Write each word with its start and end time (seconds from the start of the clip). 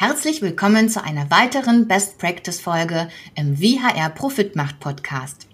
Herzlich 0.00 0.42
willkommen 0.42 0.88
zu 0.88 1.02
einer 1.02 1.28
weiteren 1.28 1.88
Best 1.88 2.18
Practice 2.18 2.60
Folge 2.60 3.08
im 3.34 3.58
WHR 3.58 4.10
Profit 4.10 4.54
Macht 4.54 4.78
Podcast. 4.78 5.48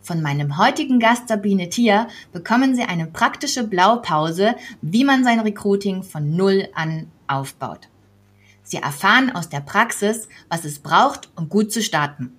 Von 0.00 0.22
meinem 0.22 0.58
heutigen 0.58 1.00
Gast 1.00 1.26
Sabine 1.26 1.68
Thier 1.70 2.06
bekommen 2.32 2.76
Sie 2.76 2.84
eine 2.84 3.08
praktische 3.08 3.64
Blaupause, 3.64 4.54
wie 4.80 5.02
man 5.02 5.24
sein 5.24 5.40
Recruiting 5.40 6.04
von 6.04 6.36
Null 6.36 6.68
an 6.76 7.10
aufbaut. 7.26 7.88
Sie 8.62 8.76
erfahren 8.76 9.34
aus 9.34 9.48
der 9.48 9.60
Praxis, 9.60 10.28
was 10.48 10.64
es 10.64 10.78
braucht, 10.78 11.28
um 11.34 11.48
gut 11.48 11.72
zu 11.72 11.82
starten. 11.82 12.32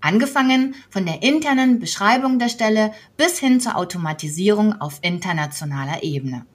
Angefangen 0.00 0.74
von 0.88 1.04
der 1.04 1.22
internen 1.22 1.80
Beschreibung 1.80 2.38
der 2.38 2.48
Stelle 2.48 2.92
bis 3.18 3.38
hin 3.38 3.60
zur 3.60 3.76
Automatisierung 3.76 4.80
auf 4.80 5.00
internationaler 5.02 6.02
Ebene. 6.02 6.46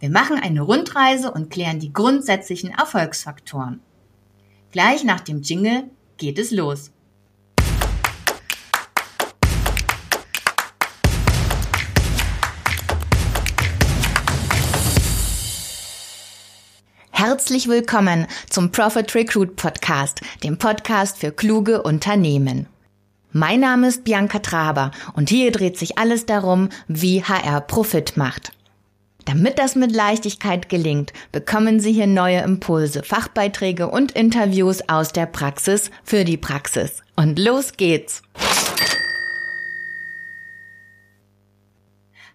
Wir 0.00 0.10
machen 0.10 0.38
eine 0.38 0.62
Rundreise 0.62 1.30
und 1.30 1.50
klären 1.50 1.78
die 1.78 1.92
grundsätzlichen 1.92 2.70
Erfolgsfaktoren. 2.70 3.80
Gleich 4.72 5.04
nach 5.04 5.20
dem 5.20 5.42
Jingle 5.42 5.90
geht 6.16 6.38
es 6.38 6.50
los. 6.50 6.90
Herzlich 17.10 17.66
willkommen 17.66 18.26
zum 18.48 18.70
Profit 18.70 19.14
Recruit 19.14 19.56
Podcast, 19.56 20.20
dem 20.44 20.58
Podcast 20.58 21.18
für 21.18 21.32
kluge 21.32 21.82
Unternehmen. 21.82 22.68
Mein 23.32 23.60
Name 23.60 23.88
ist 23.88 24.04
Bianca 24.04 24.38
Traber 24.38 24.90
und 25.14 25.28
hier 25.28 25.50
dreht 25.50 25.78
sich 25.78 25.98
alles 25.98 26.26
darum, 26.26 26.68
wie 26.88 27.22
HR 27.24 27.62
Profit 27.62 28.16
macht. 28.16 28.55
Damit 29.26 29.58
das 29.58 29.74
mit 29.74 29.90
Leichtigkeit 29.90 30.68
gelingt, 30.68 31.12
bekommen 31.32 31.80
Sie 31.80 31.92
hier 31.92 32.06
neue 32.06 32.42
Impulse, 32.42 33.02
Fachbeiträge 33.02 33.90
und 33.90 34.12
Interviews 34.12 34.88
aus 34.88 35.12
der 35.12 35.26
Praxis 35.26 35.90
für 36.04 36.24
die 36.24 36.36
Praxis. 36.36 37.02
Und 37.16 37.36
los 37.36 37.72
geht's! 37.72 38.22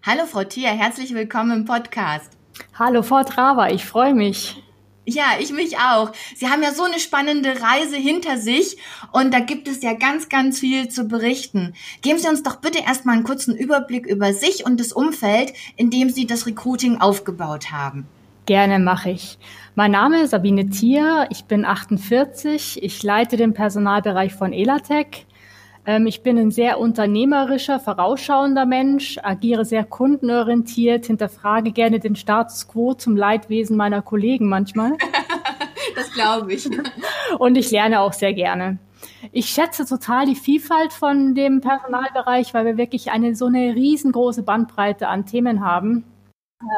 Hallo 0.02 0.26
Frau 0.26 0.44
Thier, 0.44 0.68
herzlich 0.68 1.14
willkommen 1.14 1.60
im 1.60 1.64
Podcast. 1.64 2.30
Hallo 2.78 3.02
Frau 3.02 3.22
Traber, 3.22 3.72
ich 3.72 3.86
freue 3.86 4.12
mich. 4.12 4.62
Ja, 5.04 5.32
ich 5.40 5.52
mich 5.52 5.78
auch. 5.78 6.12
Sie 6.36 6.48
haben 6.48 6.62
ja 6.62 6.72
so 6.72 6.84
eine 6.84 7.00
spannende 7.00 7.60
Reise 7.60 7.96
hinter 7.96 8.38
sich 8.38 8.76
und 9.10 9.34
da 9.34 9.40
gibt 9.40 9.66
es 9.66 9.82
ja 9.82 9.94
ganz, 9.94 10.28
ganz 10.28 10.60
viel 10.60 10.88
zu 10.88 11.08
berichten. 11.08 11.74
Geben 12.02 12.20
Sie 12.20 12.28
uns 12.28 12.44
doch 12.44 12.56
bitte 12.56 12.78
erstmal 12.78 13.16
einen 13.16 13.24
kurzen 13.24 13.56
Überblick 13.56 14.06
über 14.06 14.32
sich 14.32 14.64
und 14.64 14.78
das 14.78 14.92
Umfeld, 14.92 15.52
in 15.76 15.90
dem 15.90 16.10
Sie 16.10 16.26
das 16.26 16.46
Recruiting 16.46 17.00
aufgebaut 17.00 17.72
haben. 17.72 18.06
Gerne 18.46 18.78
mache 18.78 19.10
ich. 19.10 19.38
Mein 19.74 19.90
Name 19.90 20.22
ist 20.22 20.30
Sabine 20.30 20.68
Thier, 20.68 21.26
ich 21.30 21.44
bin 21.44 21.64
48, 21.64 22.80
ich 22.82 23.02
leite 23.02 23.36
den 23.36 23.54
Personalbereich 23.54 24.34
von 24.34 24.52
Elatec. 24.52 25.26
Ähm, 25.84 26.06
ich 26.06 26.22
bin 26.22 26.38
ein 26.38 26.50
sehr 26.50 26.78
unternehmerischer, 26.78 27.80
vorausschauender 27.80 28.66
Mensch, 28.66 29.18
agiere 29.22 29.64
sehr 29.64 29.84
kundenorientiert, 29.84 31.06
hinterfrage 31.06 31.72
gerne 31.72 31.98
den 31.98 32.16
Status 32.16 32.68
quo 32.68 32.94
zum 32.94 33.16
Leidwesen 33.16 33.76
meiner 33.76 34.02
Kollegen 34.02 34.48
manchmal. 34.48 34.92
das 35.96 36.12
glaube 36.12 36.52
ich. 36.54 36.68
Und 37.38 37.56
ich 37.56 37.70
lerne 37.70 38.00
auch 38.00 38.12
sehr 38.12 38.32
gerne. 38.32 38.78
Ich 39.32 39.46
schätze 39.46 39.84
total 39.84 40.26
die 40.26 40.34
Vielfalt 40.34 40.92
von 40.92 41.34
dem 41.34 41.60
Personalbereich, 41.60 42.54
weil 42.54 42.64
wir 42.64 42.76
wirklich 42.76 43.10
eine 43.10 43.34
so 43.34 43.46
eine 43.46 43.74
riesengroße 43.74 44.42
Bandbreite 44.42 45.08
an 45.08 45.26
Themen 45.26 45.64
haben. 45.64 46.04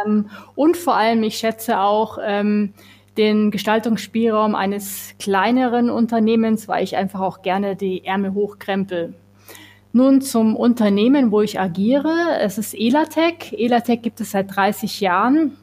Ähm, 0.07 0.31
und 0.55 0.77
vor 0.77 0.95
allem, 0.97 1.23
ich 1.23 1.37
schätze 1.37 1.81
auch 1.81 2.19
ähm, 2.23 2.73
den 3.17 3.51
Gestaltungsspielraum 3.51 4.55
eines 4.55 5.15
kleineren 5.19 5.91
Unternehmens, 5.91 6.69
weil 6.69 6.85
ich 6.85 6.97
einfach 6.97 7.21
auch 7.21 7.43
gerne 7.43 7.77
die 7.77 8.05
Ärmel 8.05 8.35
hochkrempel. 8.35 9.15
Nun 9.93 10.21
zum 10.21 10.57
Unternehmen, 10.57 11.31
wo 11.31 11.41
ich 11.41 11.61
agiere. 11.61 12.39
Es 12.41 12.59
ist 12.59 12.75
Elatec. 12.75 13.53
Elatec 13.53 14.03
gibt 14.03 14.21
es 14.21 14.33
seit 14.33 14.55
30 14.55 15.01
Jahren. 15.01 15.57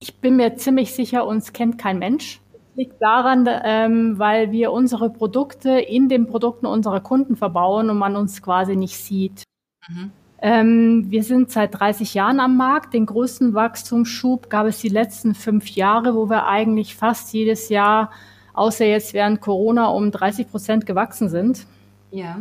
Ich 0.00 0.20
bin 0.20 0.36
mir 0.36 0.56
ziemlich 0.56 0.92
sicher, 0.92 1.26
uns 1.26 1.52
kennt 1.52 1.78
kein 1.78 1.98
Mensch. 1.98 2.40
Das 2.52 2.76
liegt 2.76 3.00
daran, 3.00 3.48
ähm, 3.64 4.18
weil 4.18 4.50
wir 4.50 4.72
unsere 4.72 5.10
Produkte 5.10 5.78
in 5.78 6.08
den 6.08 6.26
Produkten 6.26 6.66
unserer 6.66 7.00
Kunden 7.00 7.36
verbauen 7.36 7.88
und 7.90 7.98
man 7.98 8.16
uns 8.16 8.42
quasi 8.42 8.74
nicht 8.74 8.96
sieht. 8.96 9.44
Mhm. 9.88 10.10
Ähm, 10.40 11.06
wir 11.08 11.24
sind 11.24 11.50
seit 11.50 11.78
30 11.78 12.14
Jahren 12.14 12.40
am 12.40 12.56
Markt. 12.56 12.94
Den 12.94 13.06
größten 13.06 13.54
Wachstumsschub 13.54 14.48
gab 14.50 14.66
es 14.66 14.78
die 14.78 14.88
letzten 14.88 15.34
fünf 15.34 15.68
Jahre, 15.70 16.14
wo 16.14 16.30
wir 16.30 16.46
eigentlich 16.46 16.94
fast 16.94 17.32
jedes 17.32 17.68
Jahr, 17.68 18.10
außer 18.54 18.84
jetzt 18.84 19.14
während 19.14 19.40
Corona, 19.40 19.86
um 19.88 20.10
30 20.10 20.50
Prozent 20.50 20.86
gewachsen 20.86 21.28
sind. 21.28 21.66
Ja. 22.10 22.40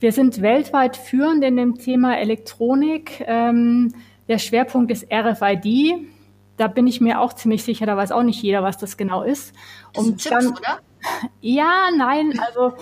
Wir 0.00 0.12
sind 0.12 0.42
weltweit 0.42 0.96
führend 0.96 1.44
in 1.44 1.56
dem 1.56 1.78
Thema 1.78 2.18
Elektronik. 2.18 3.24
Ähm, 3.26 3.94
der 4.28 4.38
Schwerpunkt 4.38 4.90
ist 4.90 5.06
RFID. 5.12 6.08
Da 6.56 6.68
bin 6.68 6.86
ich 6.86 7.00
mir 7.00 7.20
auch 7.20 7.32
ziemlich 7.32 7.64
sicher, 7.64 7.86
da 7.86 7.96
weiß 7.96 8.12
auch 8.12 8.22
nicht 8.22 8.42
jeder, 8.42 8.62
was 8.62 8.76
das 8.76 8.96
genau 8.96 9.22
ist. 9.22 9.54
Das 9.94 10.04
sind 10.04 10.18
Chips, 10.18 10.46
oder? 10.46 10.80
Ja, 11.40 11.88
nein, 11.96 12.38
also 12.46 12.74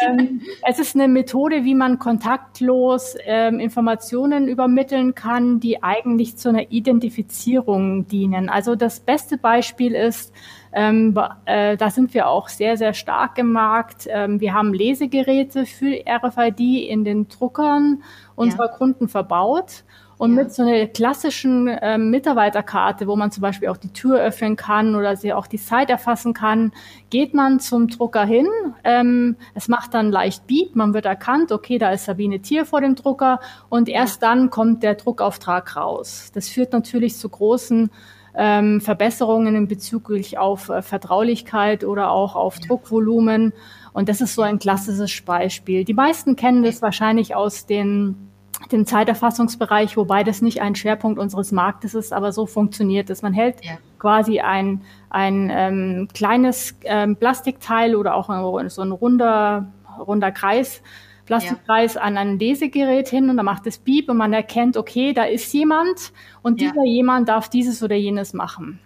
ähm, 0.00 0.40
es 0.66 0.78
ist 0.78 0.94
eine 0.94 1.08
Methode, 1.08 1.64
wie 1.64 1.74
man 1.74 1.98
kontaktlos 1.98 3.16
ähm, 3.24 3.58
Informationen 3.58 4.46
übermitteln 4.46 5.14
kann, 5.14 5.58
die 5.58 5.82
eigentlich 5.82 6.36
zu 6.36 6.50
einer 6.50 6.70
Identifizierung 6.70 8.06
dienen. 8.06 8.48
Also 8.48 8.76
das 8.76 9.00
beste 9.00 9.36
Beispiel 9.36 9.94
ist, 9.94 10.32
ähm, 10.72 11.18
äh, 11.44 11.76
da 11.76 11.90
sind 11.90 12.14
wir 12.14 12.28
auch 12.28 12.48
sehr, 12.48 12.76
sehr 12.76 12.94
stark 12.94 13.38
im 13.38 13.52
Markt. 13.52 14.06
Ähm, 14.08 14.40
wir 14.40 14.54
haben 14.54 14.72
Lesegeräte 14.74 15.66
für 15.66 16.02
RFID 16.08 16.88
in 16.88 17.04
den 17.04 17.28
Druckern 17.28 18.02
unserer 18.34 18.66
ja. 18.66 18.76
Kunden 18.76 19.08
verbaut. 19.08 19.84
Und 20.16 20.36
ja. 20.36 20.42
mit 20.42 20.52
so 20.52 20.62
einer 20.62 20.86
klassischen 20.86 21.68
äh, 21.68 21.98
Mitarbeiterkarte, 21.98 23.06
wo 23.06 23.16
man 23.16 23.30
zum 23.30 23.42
Beispiel 23.42 23.68
auch 23.68 23.76
die 23.76 23.92
Tür 23.92 24.20
öffnen 24.20 24.56
kann 24.56 24.94
oder 24.94 25.16
sie 25.16 25.32
auch 25.32 25.46
die 25.46 25.58
Zeit 25.58 25.90
erfassen 25.90 26.34
kann, 26.34 26.72
geht 27.10 27.34
man 27.34 27.60
zum 27.60 27.88
Drucker 27.88 28.24
hin. 28.24 28.46
Ähm, 28.84 29.36
es 29.54 29.68
macht 29.68 29.94
dann 29.94 30.10
leicht 30.10 30.46
Beep, 30.46 30.76
man 30.76 30.94
wird 30.94 31.06
erkannt, 31.06 31.52
okay, 31.52 31.78
da 31.78 31.90
ist 31.90 32.04
Sabine 32.04 32.40
Tier 32.40 32.64
vor 32.64 32.80
dem 32.80 32.94
Drucker 32.94 33.40
und 33.68 33.88
erst 33.88 34.22
ja. 34.22 34.28
dann 34.28 34.50
kommt 34.50 34.82
der 34.82 34.94
Druckauftrag 34.94 35.76
raus. 35.76 36.30
Das 36.34 36.48
führt 36.48 36.72
natürlich 36.72 37.16
zu 37.16 37.28
großen 37.28 37.90
ähm, 38.36 38.80
Verbesserungen 38.80 39.54
in 39.54 39.68
bezüglich 39.68 40.38
auf 40.38 40.68
äh, 40.68 40.82
Vertraulichkeit 40.82 41.84
oder 41.84 42.10
auch 42.10 42.34
auf 42.34 42.56
ja. 42.60 42.66
Druckvolumen. 42.66 43.52
Und 43.92 44.08
das 44.08 44.20
ist 44.20 44.34
so 44.34 44.42
ein 44.42 44.58
klassisches 44.58 45.22
Beispiel. 45.22 45.84
Die 45.84 45.94
meisten 45.94 46.34
kennen 46.36 46.64
das 46.64 46.82
wahrscheinlich 46.82 47.34
aus 47.34 47.66
den 47.66 48.30
dem 48.72 48.86
Zeiterfassungsbereich, 48.86 49.96
wobei 49.96 50.24
das 50.24 50.42
nicht 50.42 50.62
ein 50.62 50.74
Schwerpunkt 50.74 51.18
unseres 51.18 51.52
Marktes 51.52 51.94
ist, 51.94 52.12
aber 52.12 52.32
so 52.32 52.46
funktioniert 52.46 53.10
es. 53.10 53.22
Man 53.22 53.32
hält 53.32 53.64
ja. 53.64 53.78
quasi 53.98 54.40
ein, 54.40 54.82
ein 55.10 55.50
ähm, 55.52 56.08
kleines 56.14 56.76
ähm, 56.84 57.16
Plastikteil 57.16 57.94
oder 57.94 58.14
auch 58.14 58.28
so 58.68 58.82
ein 58.82 58.92
runder, 58.92 59.72
runder 59.98 60.32
Kreis, 60.32 60.82
Plastikkreis 61.26 61.94
ja. 61.94 62.02
an 62.02 62.16
ein 62.16 62.38
Lesegerät 62.38 63.08
hin 63.08 63.30
und 63.30 63.36
dann 63.36 63.46
macht 63.46 63.66
es 63.66 63.78
Beep 63.78 64.08
und 64.10 64.16
man 64.16 64.32
erkennt, 64.32 64.76
okay, 64.76 65.12
da 65.12 65.24
ist 65.24 65.52
jemand 65.52 66.12
und 66.42 66.60
ja. 66.60 66.70
dieser 66.70 66.84
jemand 66.84 67.28
darf 67.28 67.48
dieses 67.48 67.82
oder 67.82 67.96
jenes 67.96 68.34
machen. 68.34 68.78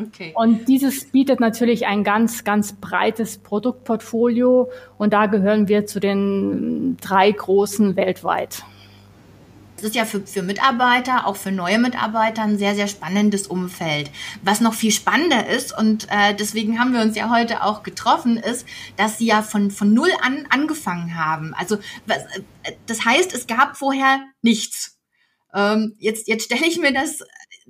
Okay. 0.00 0.32
Und 0.34 0.68
dieses 0.68 1.10
bietet 1.10 1.40
natürlich 1.40 1.86
ein 1.86 2.04
ganz, 2.04 2.44
ganz 2.44 2.72
breites 2.72 3.38
Produktportfolio 3.38 4.70
und 4.96 5.12
da 5.12 5.26
gehören 5.26 5.68
wir 5.68 5.86
zu 5.86 6.00
den 6.00 6.96
drei 7.00 7.30
großen 7.30 7.96
weltweit. 7.96 8.62
Das 9.82 9.90
ist 9.90 9.96
ja 9.96 10.04
für, 10.04 10.24
für 10.24 10.42
Mitarbeiter, 10.42 11.26
auch 11.26 11.34
für 11.34 11.50
neue 11.50 11.80
Mitarbeiter 11.80 12.42
ein 12.42 12.56
sehr, 12.56 12.76
sehr 12.76 12.86
spannendes 12.86 13.48
Umfeld. 13.48 14.12
Was 14.42 14.60
noch 14.60 14.74
viel 14.74 14.92
spannender 14.92 15.48
ist, 15.48 15.76
und 15.76 16.06
äh, 16.08 16.36
deswegen 16.36 16.78
haben 16.78 16.92
wir 16.92 17.00
uns 17.00 17.16
ja 17.16 17.30
heute 17.30 17.64
auch 17.64 17.82
getroffen, 17.82 18.36
ist, 18.36 18.64
dass 18.96 19.18
sie 19.18 19.26
ja 19.26 19.42
von, 19.42 19.72
von 19.72 19.92
null 19.92 20.10
an 20.22 20.46
angefangen 20.50 21.18
haben. 21.18 21.52
Also 21.54 21.78
was, 22.06 22.18
äh, 22.62 22.74
das 22.86 23.04
heißt, 23.04 23.34
es 23.34 23.48
gab 23.48 23.76
vorher 23.76 24.20
nichts. 24.40 25.00
Ähm, 25.52 25.96
jetzt 25.98 26.28
jetzt 26.28 26.44
stelle 26.44 26.64
ich 26.64 26.78
mir 26.78 26.92
das 26.92 27.18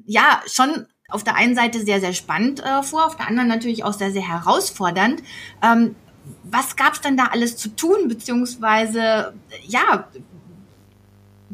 ja 0.05 0.43
schon 0.47 0.87
auf 1.09 1.25
der 1.25 1.37
einen 1.37 1.55
Seite 1.55 1.81
sehr, 1.81 2.01
sehr 2.01 2.13
spannend 2.13 2.61
äh, 2.61 2.83
vor, 2.83 3.07
auf 3.07 3.17
der 3.17 3.27
anderen 3.27 3.49
natürlich 3.49 3.85
auch 3.85 3.95
sehr, 3.95 4.13
sehr 4.13 4.29
herausfordernd. 4.29 5.23
Ähm, 5.63 5.97
was 6.45 6.77
gab 6.77 6.93
es 6.93 7.01
denn 7.01 7.17
da 7.17 7.29
alles 7.33 7.57
zu 7.57 7.71
tun, 7.71 8.09
beziehungsweise 8.09 9.33
ja, 9.67 10.09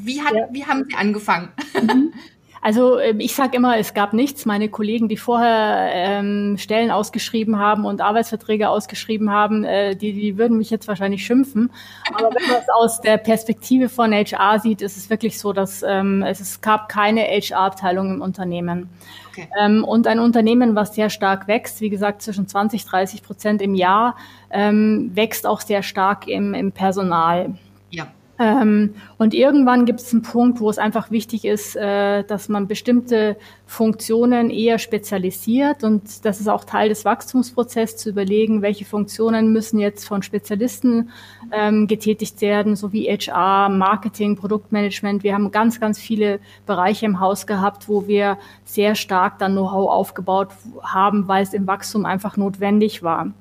wie, 0.07 0.23
hat, 0.23 0.35
ja. 0.35 0.49
wie 0.51 0.65
haben 0.65 0.85
Sie 0.89 0.95
angefangen? 0.95 1.49
Mhm. 1.81 2.13
Also 2.61 2.99
ähm, 2.99 3.21
ich 3.21 3.35
sage 3.35 3.57
immer, 3.57 3.79
es 3.79 3.95
gab 3.95 4.13
nichts. 4.13 4.47
Meine 4.47 4.69
Kollegen, 4.69 5.09
die 5.09 5.17
vorher 5.17 5.91
ähm, 5.93 6.57
Stellen 6.59 6.91
ausgeschrieben 6.91 7.59
haben 7.59 7.85
und 7.85 8.01
Arbeitsverträge 8.01 8.69
ausgeschrieben 8.69 9.31
haben, 9.31 9.65
äh, 9.65 9.95
die, 9.95 10.13
die 10.13 10.39
würden 10.39 10.59
mich 10.59 10.71
jetzt 10.71 10.89
wahrscheinlich 10.89 11.25
schimpfen. 11.25 11.71
Aber 12.13 12.31
wenn 12.35 12.49
man 12.49 12.61
es 12.61 12.69
aus 12.75 13.01
der 13.01 13.17
Perspektive 13.17 13.89
von 13.89 14.13
HR 14.13 14.59
sieht, 14.59 14.83
ist 14.83 14.97
es 14.97 15.11
wirklich 15.11 15.39
so, 15.39 15.53
dass 15.53 15.85
ähm, 15.87 16.23
es, 16.23 16.41
es 16.41 16.61
gab 16.61 16.89
keine 16.89 17.23
HR-Abteilung 17.23 18.15
im 18.15 18.23
Unternehmen. 18.23 18.91
Okay. 19.31 19.49
Ähm, 19.61 19.85
und 19.85 20.07
ein 20.07 20.19
Unternehmen, 20.19 20.75
was 20.75 20.95
sehr 20.95 21.11
stark 21.11 21.47
wächst, 21.47 21.81
wie 21.81 21.91
gesagt 21.91 22.23
zwischen 22.23 22.49
20, 22.49 22.85
30 22.85 23.23
Prozent 23.23 23.63
im 23.63 23.75
Jahr, 23.75 24.17
ähm, 24.51 25.13
wächst 25.15 25.47
auch 25.47 25.61
sehr 25.61 25.83
stark 25.83 26.27
im, 26.27 26.55
im 26.55 26.73
Personal. 26.73 27.55
Ja. 27.91 28.09
Ähm, 28.39 28.95
und 29.17 29.35
irgendwann 29.35 29.85
gibt 29.85 30.01
es 30.01 30.13
einen 30.13 30.23
Punkt, 30.23 30.61
wo 30.61 30.71
es 30.71 30.79
einfach 30.79 31.11
wichtig 31.11 31.45
ist, 31.45 31.75
äh, 31.75 32.23
dass 32.23 32.49
man 32.49 32.69
bestimmte 32.69 33.37
Funktionen 33.67 34.51
eher 34.51 34.79
spezialisiert. 34.79 35.83
Und 35.83 36.25
das 36.25 36.41
ist 36.41 36.49
auch 36.49 36.65
Teil 36.65 36.89
des 36.89 37.05
Wachstumsprozesses, 37.05 37.97
zu 37.97 38.11
überlegen, 38.11 38.63
welche 38.63 38.85
Funktionen 38.85 39.53
müssen 39.53 39.81
jetzt 39.81 40.07
von 40.07 40.23
Spezialisten 40.23 41.11
ähm, 41.53 41.87
getätigt 41.89 42.41
werden, 42.41 42.77
so 42.77 42.93
wie 42.93 43.09
HR, 43.09 43.69
Marketing, 43.71 44.37
Produktmanagement. 44.37 45.25
Wir 45.25 45.35
haben 45.35 45.51
ganz, 45.51 45.81
ganz 45.81 45.99
viele 45.99 46.39
Bereiche 46.67 47.07
im 47.07 47.19
Haus 47.19 47.47
gehabt, 47.47 47.89
wo 47.89 48.07
wir 48.07 48.39
sehr 48.65 48.95
stark 48.95 49.39
dann 49.39 49.53
Know-how 49.53 49.91
aufgebaut 49.91 50.51
haben, 50.83 51.27
weil 51.27 51.43
es 51.43 51.55
im 51.55 51.67
Wachstum 51.67 52.05
einfach 52.05 52.37
notwendig 52.37 53.03
war. 53.03 53.33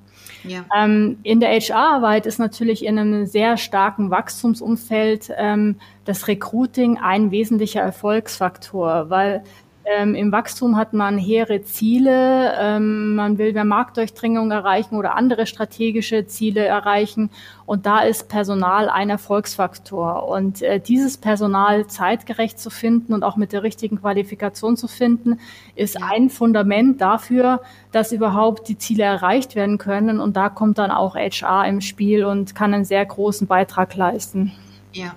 Ja. 0.48 0.66
Ähm, 0.76 1.18
in 1.24 1.40
der 1.40 1.50
HR-Arbeit 1.50 2.26
ist 2.26 2.40
natürlich 2.40 2.86
in 2.86 2.98
einem 2.98 3.26
sehr 3.26 3.58
starken 3.58 4.10
Wachstumsumfeld 4.10 5.32
ähm, 5.38 5.76
das 6.06 6.28
Recruiting 6.28 6.98
ein 6.98 7.32
wesentlicher 7.32 7.82
Erfolgsfaktor, 7.82 9.10
weil 9.10 9.44
ähm, 9.90 10.16
Im 10.16 10.34
Wachstum 10.34 10.76
hat 10.76 10.92
man 10.92 11.18
hehre 11.18 11.62
Ziele, 11.62 12.54
ähm, 12.60 13.16
man 13.16 13.38
will 13.38 13.54
mehr 13.54 13.64
Marktdurchdringung 13.64 14.52
erreichen 14.52 14.96
oder 14.96 15.16
andere 15.16 15.48
strategische 15.48 16.28
Ziele 16.28 16.66
erreichen. 16.66 17.30
Und 17.66 17.86
da 17.86 18.00
ist 18.00 18.28
Personal 18.28 18.90
ein 18.90 19.10
Erfolgsfaktor. 19.10 20.28
Und 20.28 20.62
äh, 20.62 20.82
dieses 20.82 21.18
Personal 21.18 21.88
zeitgerecht 21.88 22.60
zu 22.60 22.70
finden 22.70 23.14
und 23.14 23.24
auch 23.24 23.38
mit 23.38 23.54
der 23.54 23.64
richtigen 23.64 24.02
Qualifikation 24.02 24.76
zu 24.76 24.90
finden, 24.90 25.40
ist 25.76 26.02
ein 26.04 26.30
Fundament 26.30 27.00
dafür, 27.00 27.62
dass 27.94 28.12
überhaupt 28.12 28.68
die 28.68 28.78
Ziele 28.78 29.04
erreicht 29.04 29.56
werden 29.56 29.78
können. 29.78 30.20
Und 30.20 30.36
da 30.36 30.50
kommt 30.50 30.80
dann 30.80 30.92
auch 30.92 31.16
HR 31.16 31.66
im 31.66 31.80
Spiel 31.80 32.26
und 32.26 32.56
kann 32.56 32.74
einen 32.74 32.86
sehr 32.86 33.06
großen 33.06 33.48
Beitrag 33.48 33.96
leisten. 33.96 34.52
Ja, 34.92 35.14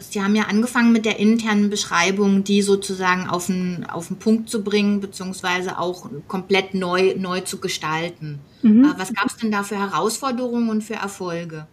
Sie 0.00 0.22
haben 0.22 0.34
ja 0.34 0.44
angefangen 0.44 0.92
mit 0.92 1.04
der 1.04 1.18
internen 1.18 1.70
Beschreibung, 1.70 2.44
die 2.44 2.62
sozusagen 2.62 3.28
auf 3.28 3.46
den, 3.46 3.86
auf 3.88 4.08
den 4.08 4.18
Punkt 4.18 4.48
zu 4.50 4.62
bringen, 4.62 5.00
beziehungsweise 5.00 5.78
auch 5.78 6.08
komplett 6.28 6.74
neu, 6.74 7.14
neu 7.16 7.40
zu 7.40 7.58
gestalten. 7.58 8.40
Mhm. 8.62 8.84
Äh, 8.84 8.98
was 8.98 9.12
gab 9.12 9.26
es 9.26 9.36
denn 9.36 9.50
da 9.50 9.62
für 9.62 9.78
Herausforderungen 9.78 10.68
und 10.70 10.82
für 10.82 10.94
Erfolge? 10.94 11.66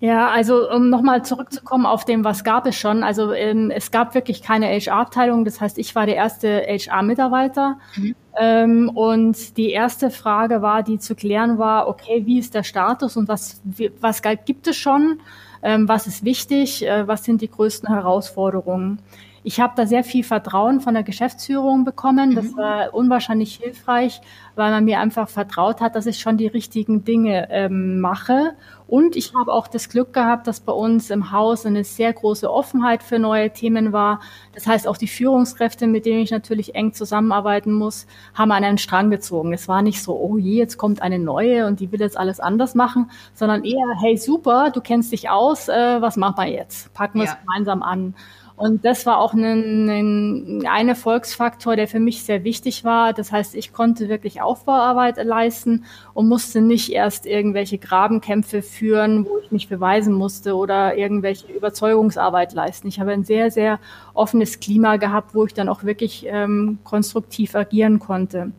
Ja, 0.00 0.28
also 0.28 0.70
um 0.70 0.90
nochmal 0.90 1.24
zurückzukommen 1.24 1.86
auf 1.86 2.04
dem, 2.04 2.24
was 2.24 2.44
gab 2.44 2.66
es 2.66 2.76
schon. 2.76 3.02
Also 3.02 3.32
ähm, 3.32 3.70
es 3.70 3.90
gab 3.90 4.14
wirklich 4.14 4.42
keine 4.42 4.66
HR-Abteilung. 4.66 5.46
Das 5.46 5.60
heißt, 5.60 5.78
ich 5.78 5.94
war 5.94 6.04
der 6.04 6.16
erste 6.16 6.62
HR-Mitarbeiter. 6.66 7.78
Mhm. 7.96 8.14
Ähm, 8.38 8.90
und 8.90 9.56
die 9.56 9.70
erste 9.70 10.10
Frage 10.10 10.60
war, 10.60 10.82
die 10.82 10.98
zu 10.98 11.14
klären 11.14 11.56
war, 11.56 11.88
okay, 11.88 12.22
wie 12.26 12.38
ist 12.38 12.54
der 12.54 12.64
Status 12.64 13.16
und 13.16 13.28
was, 13.28 13.62
was 14.00 14.20
gibt 14.44 14.66
es 14.66 14.76
schon? 14.76 15.20
Ähm, 15.64 15.88
was 15.88 16.06
ist 16.06 16.24
wichtig, 16.24 16.86
äh, 16.86 17.08
was 17.08 17.24
sind 17.24 17.40
die 17.40 17.50
größten 17.50 17.88
Herausforderungen. 17.88 19.00
Ich 19.46 19.60
habe 19.60 19.74
da 19.76 19.86
sehr 19.86 20.04
viel 20.04 20.24
Vertrauen 20.24 20.80
von 20.80 20.94
der 20.94 21.02
Geschäftsführung 21.02 21.84
bekommen. 21.84 22.34
Das 22.34 22.52
mhm. 22.52 22.56
war 22.56 22.94
unwahrscheinlich 22.94 23.56
hilfreich, 23.56 24.20
weil 24.54 24.70
man 24.70 24.84
mir 24.84 25.00
einfach 25.00 25.28
vertraut 25.28 25.80
hat, 25.80 25.96
dass 25.96 26.06
ich 26.06 26.18
schon 26.18 26.38
die 26.38 26.46
richtigen 26.46 27.04
Dinge 27.04 27.48
ähm, 27.50 28.00
mache. 28.00 28.52
Und 28.86 29.16
ich 29.16 29.34
habe 29.34 29.52
auch 29.52 29.66
das 29.66 29.88
Glück 29.88 30.12
gehabt, 30.12 30.46
dass 30.46 30.60
bei 30.60 30.72
uns 30.72 31.08
im 31.08 31.32
Haus 31.32 31.64
eine 31.64 31.84
sehr 31.84 32.12
große 32.12 32.50
Offenheit 32.50 33.02
für 33.02 33.18
neue 33.18 33.50
Themen 33.50 33.92
war. 33.92 34.20
Das 34.52 34.66
heißt, 34.66 34.86
auch 34.86 34.98
die 34.98 35.08
Führungskräfte, 35.08 35.86
mit 35.86 36.04
denen 36.04 36.20
ich 36.20 36.30
natürlich 36.30 36.74
eng 36.74 36.92
zusammenarbeiten 36.92 37.72
muss, 37.72 38.06
haben 38.34 38.52
an 38.52 38.62
einen 38.62 38.78
Strang 38.78 39.10
gezogen. 39.10 39.54
Es 39.54 39.68
war 39.68 39.80
nicht 39.80 40.02
so, 40.02 40.14
oh 40.16 40.36
je, 40.36 40.58
jetzt 40.58 40.76
kommt 40.76 41.00
eine 41.00 41.18
neue 41.18 41.66
und 41.66 41.80
die 41.80 41.90
will 41.92 42.00
jetzt 42.00 42.18
alles 42.18 42.40
anders 42.40 42.74
machen, 42.74 43.10
sondern 43.32 43.64
eher, 43.64 43.86
hey, 44.00 44.18
super, 44.18 44.70
du 44.70 44.82
kennst 44.82 45.12
dich 45.12 45.30
aus, 45.30 45.68
äh, 45.68 46.02
was 46.02 46.16
machen 46.16 46.36
wir 46.36 46.48
jetzt? 46.48 46.92
Packen 46.92 47.18
wir 47.18 47.24
es 47.24 47.30
ja. 47.30 47.38
gemeinsam 47.40 47.82
an. 47.82 48.14
Und 48.56 48.84
das 48.84 49.04
war 49.04 49.18
auch 49.18 49.32
ein, 49.32 49.88
ein, 49.88 50.64
ein 50.66 50.88
Erfolgsfaktor, 50.88 51.74
der 51.74 51.88
für 51.88 51.98
mich 51.98 52.22
sehr 52.22 52.44
wichtig 52.44 52.84
war. 52.84 53.12
Das 53.12 53.32
heißt, 53.32 53.56
ich 53.56 53.72
konnte 53.72 54.08
wirklich 54.08 54.42
Aufbauarbeit 54.42 55.16
leisten 55.24 55.84
und 56.12 56.28
musste 56.28 56.60
nicht 56.60 56.92
erst 56.92 57.26
irgendwelche 57.26 57.78
Grabenkämpfe 57.78 58.62
führen, 58.62 59.26
wo 59.26 59.38
ich 59.38 59.50
mich 59.50 59.68
beweisen 59.68 60.14
musste 60.14 60.54
oder 60.54 60.96
irgendwelche 60.96 61.52
Überzeugungsarbeit 61.52 62.52
leisten. 62.52 62.86
Ich 62.86 63.00
habe 63.00 63.10
ein 63.10 63.24
sehr, 63.24 63.50
sehr 63.50 63.80
offenes 64.14 64.60
Klima 64.60 64.98
gehabt, 64.98 65.34
wo 65.34 65.44
ich 65.46 65.54
dann 65.54 65.68
auch 65.68 65.82
wirklich 65.82 66.24
ähm, 66.28 66.78
konstruktiv 66.84 67.56
agieren 67.56 67.98
konnte. 67.98 68.52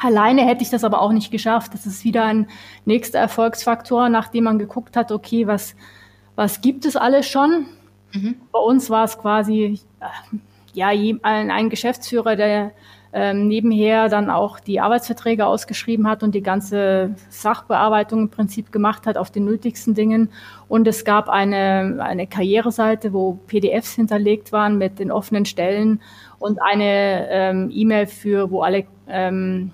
Alleine 0.00 0.46
hätte 0.46 0.62
ich 0.62 0.70
das 0.70 0.84
aber 0.84 1.00
auch 1.00 1.12
nicht 1.12 1.32
geschafft. 1.32 1.74
Das 1.74 1.84
ist 1.84 2.04
wieder 2.04 2.24
ein 2.24 2.48
nächster 2.84 3.18
Erfolgsfaktor, 3.18 4.08
nachdem 4.08 4.44
man 4.44 4.60
geguckt 4.60 4.96
hat, 4.96 5.10
okay, 5.10 5.48
was, 5.48 5.74
was 6.36 6.60
gibt 6.60 6.84
es 6.84 6.94
alles 6.94 7.26
schon? 7.26 7.66
Mhm. 8.12 8.36
Bei 8.52 8.58
uns 8.58 8.90
war 8.90 9.04
es 9.04 9.18
quasi 9.18 9.80
äh, 10.00 10.06
ja 10.74 10.88
ein, 11.22 11.70
Geschäftsführer, 11.70 12.36
der 12.36 12.72
ähm, 13.12 13.46
nebenher 13.46 14.08
dann 14.08 14.30
auch 14.30 14.58
die 14.58 14.80
Arbeitsverträge 14.80 15.46
ausgeschrieben 15.46 16.08
hat 16.08 16.22
und 16.22 16.34
die 16.34 16.42
ganze 16.42 17.14
Sachbearbeitung 17.28 18.20
im 18.20 18.28
Prinzip 18.30 18.72
gemacht 18.72 19.06
hat 19.06 19.18
auf 19.18 19.30
den 19.30 19.44
nötigsten 19.44 19.94
Dingen. 19.94 20.30
Und 20.68 20.86
es 20.86 21.04
gab 21.04 21.28
eine, 21.28 21.98
eine 22.00 22.26
Karriereseite, 22.26 23.12
wo 23.12 23.34
PDFs 23.46 23.94
hinterlegt 23.94 24.52
waren 24.52 24.78
mit 24.78 24.98
den 24.98 25.10
offenen 25.10 25.44
Stellen 25.44 26.00
und 26.38 26.62
eine 26.62 27.28
ähm, 27.28 27.70
E-Mail 27.72 28.06
für, 28.06 28.50
wo 28.50 28.62
alle 28.62 28.84
ähm, 29.08 29.72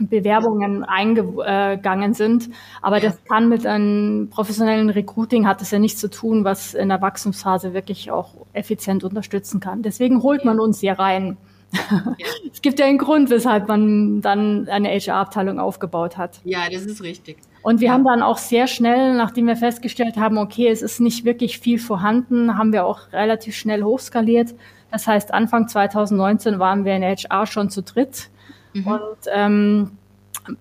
Bewerbungen 0.00 0.84
eingegangen 0.84 2.14
sind. 2.14 2.50
Aber 2.80 3.00
das 3.00 3.22
kann 3.24 3.48
mit 3.48 3.66
einem 3.66 4.28
professionellen 4.30 4.90
Recruiting 4.90 5.46
hat 5.46 5.62
es 5.62 5.70
ja 5.70 5.78
nichts 5.78 6.00
zu 6.00 6.10
tun, 6.10 6.44
was 6.44 6.74
in 6.74 6.88
der 6.88 7.00
Wachstumsphase 7.00 7.74
wirklich 7.74 8.10
auch 8.10 8.34
effizient 8.52 9.04
unterstützen 9.04 9.60
kann. 9.60 9.82
Deswegen 9.82 10.22
holt 10.22 10.44
man 10.44 10.60
uns 10.60 10.80
hier 10.80 10.98
rein. 10.98 11.36
es 12.52 12.60
gibt 12.60 12.78
ja 12.78 12.86
einen 12.86 12.98
Grund, 12.98 13.30
weshalb 13.30 13.68
man 13.68 14.20
dann 14.20 14.68
eine 14.68 14.88
HR-Abteilung 14.88 15.58
aufgebaut 15.58 16.18
hat. 16.18 16.40
Ja, 16.44 16.68
das 16.70 16.82
ist 16.82 17.02
richtig. 17.02 17.38
Und 17.62 17.80
wir 17.80 17.88
ja. 17.88 17.94
haben 17.94 18.04
dann 18.04 18.22
auch 18.22 18.38
sehr 18.38 18.66
schnell, 18.66 19.14
nachdem 19.16 19.46
wir 19.46 19.56
festgestellt 19.56 20.16
haben, 20.16 20.36
okay, 20.36 20.68
es 20.68 20.82
ist 20.82 21.00
nicht 21.00 21.24
wirklich 21.24 21.60
viel 21.60 21.78
vorhanden, 21.78 22.58
haben 22.58 22.72
wir 22.72 22.84
auch 22.84 23.12
relativ 23.12 23.56
schnell 23.56 23.82
hochskaliert. 23.82 24.54
Das 24.90 25.06
heißt, 25.06 25.32
Anfang 25.32 25.68
2019 25.68 26.58
waren 26.58 26.84
wir 26.84 26.94
in 26.94 27.02
HR 27.02 27.46
schon 27.46 27.70
zu 27.70 27.82
dritt 27.82 28.28
Mhm. 28.72 28.86
Und 28.86 29.18
ähm, 29.32 29.90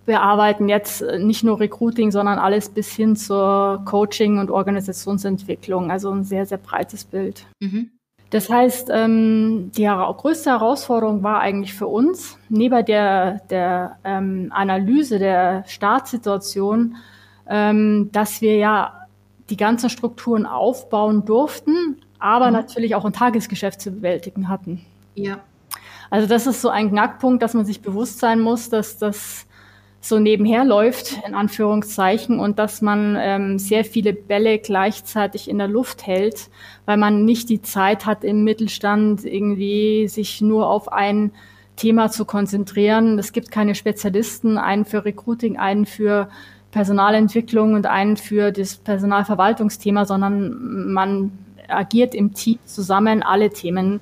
wir 0.05 0.21
arbeiten 0.21 0.69
jetzt 0.69 1.03
nicht 1.19 1.43
nur 1.43 1.59
Recruiting, 1.59 2.11
sondern 2.11 2.37
alles 2.37 2.69
bis 2.69 2.91
hin 2.91 3.15
zur 3.15 3.81
Coaching 3.85 4.37
und 4.37 4.51
Organisationsentwicklung. 4.51 5.91
Also 5.91 6.11
ein 6.11 6.23
sehr, 6.23 6.45
sehr 6.45 6.59
breites 6.59 7.03
Bild. 7.03 7.45
Mhm. 7.59 7.91
Das 8.29 8.49
heißt, 8.49 8.89
ähm, 8.93 9.71
die 9.75 9.83
größte 9.83 10.51
Herausforderung 10.51 11.21
war 11.21 11.41
eigentlich 11.41 11.73
für 11.73 11.87
uns, 11.87 12.37
neben 12.47 12.85
der, 12.85 13.41
der 13.49 13.97
ähm, 14.05 14.47
Analyse 14.51 15.19
der 15.19 15.65
Startsituation, 15.67 16.95
ähm, 17.49 18.09
dass 18.13 18.41
wir 18.41 18.55
ja 18.55 19.07
die 19.49 19.57
ganzen 19.57 19.89
Strukturen 19.89 20.45
aufbauen 20.45 21.25
durften, 21.25 21.97
aber 22.19 22.47
mhm. 22.47 22.53
natürlich 22.53 22.95
auch 22.95 23.03
ein 23.03 23.11
Tagesgeschäft 23.11 23.81
zu 23.81 23.91
bewältigen 23.91 24.47
hatten. 24.47 24.85
Ja. 25.15 25.39
Also 26.11 26.27
das 26.27 26.45
ist 26.45 26.61
so 26.61 26.69
ein 26.69 26.89
Knackpunkt, 26.89 27.41
dass 27.41 27.55
man 27.55 27.65
sich 27.65 27.81
bewusst 27.81 28.19
sein 28.19 28.41
muss, 28.41 28.69
dass 28.69 28.97
das 28.97 29.47
so 30.01 30.19
nebenher 30.19 30.65
läuft, 30.65 31.19
in 31.25 31.33
Anführungszeichen, 31.33 32.39
und 32.39 32.59
dass 32.59 32.81
man 32.81 33.15
ähm, 33.17 33.57
sehr 33.57 33.85
viele 33.85 34.13
Bälle 34.13 34.59
gleichzeitig 34.59 35.49
in 35.49 35.57
der 35.57 35.67
Luft 35.67 36.05
hält, 36.05 36.49
weil 36.85 36.97
man 36.97 37.23
nicht 37.23 37.49
die 37.49 37.61
Zeit 37.61 38.05
hat, 38.05 38.23
im 38.23 38.43
Mittelstand 38.43 39.23
irgendwie 39.23 40.07
sich 40.07 40.41
nur 40.41 40.67
auf 40.67 40.91
ein 40.91 41.31
Thema 41.77 42.11
zu 42.11 42.25
konzentrieren. 42.25 43.17
Es 43.17 43.31
gibt 43.31 43.49
keine 43.49 43.73
Spezialisten, 43.73 44.57
einen 44.57 44.85
für 44.85 45.05
Recruiting, 45.05 45.57
einen 45.57 45.85
für 45.85 46.29
Personalentwicklung 46.71 47.73
und 47.75 47.85
einen 47.85 48.17
für 48.17 48.51
das 48.51 48.75
Personalverwaltungsthema, 48.75 50.05
sondern 50.05 50.91
man 50.91 51.31
agiert 51.69 52.15
im 52.15 52.33
Team 52.33 52.59
zusammen 52.65 53.23
alle 53.23 53.49
Themen 53.49 54.01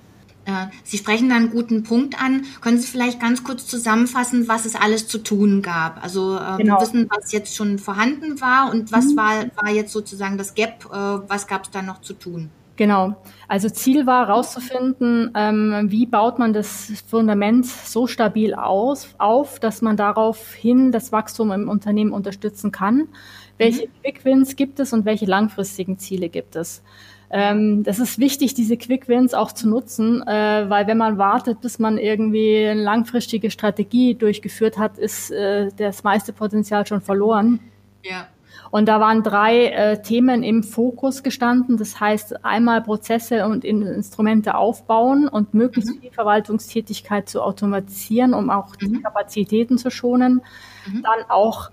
Sie 0.83 0.97
sprechen 0.97 1.29
da 1.29 1.35
einen 1.35 1.51
guten 1.51 1.83
Punkt 1.83 2.21
an. 2.21 2.45
Können 2.61 2.77
Sie 2.79 2.87
vielleicht 2.87 3.19
ganz 3.19 3.43
kurz 3.43 3.67
zusammenfassen, 3.67 4.47
was 4.47 4.65
es 4.65 4.75
alles 4.75 5.07
zu 5.07 5.19
tun 5.19 5.61
gab? 5.61 6.03
Also 6.03 6.37
äh, 6.37 6.57
genau. 6.57 6.75
wir 6.75 6.81
wissen, 6.81 7.09
was 7.09 7.31
jetzt 7.31 7.55
schon 7.55 7.79
vorhanden 7.79 8.41
war 8.41 8.71
und 8.71 8.91
was 8.91 9.13
mhm. 9.13 9.17
war, 9.17 9.33
war 9.55 9.71
jetzt 9.71 9.91
sozusagen 9.91 10.37
das 10.37 10.53
Gap, 10.53 10.85
äh, 10.91 10.95
was 10.95 11.47
gab 11.47 11.65
es 11.65 11.71
da 11.71 11.81
noch 11.81 12.01
zu 12.01 12.13
tun? 12.13 12.49
Genau. 12.79 13.17
Also 13.49 13.69
Ziel 13.69 14.05
war 14.05 14.27
herauszufinden, 14.27 15.31
ähm, 15.35 15.87
wie 15.89 16.05
baut 16.05 16.39
man 16.39 16.53
das 16.53 16.93
Fundament 17.09 17.65
so 17.65 18.07
stabil 18.07 18.53
aus, 18.53 19.09
auf, 19.17 19.59
dass 19.59 19.81
man 19.81 19.97
daraufhin 19.97 20.93
das 20.93 21.11
Wachstum 21.11 21.51
im 21.51 21.67
Unternehmen 21.67 22.13
unterstützen 22.13 22.71
kann. 22.71 23.09
Welche 23.57 23.87
mhm. 23.87 23.91
Quick 24.01 24.23
Wins 24.23 24.55
gibt 24.55 24.79
es 24.79 24.93
und 24.93 25.03
welche 25.03 25.25
langfristigen 25.25 25.99
Ziele 25.99 26.29
gibt 26.29 26.55
es? 26.55 26.81
Ähm, 27.31 27.83
das 27.83 27.99
ist 27.99 28.17
wichtig, 28.17 28.55
diese 28.55 28.75
Quick 28.75 29.07
Wins 29.07 29.33
auch 29.33 29.51
zu 29.51 29.69
nutzen, 29.69 30.23
äh, 30.27 30.69
weil 30.69 30.87
wenn 30.87 30.97
man 30.97 31.17
wartet, 31.17 31.61
bis 31.61 31.77
man 31.77 31.97
irgendwie 31.97 32.65
eine 32.65 32.81
langfristige 32.81 33.51
Strategie 33.51 34.15
durchgeführt 34.15 34.77
hat, 34.77 34.97
ist 34.97 35.29
äh, 35.31 35.69
das 35.77 36.03
meiste 36.03 36.33
Potenzial 36.33 36.87
schon 36.87 37.01
verloren. 37.01 37.59
Ja. 38.03 38.27
Und 38.71 38.87
da 38.87 38.99
waren 38.99 39.23
drei 39.23 39.67
äh, 39.67 40.01
Themen 40.01 40.43
im 40.43 40.63
Fokus 40.63 41.23
gestanden. 41.23 41.77
Das 41.77 41.99
heißt, 41.99 42.45
einmal 42.45 42.81
Prozesse 42.81 43.45
und 43.45 43.63
Instrumente 43.63 44.55
aufbauen 44.55 45.27
und 45.27 45.53
möglichst 45.53 45.95
mhm. 45.95 46.01
viel 46.01 46.11
Verwaltungstätigkeit 46.11 47.27
zu 47.29 47.41
automatisieren, 47.41 48.33
um 48.33 48.49
auch 48.49 48.75
mhm. 48.79 48.93
die 48.93 49.01
Kapazitäten 49.01 49.77
zu 49.77 49.89
schonen. 49.89 50.41
Mhm. 50.85 51.03
Dann 51.03 51.29
auch 51.29 51.71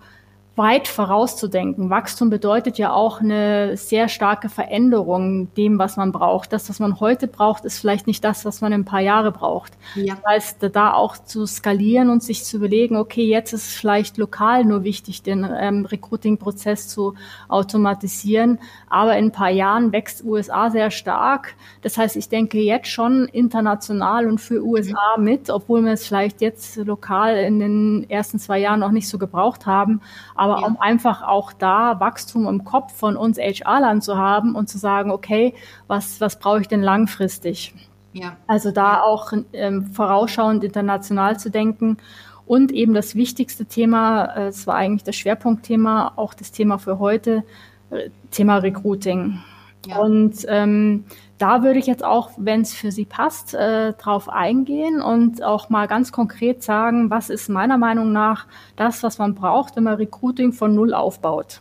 weit 0.56 0.88
vorauszudenken. 0.88 1.90
Wachstum 1.90 2.30
bedeutet 2.30 2.78
ja 2.78 2.92
auch 2.92 3.20
eine 3.20 3.76
sehr 3.76 4.08
starke 4.08 4.48
Veränderung 4.48 5.52
dem, 5.54 5.78
was 5.78 5.98
man 5.98 6.12
braucht. 6.12 6.52
Das, 6.52 6.70
was 6.70 6.80
man 6.80 6.98
heute 6.98 7.28
braucht, 7.28 7.66
ist 7.66 7.78
vielleicht 7.78 8.06
nicht 8.06 8.24
das, 8.24 8.46
was 8.46 8.62
man 8.62 8.72
in 8.72 8.80
ein 8.80 8.84
paar 8.86 9.00
Jahre 9.00 9.32
braucht. 9.32 9.74
Ja. 9.94 10.14
Das 10.14 10.24
heißt, 10.24 10.70
da 10.72 10.94
auch 10.94 11.18
zu 11.18 11.46
skalieren 11.46 12.08
und 12.08 12.22
sich 12.22 12.44
zu 12.44 12.56
überlegen, 12.56 12.96
okay, 12.96 13.26
jetzt 13.26 13.52
ist 13.52 13.68
es 13.68 13.74
vielleicht 13.74 14.16
lokal 14.16 14.64
nur 14.64 14.82
wichtig, 14.82 15.22
den 15.22 15.46
ähm, 15.58 15.84
Recruiting-Prozess 15.84 16.88
zu 16.88 17.14
automatisieren, 17.48 18.58
aber 18.88 19.16
in 19.18 19.26
ein 19.26 19.32
paar 19.32 19.50
Jahren 19.50 19.92
wächst 19.92 20.24
USA 20.24 20.70
sehr 20.70 20.90
stark. 20.90 21.54
Das 21.82 21.98
heißt, 21.98 22.16
ich 22.16 22.30
denke 22.30 22.58
jetzt 22.58 22.88
schon 22.88 23.26
international 23.26 24.26
und 24.26 24.40
für 24.40 24.64
USA 24.64 25.16
mit, 25.18 25.50
obwohl 25.50 25.84
wir 25.84 25.92
es 25.92 26.06
vielleicht 26.06 26.40
jetzt 26.40 26.76
lokal 26.76 27.36
in 27.36 27.58
den 27.58 28.06
ersten 28.08 28.38
zwei 28.38 28.58
Jahren 28.58 28.80
noch 28.80 28.90
nicht 28.90 29.08
so 29.08 29.18
gebraucht 29.18 29.66
haben. 29.66 30.00
Aber 30.34 30.45
ja. 30.48 30.66
um 30.66 30.80
einfach 30.80 31.22
auch 31.22 31.52
da 31.52 32.00
Wachstum 32.00 32.46
im 32.46 32.64
Kopf 32.64 32.94
von 32.94 33.16
uns 33.16 33.38
HR-Lern 33.38 34.02
zu 34.02 34.16
haben 34.16 34.54
und 34.54 34.68
zu 34.68 34.78
sagen, 34.78 35.10
okay, 35.10 35.54
was, 35.86 36.20
was 36.20 36.38
brauche 36.38 36.60
ich 36.60 36.68
denn 36.68 36.82
langfristig? 36.82 37.74
Ja. 38.12 38.36
Also 38.46 38.70
da 38.70 39.02
auch 39.02 39.32
ähm, 39.52 39.86
vorausschauend 39.86 40.64
international 40.64 41.38
zu 41.38 41.50
denken 41.50 41.98
und 42.46 42.72
eben 42.72 42.94
das 42.94 43.14
wichtigste 43.14 43.66
Thema, 43.66 44.24
äh, 44.36 44.46
es 44.48 44.66
war 44.66 44.76
eigentlich 44.76 45.04
das 45.04 45.16
Schwerpunktthema, 45.16 46.12
auch 46.16 46.32
das 46.32 46.52
Thema 46.52 46.78
für 46.78 46.98
heute, 46.98 47.44
äh, 47.90 48.10
Thema 48.30 48.58
Recruiting. 48.58 49.40
Ja. 49.86 49.98
Und 49.98 50.44
ähm, 50.48 51.04
da 51.38 51.62
würde 51.62 51.78
ich 51.78 51.86
jetzt 51.86 52.04
auch, 52.04 52.30
wenn 52.36 52.62
es 52.62 52.74
für 52.74 52.90
Sie 52.90 53.04
passt, 53.04 53.54
äh, 53.54 53.92
drauf 53.94 54.28
eingehen 54.28 55.02
und 55.02 55.42
auch 55.42 55.68
mal 55.68 55.86
ganz 55.86 56.12
konkret 56.12 56.62
sagen, 56.62 57.10
was 57.10 57.30
ist 57.30 57.48
meiner 57.48 57.78
Meinung 57.78 58.12
nach 58.12 58.46
das, 58.76 59.02
was 59.02 59.18
man 59.18 59.34
braucht, 59.34 59.76
wenn 59.76 59.84
man 59.84 59.94
Recruiting 59.94 60.52
von 60.52 60.74
Null 60.74 60.94
aufbaut. 60.94 61.60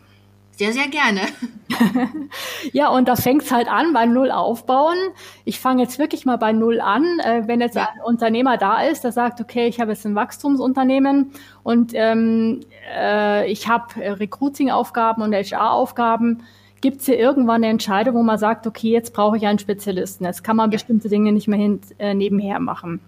Sehr, 0.57 0.71
sehr 0.71 0.87
gerne. 0.87 1.21
ja, 2.71 2.87
und 2.87 3.09
da 3.09 3.17
fängt's 3.17 3.51
halt 3.51 3.67
an 3.67 3.91
bei 3.91 4.05
Null 4.05 4.31
aufbauen. 4.31 4.95
Ich 5.43 5.59
fange 5.59 5.83
jetzt 5.83 5.99
wirklich 5.99 6.25
mal 6.25 6.37
bei 6.37 6.53
Null 6.53 6.79
an. 6.79 7.19
Äh, 7.19 7.43
wenn 7.47 7.59
jetzt 7.59 7.75
ja. 7.75 7.89
ein 7.93 8.01
Unternehmer 8.01 8.55
da 8.55 8.81
ist, 8.81 9.03
der 9.03 9.11
sagt, 9.11 9.41
okay, 9.41 9.67
ich 9.67 9.81
habe 9.81 9.91
jetzt 9.91 10.05
ein 10.05 10.15
Wachstumsunternehmen 10.15 11.31
und 11.63 11.91
ähm, 11.93 12.61
äh, 12.95 13.51
ich 13.51 13.67
habe 13.67 13.95
Recruiting-Aufgaben 13.97 15.21
und 15.23 15.35
HR-Aufgaben, 15.35 16.43
gibt 16.85 16.99
es 16.99 17.07
hier 17.07 17.17
irgendwann 17.17 17.63
eine 17.63 17.69
Entscheidung, 17.69 18.13
wo 18.13 18.21
man 18.21 18.37
sagt, 18.37 18.67
okay, 18.67 18.91
jetzt 18.91 19.11
brauche 19.11 19.37
ich 19.37 19.47
einen 19.47 19.57
Spezialisten. 19.57 20.23
Jetzt 20.23 20.43
kann 20.43 20.55
man 20.55 20.69
bestimmte 20.69 21.09
Dinge 21.09 21.31
nicht 21.31 21.47
mehr 21.47 21.57
hin, 21.57 21.81
äh, 21.97 22.13
nebenher 22.13 22.59
machen. 22.59 22.99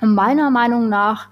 Und 0.00 0.16
meiner 0.16 0.50
Meinung 0.50 0.88
nach 0.88 1.28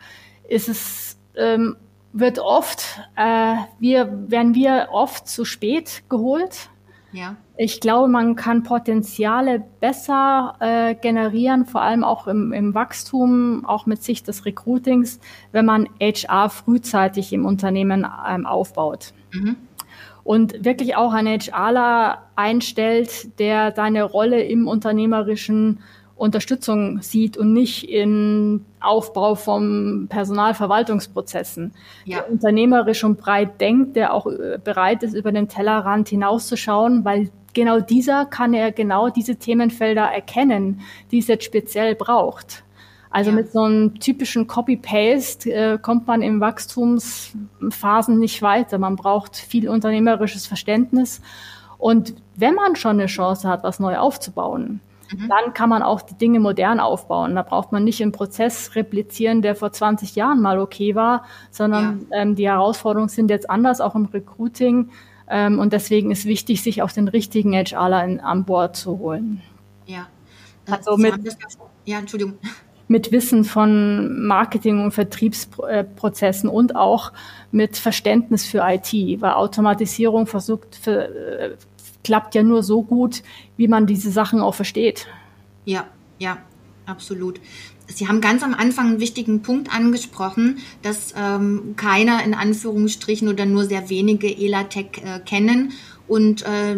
ist 0.49 0.69
es, 0.69 1.19
ähm, 1.35 1.75
wird 2.13 2.39
oft, 2.39 3.01
äh, 3.17 3.57
wir, 3.81 4.31
werden 4.31 4.55
wir 4.55 4.91
oft 4.93 5.27
zu 5.27 5.45
spät 5.45 6.05
geholt. 6.09 6.71
Ja. 7.11 7.35
Ich 7.57 7.81
glaube, 7.81 8.07
man 8.07 8.37
kann 8.37 8.63
Potenziale 8.63 9.65
besser 9.81 10.55
äh, 10.61 10.95
generieren, 10.95 11.67
vor 11.67 11.83
allem 11.83 12.05
auch 12.05 12.29
im, 12.29 12.53
im 12.53 12.75
Wachstum, 12.75 13.65
auch 13.67 13.87
mit 13.87 14.05
Sicht 14.05 14.29
des 14.29 14.45
Recruitings, 14.45 15.19
wenn 15.51 15.67
man 15.67 15.89
HR 16.01 16.49
frühzeitig 16.49 17.33
im 17.33 17.45
Unternehmen 17.45 18.07
ähm, 18.29 18.47
aufbaut. 18.47 19.15
Mhm 19.33 19.57
und 20.29 20.63
wirklich 20.63 20.95
auch 20.95 21.15
einen 21.15 21.41
HRler 21.41 22.19
einstellt, 22.37 23.39
der 23.39 23.73
seine 23.75 24.03
Rolle 24.03 24.43
im 24.43 24.69
unternehmerischen 24.69 25.81
Unterstützung 26.17 27.01
sieht 27.01 27.39
und 27.39 27.55
nicht 27.55 27.89
in 27.89 28.67
Aufbau 28.79 29.37
von 29.37 30.05
Personalverwaltungsprozessen. 30.11 31.73
Ja. 32.05 32.19
Der 32.19 32.31
unternehmerisch 32.31 33.05
und 33.05 33.17
breit 33.17 33.59
denkt, 33.59 33.97
der 33.97 34.13
auch 34.13 34.27
äh, 34.27 34.59
bereit 34.63 35.03
ist, 35.03 35.15
über 35.15 35.33
den 35.33 35.49
Tellerrand 35.49 36.11
hinauszuschauen, 36.11 37.07
weil 37.07 37.31
genau 37.55 37.81
dieser 37.81 38.27
kann 38.27 38.53
er 38.53 38.71
genau 38.71 39.09
diese 39.09 39.37
Themenfelder 39.37 40.13
erkennen, 40.13 40.83
die 41.11 41.21
es 41.21 41.29
jetzt 41.29 41.45
speziell 41.45 41.95
braucht. 41.95 42.65
Also 43.11 43.31
ja. 43.31 43.37
mit 43.37 43.53
so 43.53 43.63
einem 43.63 43.99
typischen 44.01 44.47
Copy-Paste 44.47 45.51
äh, 45.51 45.79
kommt 45.81 46.07
man 46.07 46.21
in 46.23 46.41
Wachstumsphasen 46.41 48.19
nicht 48.19 48.43
weiter. 48.43 48.79
Man 48.79 48.97
braucht 48.97 49.37
viel 49.37 49.69
unternehmerisches 49.69 50.47
Verständnis. 50.47 51.21
Und 51.79 52.15
wenn 52.35 52.55
man 52.55 52.77
schon 52.77 52.99
eine 52.99 53.07
Chance 53.07 53.49
hat, 53.49 53.63
was 53.63 53.81
neu 53.81 53.97
aufzubauen, 53.97 54.81
mhm. 55.11 55.29
dann 55.29 55.55
kann 55.55 55.71
man 55.71 55.83
auch 55.83 56.03
die 56.03 56.17
Dinge 56.17 56.41
modern 56.41 56.81
aufbauen. 56.81 57.35
Da 57.35 57.43
braucht 57.43 57.73
man 57.73 57.85
nicht 57.85 58.03
einen 58.03 58.13
Prozess 58.13 58.75
replizieren, 58.75 59.41
der 59.41 59.55
vor 59.55 59.73
20 59.73 60.15
Jahren 60.15 60.43
mal 60.43 60.59
okay 60.59 60.95
war, 60.95 61.25
sondern 61.51 62.07
ja. 62.11 62.19
ähm, 62.19 62.35
die 62.35 62.49
Herausforderungen 62.49 63.09
sind 63.09 63.31
jetzt 63.31 63.49
anders, 63.49 63.81
auch 63.81 63.95
im 63.95 64.07
Recruiting. 64.07 64.91
Ähm, 65.31 65.59
und 65.59 65.73
deswegen 65.73 66.11
ist 66.11 66.27
wichtig, 66.27 66.63
sich 66.63 66.83
auch 66.83 66.91
den 66.91 67.09
richtigen 67.09 67.53
HRler 67.53 68.23
an 68.23 68.45
Bord 68.45 68.77
zu 68.77 68.99
holen. 68.99 69.41
Ja. 69.87 70.09
Also 70.71 70.99
mit, 70.99 71.15
ja, 71.87 71.99
Entschuldigung 71.99 72.35
mit 72.89 73.13
Wissen 73.13 73.45
von 73.45 74.27
Marketing- 74.27 74.83
und 74.83 74.93
Vertriebsprozessen 74.93 76.49
und 76.49 76.75
auch 76.75 77.13
mit 77.53 77.77
Verständnis 77.77 78.47
für 78.47 78.63
IT, 78.67 78.93
weil 79.21 79.33
Automatisierung 79.33 80.27
versucht, 80.27 80.75
für, 80.75 81.05
äh, 81.05 81.57
klappt 82.03 82.35
ja 82.35 82.43
nur 82.43 82.63
so 82.63 82.83
gut, 82.83 83.23
wie 83.57 83.69
man 83.69 83.87
diese 83.87 84.11
Sachen 84.11 84.41
auch 84.41 84.55
versteht. 84.55 85.07
Ja, 85.65 85.87
ja, 86.19 86.39
absolut. 86.87 87.41
Sie 87.87 88.07
haben 88.09 88.21
ganz 88.21 88.43
am 88.43 88.55
Anfang 88.55 88.89
einen 88.89 89.01
wichtigen 89.01 89.43
Punkt 89.43 89.75
angesprochen, 89.75 90.59
dass 90.83 91.15
ähm, 91.17 91.75
keiner 91.77 92.23
in 92.23 92.35
Anführungsstrichen 92.35 93.29
oder 93.29 93.47
nur 93.47 93.65
sehr 93.65 93.89
wenige 93.89 94.29
Elatec 94.29 95.03
äh, 95.05 95.21
kennen 95.21 95.73
und 96.09 96.43
äh, 96.43 96.73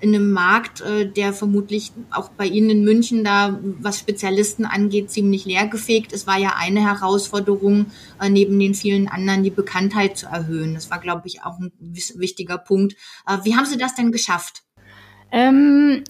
in 0.00 0.14
einem 0.14 0.32
Markt, 0.32 0.80
äh, 0.80 1.06
der 1.06 1.32
vermutlich 1.32 1.92
auch 2.10 2.30
bei 2.30 2.46
Ihnen 2.46 2.70
in 2.70 2.84
München 2.84 3.24
da, 3.24 3.58
was 3.80 3.98
Spezialisten 3.98 4.64
angeht, 4.64 5.10
ziemlich 5.10 5.44
leergefegt 5.44 6.12
ist, 6.12 6.26
war 6.26 6.38
ja 6.38 6.54
eine 6.56 6.80
Herausforderung, 6.80 7.86
äh, 8.20 8.28
neben 8.30 8.58
den 8.58 8.74
vielen 8.74 9.08
anderen 9.08 9.42
die 9.42 9.50
Bekanntheit 9.50 10.16
zu 10.16 10.26
erhöhen. 10.26 10.74
Das 10.74 10.90
war, 10.90 11.00
glaube 11.00 11.26
ich, 11.26 11.42
auch 11.42 11.58
ein 11.58 11.72
wichtiger 11.80 12.58
Punkt. 12.58 12.94
Äh, 13.26 13.38
wie 13.44 13.56
haben 13.56 13.66
Sie 13.66 13.78
das 13.78 13.94
denn 13.94 14.12
geschafft? 14.12 14.62
Ähm, 15.32 16.04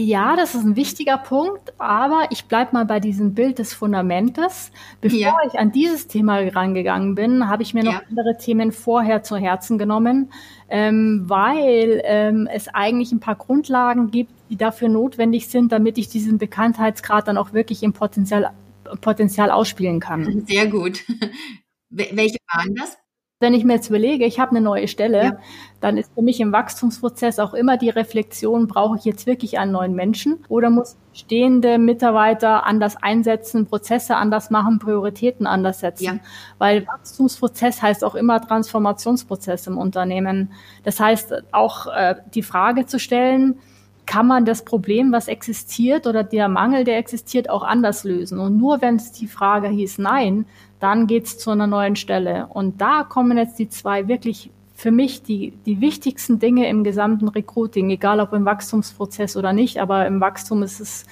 ja, 0.00 0.36
das 0.36 0.54
ist 0.54 0.64
ein 0.64 0.76
wichtiger 0.76 1.18
Punkt, 1.18 1.72
aber 1.78 2.28
ich 2.30 2.44
bleibe 2.44 2.72
mal 2.72 2.84
bei 2.84 3.00
diesem 3.00 3.34
Bild 3.34 3.58
des 3.58 3.74
Fundamentes. 3.74 4.70
Bevor 5.00 5.18
ja. 5.18 5.36
ich 5.44 5.58
an 5.58 5.72
dieses 5.72 6.06
Thema 6.06 6.38
rangegangen 6.38 7.16
bin, 7.16 7.48
habe 7.48 7.64
ich 7.64 7.74
mir 7.74 7.82
noch 7.82 7.94
ja. 7.94 8.02
andere 8.08 8.36
Themen 8.38 8.70
vorher 8.70 9.24
zu 9.24 9.36
Herzen 9.36 9.76
genommen, 9.76 10.32
ähm, 10.68 11.24
weil 11.26 12.00
ähm, 12.04 12.48
es 12.52 12.68
eigentlich 12.68 13.10
ein 13.10 13.18
paar 13.18 13.34
Grundlagen 13.34 14.12
gibt, 14.12 14.30
die 14.50 14.56
dafür 14.56 14.88
notwendig 14.88 15.48
sind, 15.48 15.72
damit 15.72 15.98
ich 15.98 16.08
diesen 16.08 16.38
Bekanntheitsgrad 16.38 17.26
dann 17.26 17.36
auch 17.36 17.52
wirklich 17.52 17.82
im 17.82 17.92
Potenzial, 17.92 18.52
Potenzial 19.00 19.50
ausspielen 19.50 19.98
kann. 19.98 20.44
Sehr 20.46 20.68
gut. 20.68 21.04
Welche 21.90 22.38
waren 22.54 22.76
das? 22.76 22.96
Wenn 23.40 23.54
ich 23.54 23.64
mir 23.64 23.74
jetzt 23.74 23.88
überlege, 23.88 24.24
ich 24.24 24.40
habe 24.40 24.50
eine 24.50 24.60
neue 24.60 24.88
Stelle, 24.88 25.22
ja. 25.22 25.38
dann 25.80 25.96
ist 25.96 26.12
für 26.12 26.22
mich 26.22 26.40
im 26.40 26.50
Wachstumsprozess 26.50 27.38
auch 27.38 27.54
immer 27.54 27.76
die 27.76 27.88
Reflexion, 27.88 28.66
brauche 28.66 28.98
ich 28.98 29.04
jetzt 29.04 29.28
wirklich 29.28 29.60
einen 29.60 29.70
neuen 29.70 29.94
Menschen 29.94 30.44
oder 30.48 30.70
muss 30.70 30.96
stehende 31.12 31.78
Mitarbeiter 31.78 32.66
anders 32.66 32.96
einsetzen, 33.00 33.66
Prozesse 33.66 34.16
anders 34.16 34.50
machen, 34.50 34.80
Prioritäten 34.80 35.46
anders 35.46 35.78
setzen? 35.78 36.04
Ja. 36.04 36.18
Weil 36.58 36.84
Wachstumsprozess 36.88 37.80
heißt 37.80 38.02
auch 38.02 38.16
immer 38.16 38.40
Transformationsprozess 38.40 39.68
im 39.68 39.78
Unternehmen. 39.78 40.52
Das 40.82 40.98
heißt 40.98 41.32
auch 41.52 41.86
äh, 41.86 42.16
die 42.34 42.42
Frage 42.42 42.86
zu 42.86 42.98
stellen, 42.98 43.60
kann 44.08 44.26
man 44.26 44.46
das 44.46 44.64
Problem, 44.64 45.12
was 45.12 45.28
existiert 45.28 46.06
oder 46.06 46.24
der 46.24 46.48
Mangel, 46.48 46.84
der 46.84 46.96
existiert, 46.96 47.50
auch 47.50 47.62
anders 47.62 48.04
lösen. 48.04 48.38
Und 48.38 48.56
nur 48.56 48.80
wenn 48.80 48.96
es 48.96 49.12
die 49.12 49.28
Frage 49.28 49.68
hieß 49.68 49.98
Nein, 49.98 50.46
dann 50.80 51.06
geht's 51.06 51.36
zu 51.36 51.50
einer 51.50 51.66
neuen 51.66 51.94
Stelle. 51.94 52.46
Und 52.46 52.80
da 52.80 53.04
kommen 53.04 53.36
jetzt 53.36 53.58
die 53.58 53.68
zwei 53.68 54.08
wirklich 54.08 54.50
für 54.74 54.90
mich 54.90 55.22
die, 55.24 55.52
die 55.66 55.82
wichtigsten 55.82 56.38
Dinge 56.38 56.68
im 56.70 56.84
gesamten 56.84 57.28
Recruiting, 57.28 57.90
egal 57.90 58.20
ob 58.20 58.32
im 58.32 58.46
Wachstumsprozess 58.46 59.36
oder 59.36 59.52
nicht, 59.52 59.78
aber 59.78 60.06
im 60.06 60.22
Wachstum 60.22 60.62
ist 60.62 60.80
es 60.80 61.04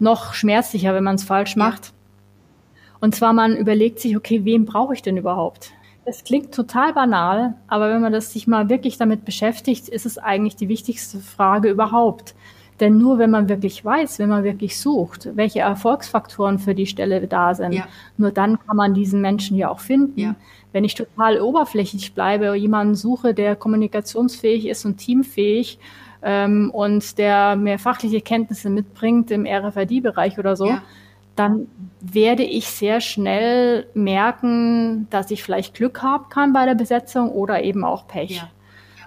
noch 0.00 0.34
schmerzlicher, 0.34 0.92
wenn 0.92 1.04
man 1.04 1.14
es 1.16 1.24
falsch 1.24 1.54
macht. 1.54 1.92
Und 3.00 3.14
zwar 3.14 3.32
man 3.32 3.56
überlegt 3.56 4.00
sich, 4.00 4.16
okay, 4.16 4.44
wen 4.44 4.64
brauche 4.64 4.94
ich 4.94 5.02
denn 5.02 5.16
überhaupt? 5.16 5.70
Das 6.04 6.24
klingt 6.24 6.54
total 6.54 6.92
banal, 6.94 7.54
aber 7.68 7.90
wenn 7.90 8.00
man 8.00 8.12
das 8.12 8.32
sich 8.32 8.46
mal 8.46 8.68
wirklich 8.68 8.96
damit 8.96 9.24
beschäftigt, 9.24 9.88
ist 9.88 10.06
es 10.06 10.18
eigentlich 10.18 10.56
die 10.56 10.68
wichtigste 10.68 11.18
Frage 11.18 11.68
überhaupt. 11.70 12.34
Denn 12.80 12.96
nur 12.96 13.18
wenn 13.18 13.30
man 13.30 13.50
wirklich 13.50 13.84
weiß, 13.84 14.18
wenn 14.18 14.30
man 14.30 14.42
wirklich 14.42 14.80
sucht, 14.80 15.28
welche 15.34 15.60
Erfolgsfaktoren 15.60 16.58
für 16.58 16.74
die 16.74 16.86
Stelle 16.86 17.26
da 17.26 17.54
sind, 17.54 17.72
ja. 17.72 17.86
nur 18.16 18.30
dann 18.30 18.58
kann 18.66 18.76
man 18.76 18.94
diesen 18.94 19.20
Menschen 19.20 19.56
ja 19.58 19.68
auch 19.68 19.80
finden. 19.80 20.18
Ja. 20.18 20.34
Wenn 20.72 20.84
ich 20.84 20.94
total 20.94 21.40
oberflächlich 21.40 22.14
bleibe, 22.14 22.54
jemanden 22.54 22.94
suche, 22.94 23.34
der 23.34 23.54
kommunikationsfähig 23.54 24.66
ist 24.66 24.86
und 24.86 24.96
teamfähig 24.96 25.78
ähm, 26.22 26.70
und 26.72 27.18
der 27.18 27.56
mehr 27.56 27.78
fachliche 27.78 28.22
Kenntnisse 28.22 28.70
mitbringt 28.70 29.30
im 29.30 29.46
RFID-Bereich 29.46 30.38
oder 30.38 30.56
so, 30.56 30.68
ja. 30.68 30.82
Dann 31.40 31.68
werde 32.02 32.42
ich 32.42 32.68
sehr 32.68 33.00
schnell 33.00 33.86
merken, 33.94 35.06
dass 35.08 35.30
ich 35.30 35.42
vielleicht 35.42 35.72
Glück 35.72 36.02
haben 36.02 36.28
kann 36.28 36.52
bei 36.52 36.66
der 36.66 36.74
Besetzung 36.74 37.30
oder 37.30 37.62
eben 37.62 37.82
auch 37.82 38.06
Pech. 38.06 38.36
Ja. 38.36 38.50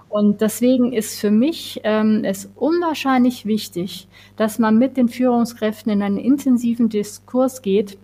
Und 0.09 0.41
deswegen 0.41 0.93
ist 0.93 1.19
für 1.19 1.29
mich 1.29 1.81
ähm, 1.83 2.23
es 2.23 2.51
unwahrscheinlich 2.55 3.45
wichtig, 3.45 4.07
dass 4.35 4.57
man 4.57 4.79
mit 4.79 4.97
den 4.97 5.09
Führungskräften 5.09 5.91
in 5.91 6.01
einen 6.01 6.17
intensiven 6.17 6.89
Diskurs 6.89 7.61
geht 7.61 7.99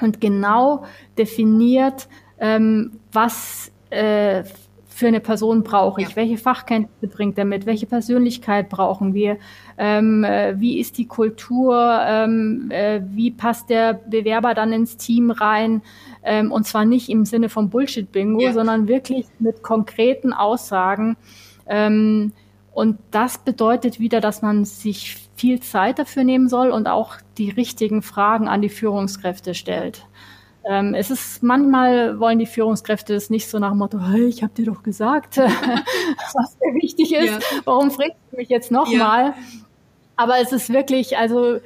und 0.00 0.18
genau 0.18 0.84
definiert, 1.18 2.08
ähm, 2.38 2.92
was 3.12 3.70
äh, 3.90 4.44
für 4.98 5.06
eine 5.06 5.20
Person 5.20 5.62
brauche 5.62 6.02
ich, 6.02 6.10
ja. 6.10 6.16
welche 6.16 6.38
Fachkenntnisse 6.38 7.06
bringt 7.06 7.38
er 7.38 7.44
mit, 7.44 7.66
welche 7.66 7.86
Persönlichkeit 7.86 8.68
brauchen 8.68 9.14
wir, 9.14 9.38
ähm, 9.78 10.24
äh, 10.24 10.58
wie 10.58 10.80
ist 10.80 10.98
die 10.98 11.06
Kultur, 11.06 12.00
ähm, 12.04 12.68
äh, 12.70 13.00
wie 13.10 13.30
passt 13.30 13.70
der 13.70 13.94
Bewerber 13.94 14.54
dann 14.54 14.72
ins 14.72 14.96
Team 14.96 15.30
rein 15.30 15.82
ähm, 16.24 16.50
und 16.50 16.66
zwar 16.66 16.84
nicht 16.84 17.08
im 17.10 17.24
Sinne 17.24 17.48
von 17.48 17.70
Bullshit-Bingo, 17.70 18.40
ja. 18.40 18.52
sondern 18.52 18.88
wirklich 18.88 19.26
mit 19.38 19.62
konkreten 19.62 20.32
Aussagen. 20.32 21.16
Ähm, 21.68 22.32
und 22.72 22.98
das 23.12 23.38
bedeutet 23.38 24.00
wieder, 24.00 24.20
dass 24.20 24.42
man 24.42 24.64
sich 24.64 25.28
viel 25.36 25.60
Zeit 25.60 26.00
dafür 26.00 26.24
nehmen 26.24 26.48
soll 26.48 26.70
und 26.70 26.88
auch 26.88 27.18
die 27.36 27.50
richtigen 27.50 28.02
Fragen 28.02 28.48
an 28.48 28.62
die 28.62 28.68
Führungskräfte 28.68 29.54
stellt. 29.54 30.08
Ähm, 30.68 30.92
es 30.92 31.10
ist 31.10 31.42
manchmal 31.42 32.20
wollen 32.20 32.38
die 32.38 32.46
Führungskräfte 32.46 33.14
es 33.14 33.30
nicht 33.30 33.48
so 33.48 33.58
nach 33.58 33.70
dem 33.70 33.78
Motto, 33.78 33.98
hey, 34.00 34.26
ich 34.26 34.42
habe 34.42 34.52
dir 34.52 34.66
doch 34.66 34.82
gesagt, 34.82 35.38
was 35.38 36.58
sehr 36.60 36.74
wichtig 36.74 37.14
ist. 37.14 37.32
Ja. 37.32 37.38
Warum 37.64 37.90
fragst 37.90 38.18
du 38.30 38.36
mich 38.36 38.50
jetzt 38.50 38.70
nochmal? 38.70 39.28
Ja. 39.28 39.34
Aber 40.16 40.34
es 40.42 40.52
ist 40.52 40.70
wirklich, 40.70 41.16
also 41.16 41.58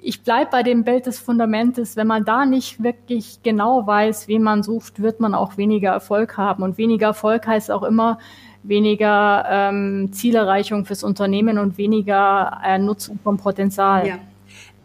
ich 0.00 0.22
bleibe 0.22 0.50
bei 0.50 0.64
dem 0.64 0.82
Bild 0.82 1.06
des 1.06 1.20
Fundamentes. 1.20 1.94
Wenn 1.94 2.08
man 2.08 2.24
da 2.24 2.46
nicht 2.46 2.82
wirklich 2.82 3.44
genau 3.44 3.86
weiß, 3.86 4.26
wen 4.26 4.42
man 4.42 4.64
sucht, 4.64 5.00
wird 5.00 5.20
man 5.20 5.34
auch 5.34 5.56
weniger 5.56 5.90
Erfolg 5.90 6.36
haben. 6.36 6.64
Und 6.64 6.78
weniger 6.78 7.08
Erfolg 7.08 7.46
heißt 7.46 7.70
auch 7.70 7.84
immer 7.84 8.18
weniger 8.64 9.44
ähm, 9.48 10.10
Zielerreichung 10.12 10.84
fürs 10.84 11.04
Unternehmen 11.04 11.58
und 11.58 11.78
weniger 11.78 12.60
äh, 12.64 12.78
Nutzung 12.78 13.20
vom 13.22 13.36
Potenzial. 13.36 14.08
Ja 14.08 14.18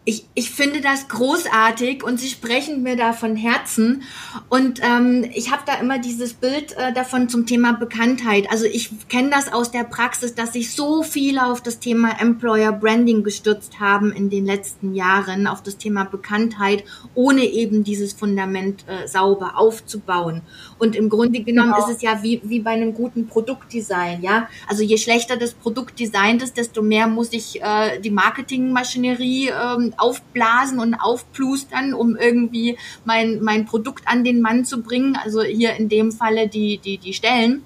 ich, 0.06 0.26
ich 0.34 0.50
finde 0.50 0.82
das 0.82 1.08
großartig 1.08 2.04
und 2.04 2.20
sie 2.20 2.28
sprechen 2.28 2.82
mir 2.82 2.94
da 2.94 3.14
von 3.14 3.36
Herzen. 3.36 4.02
Und 4.50 4.80
ähm, 4.82 5.24
ich 5.32 5.50
habe 5.50 5.62
da 5.64 5.76
immer 5.76 5.98
dieses 5.98 6.34
Bild 6.34 6.76
äh, 6.76 6.92
davon 6.92 7.30
zum 7.30 7.46
Thema 7.46 7.72
Bekanntheit. 7.72 8.46
Also 8.50 8.66
ich 8.66 8.90
kenne 9.08 9.30
das 9.30 9.50
aus 9.50 9.70
der 9.70 9.84
Praxis, 9.84 10.34
dass 10.34 10.52
sich 10.52 10.74
so 10.74 11.02
viele 11.02 11.46
auf 11.46 11.62
das 11.62 11.78
Thema 11.78 12.20
Employer 12.20 12.72
Branding 12.72 13.24
gestürzt 13.24 13.80
haben 13.80 14.12
in 14.12 14.28
den 14.28 14.44
letzten 14.44 14.94
Jahren, 14.94 15.46
auf 15.46 15.62
das 15.62 15.78
Thema 15.78 16.04
Bekanntheit, 16.04 16.84
ohne 17.14 17.44
eben 17.44 17.82
dieses 17.82 18.12
Fundament 18.12 18.84
äh, 18.86 19.08
sauber 19.08 19.52
aufzubauen. 19.56 20.42
Und 20.78 20.96
im 20.96 21.08
Grunde 21.08 21.42
genommen 21.42 21.72
genau. 21.72 21.88
ist 21.88 21.96
es 21.96 22.02
ja 22.02 22.22
wie, 22.22 22.42
wie 22.44 22.60
bei 22.60 22.72
einem 22.72 22.92
guten 22.92 23.26
Produktdesign. 23.26 24.22
Ja, 24.22 24.48
Also 24.68 24.82
je 24.82 24.98
schlechter 24.98 25.38
das 25.38 25.54
Produktdesign 25.54 26.40
ist, 26.40 26.58
desto 26.58 26.82
mehr 26.82 27.06
muss 27.06 27.32
ich 27.32 27.62
äh, 27.62 27.98
die 28.00 28.10
Marketingmaschinerie 28.10 29.48
ähm, 29.48 29.93
aufblasen 29.98 30.78
und 30.78 30.94
aufplustern, 30.94 31.94
um 31.94 32.16
irgendwie 32.16 32.76
mein, 33.04 33.42
mein 33.42 33.66
Produkt 33.66 34.06
an 34.06 34.24
den 34.24 34.40
Mann 34.40 34.64
zu 34.64 34.82
bringen. 34.82 35.16
Also 35.22 35.42
hier 35.42 35.74
in 35.74 35.88
dem 35.88 36.12
Falle 36.12 36.48
die, 36.48 36.78
die, 36.78 36.98
die 36.98 37.12
Stellen. 37.12 37.62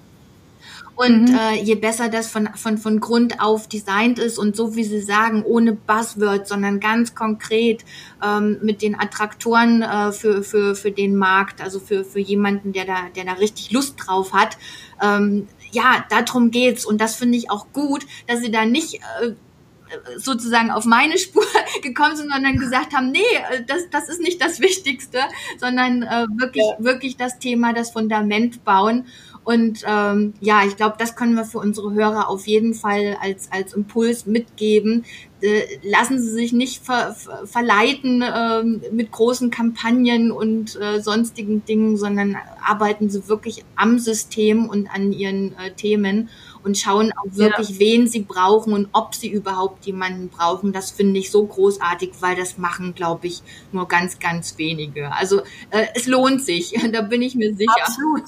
Und 0.99 1.29
mhm. 1.29 1.35
äh, 1.35 1.55
je 1.55 1.75
besser 1.75 2.09
das 2.09 2.27
von, 2.29 2.49
von, 2.55 2.77
von 2.77 2.99
Grund 2.99 3.39
auf 3.39 3.69
designt 3.69 4.19
ist 4.19 4.37
und 4.37 4.57
so 4.57 4.75
wie 4.75 4.83
Sie 4.83 4.99
sagen, 4.99 5.43
ohne 5.43 5.71
Buzzwords, 5.71 6.49
sondern 6.49 6.81
ganz 6.81 7.15
konkret 7.15 7.85
ähm, 8.21 8.57
mit 8.61 8.81
den 8.81 8.99
Attraktoren 8.99 9.81
äh, 9.81 10.11
für, 10.11 10.43
für, 10.43 10.75
für 10.75 10.91
den 10.91 11.15
Markt, 11.15 11.61
also 11.61 11.79
für, 11.79 12.03
für 12.03 12.19
jemanden, 12.19 12.73
der 12.73 12.83
da, 12.83 12.97
der 13.15 13.23
da 13.23 13.31
richtig 13.31 13.71
Lust 13.71 13.95
drauf 13.97 14.33
hat. 14.33 14.57
Ähm, 15.01 15.47
ja, 15.71 16.03
darum 16.09 16.51
geht's. 16.51 16.85
Und 16.85 16.99
das 16.99 17.15
finde 17.15 17.37
ich 17.37 17.49
auch 17.49 17.67
gut, 17.71 18.05
dass 18.27 18.41
Sie 18.41 18.51
da 18.51 18.65
nicht 18.65 18.95
äh, 18.95 19.35
sozusagen 20.17 20.71
auf 20.71 20.85
meine 20.85 21.17
Spur 21.17 21.45
gekommen 21.81 22.15
sind 22.15 22.33
und 22.33 22.43
dann 22.43 22.57
gesagt 22.57 22.93
haben, 22.93 23.11
nee, 23.11 23.19
äh, 23.51 23.63
das, 23.65 23.89
das 23.91 24.09
ist 24.09 24.21
nicht 24.21 24.41
das 24.41 24.59
Wichtigste, 24.59 25.19
sondern 25.57 26.03
äh, 26.03 26.25
wirklich, 26.35 26.65
ja. 26.65 26.83
wirklich 26.83 27.17
das 27.17 27.39
Thema, 27.39 27.73
das 27.73 27.91
Fundament 27.91 28.63
bauen. 28.63 29.05
Und 29.43 29.83
ähm, 29.87 30.33
ja, 30.41 30.63
ich 30.67 30.75
glaube, 30.75 30.95
das 30.99 31.15
können 31.15 31.33
wir 31.33 31.45
für 31.45 31.59
unsere 31.59 31.93
Hörer 31.93 32.29
auf 32.29 32.45
jeden 32.45 32.73
Fall 32.73 33.17
als, 33.19 33.51
als 33.51 33.73
Impuls 33.73 34.25
mitgeben. 34.25 35.05
Äh, 35.41 35.61
lassen 35.83 36.19
Sie 36.19 36.29
sich 36.29 36.51
nicht 36.51 36.83
ver, 36.83 37.13
ver, 37.13 37.47
verleiten 37.47 38.21
äh, 38.21 38.63
mit 38.91 39.11
großen 39.11 39.49
Kampagnen 39.49 40.31
und 40.31 40.79
äh, 40.81 41.01
sonstigen 41.01 41.63
Dingen, 41.63 41.95
sondern 41.95 42.35
arbeiten 42.65 43.09
Sie 43.09 43.27
wirklich 43.29 43.63
am 43.75 43.99
System 43.99 44.67
und 44.67 44.89
an 44.93 45.13
Ihren 45.13 45.53
äh, 45.57 45.71
Themen 45.71 46.29
und 46.63 46.77
schauen 46.77 47.13
auch 47.13 47.37
wirklich, 47.37 47.69
ja. 47.69 47.79
wen 47.79 48.07
sie 48.07 48.19
brauchen 48.19 48.73
und 48.73 48.89
ob 48.91 49.15
sie 49.15 49.29
überhaupt 49.29 49.85
jemanden 49.85 50.27
brauchen. 50.27 50.73
Das 50.73 50.91
finde 50.91 51.17
ich 51.19 51.31
so 51.31 51.45
großartig, 51.45 52.11
weil 52.19 52.35
das 52.35 52.57
machen, 52.57 52.93
glaube 52.93 53.27
ich, 53.27 53.41
nur 53.71 53.87
ganz, 53.87 54.19
ganz 54.19 54.57
wenige. 54.57 55.13
Also 55.13 55.41
es 55.95 56.05
lohnt 56.05 56.41
sich, 56.41 56.73
da 56.91 57.01
bin 57.01 57.21
ich 57.21 57.35
mir 57.35 57.55
sicher. 57.55 57.71
Absolut. 57.81 58.23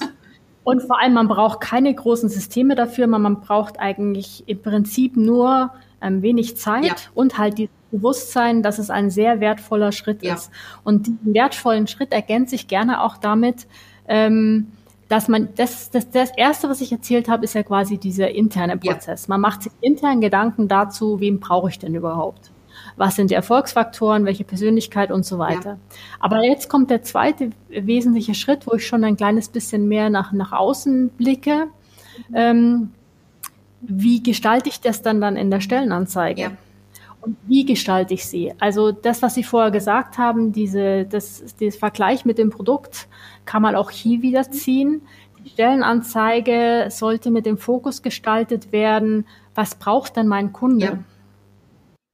Und 0.64 0.80
vor 0.82 1.00
allem, 1.00 1.12
man 1.12 1.28
braucht 1.28 1.60
keine 1.60 1.94
großen 1.94 2.28
Systeme 2.30 2.74
dafür, 2.74 3.06
man, 3.06 3.20
man 3.20 3.40
braucht 3.40 3.80
eigentlich 3.80 4.44
im 4.46 4.62
Prinzip 4.62 5.16
nur 5.16 5.72
ähm, 6.02 6.22
wenig 6.22 6.56
Zeit 6.56 6.84
ja. 6.84 6.94
und 7.14 7.38
halt 7.38 7.58
die 7.58 7.68
Bewusstsein, 7.90 8.62
dass 8.62 8.78
es 8.78 8.90
ein 8.90 9.10
sehr 9.10 9.40
wertvoller 9.40 9.92
Schritt 9.92 10.22
ja. 10.22 10.34
ist. 10.34 10.50
Und 10.82 11.06
diesen 11.06 11.34
wertvollen 11.34 11.86
Schritt 11.86 12.12
ergänzt 12.12 12.50
sich 12.50 12.66
gerne 12.66 13.02
auch 13.02 13.18
damit, 13.18 13.66
ähm, 14.08 14.72
dass 15.08 15.28
man, 15.28 15.50
das, 15.56 15.90
das, 15.90 16.10
das 16.10 16.30
erste, 16.36 16.70
was 16.70 16.80
ich 16.80 16.90
erzählt 16.90 17.28
habe, 17.28 17.44
ist 17.44 17.54
ja 17.54 17.62
quasi 17.62 17.98
dieser 17.98 18.30
interne 18.30 18.78
Prozess. 18.78 19.26
Ja. 19.26 19.34
Man 19.34 19.42
macht 19.42 19.62
sich 19.64 19.72
intern 19.82 20.22
Gedanken 20.22 20.68
dazu, 20.68 21.20
wen 21.20 21.38
brauche 21.38 21.68
ich 21.68 21.78
denn 21.78 21.94
überhaupt? 21.94 22.50
Was 22.96 23.16
sind 23.16 23.30
die 23.30 23.34
Erfolgsfaktoren, 23.34 24.24
welche 24.24 24.44
Persönlichkeit 24.44 25.12
und 25.12 25.26
so 25.26 25.38
weiter. 25.38 25.72
Ja. 25.72 25.78
Aber 26.18 26.42
jetzt 26.42 26.70
kommt 26.70 26.90
der 26.90 27.02
zweite 27.02 27.50
wesentliche 27.68 28.34
Schritt, 28.34 28.66
wo 28.66 28.74
ich 28.74 28.86
schon 28.86 29.04
ein 29.04 29.18
kleines 29.18 29.48
bisschen 29.48 29.86
mehr 29.86 30.08
nach, 30.08 30.32
nach 30.32 30.52
außen 30.52 31.10
blicke. 31.10 31.66
Mhm. 32.28 32.34
Ähm, 32.34 32.90
wie 33.82 34.22
gestalte 34.22 34.68
ich 34.68 34.80
das 34.80 35.02
dann 35.02 35.20
dann 35.20 35.36
in 35.36 35.50
der 35.50 35.60
Stellenanzeige? 35.60 36.40
Ja. 36.40 36.50
Und 37.20 37.36
wie 37.46 37.64
gestalte 37.64 38.14
ich 38.14 38.26
sie? 38.26 38.52
Also 38.58 38.90
das, 38.90 39.22
was 39.22 39.34
Sie 39.34 39.44
vorher 39.44 39.70
gesagt 39.70 40.18
haben, 40.18 40.52
diese, 40.52 41.04
das, 41.04 41.54
das 41.60 41.76
Vergleich 41.76 42.24
mit 42.24 42.36
dem 42.36 42.50
Produkt, 42.50 43.06
kann 43.44 43.62
man 43.62 43.76
auch 43.76 43.90
hier 43.90 44.22
wieder 44.22 44.50
ziehen. 44.50 45.02
Die 45.44 45.50
Stellenanzeige 45.50 46.86
sollte 46.90 47.30
mit 47.30 47.46
dem 47.46 47.58
Fokus 47.58 48.02
gestaltet 48.02 48.72
werden, 48.72 49.26
was 49.54 49.76
braucht 49.76 50.16
denn 50.16 50.26
mein 50.26 50.52
Kunde? 50.52 51.04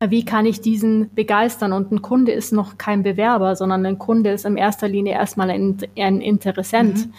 Ja. 0.01 0.11
Wie 0.11 0.25
kann 0.25 0.47
ich 0.47 0.61
diesen 0.61 1.13
begeistern? 1.15 1.73
Und 1.73 1.91
ein 1.91 2.03
Kunde 2.03 2.33
ist 2.33 2.53
noch 2.53 2.79
kein 2.79 3.03
Bewerber, 3.03 3.57
sondern 3.57 3.85
ein 3.85 3.99
Kunde 3.99 4.31
ist 4.31 4.45
in 4.45 4.57
erster 4.57 4.89
Linie 4.89 5.15
erstmal 5.15 5.51
ein, 5.51 5.79
ein 5.97 6.21
Interessent. 6.21 7.07
Mhm. 7.07 7.13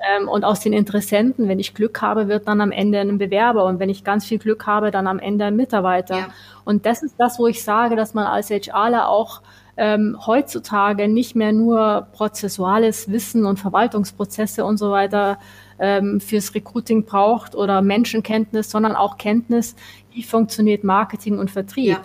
Ähm, 0.00 0.28
und 0.28 0.44
aus 0.44 0.60
den 0.60 0.72
Interessenten, 0.72 1.48
wenn 1.48 1.58
ich 1.58 1.74
Glück 1.74 2.02
habe, 2.02 2.28
wird 2.28 2.48
dann 2.48 2.60
am 2.60 2.72
Ende 2.72 3.00
ein 3.00 3.18
Bewerber. 3.18 3.64
Und 3.64 3.78
wenn 3.78 3.88
ich 3.88 4.04
ganz 4.04 4.26
viel 4.26 4.38
Glück 4.38 4.66
habe, 4.66 4.90
dann 4.90 5.06
am 5.06 5.18
Ende 5.18 5.46
ein 5.46 5.56
Mitarbeiter. 5.56 6.18
Ja. 6.18 6.28
Und 6.64 6.86
das 6.86 7.02
ist 7.02 7.16
das, 7.18 7.38
wo 7.38 7.46
ich 7.46 7.62
sage, 7.62 7.96
dass 7.96 8.14
man 8.14 8.26
als 8.26 8.50
HRler 8.50 9.08
auch 9.08 9.42
ähm, 9.76 10.16
heutzutage 10.26 11.08
nicht 11.08 11.36
mehr 11.36 11.52
nur 11.52 12.08
prozessuales 12.12 13.10
Wissen 13.10 13.44
und 13.44 13.58
Verwaltungsprozesse 13.58 14.64
und 14.64 14.78
so 14.78 14.90
weiter 14.90 15.38
ähm, 15.78 16.20
fürs 16.20 16.54
Recruiting 16.54 17.04
braucht 17.04 17.54
oder 17.54 17.82
Menschenkenntnis, 17.82 18.70
sondern 18.70 18.96
auch 18.96 19.18
Kenntnis, 19.18 19.76
wie 20.12 20.22
funktioniert 20.22 20.82
Marketing 20.82 21.38
und 21.38 21.50
Vertrieb. 21.50 21.88
Ja. 21.88 22.02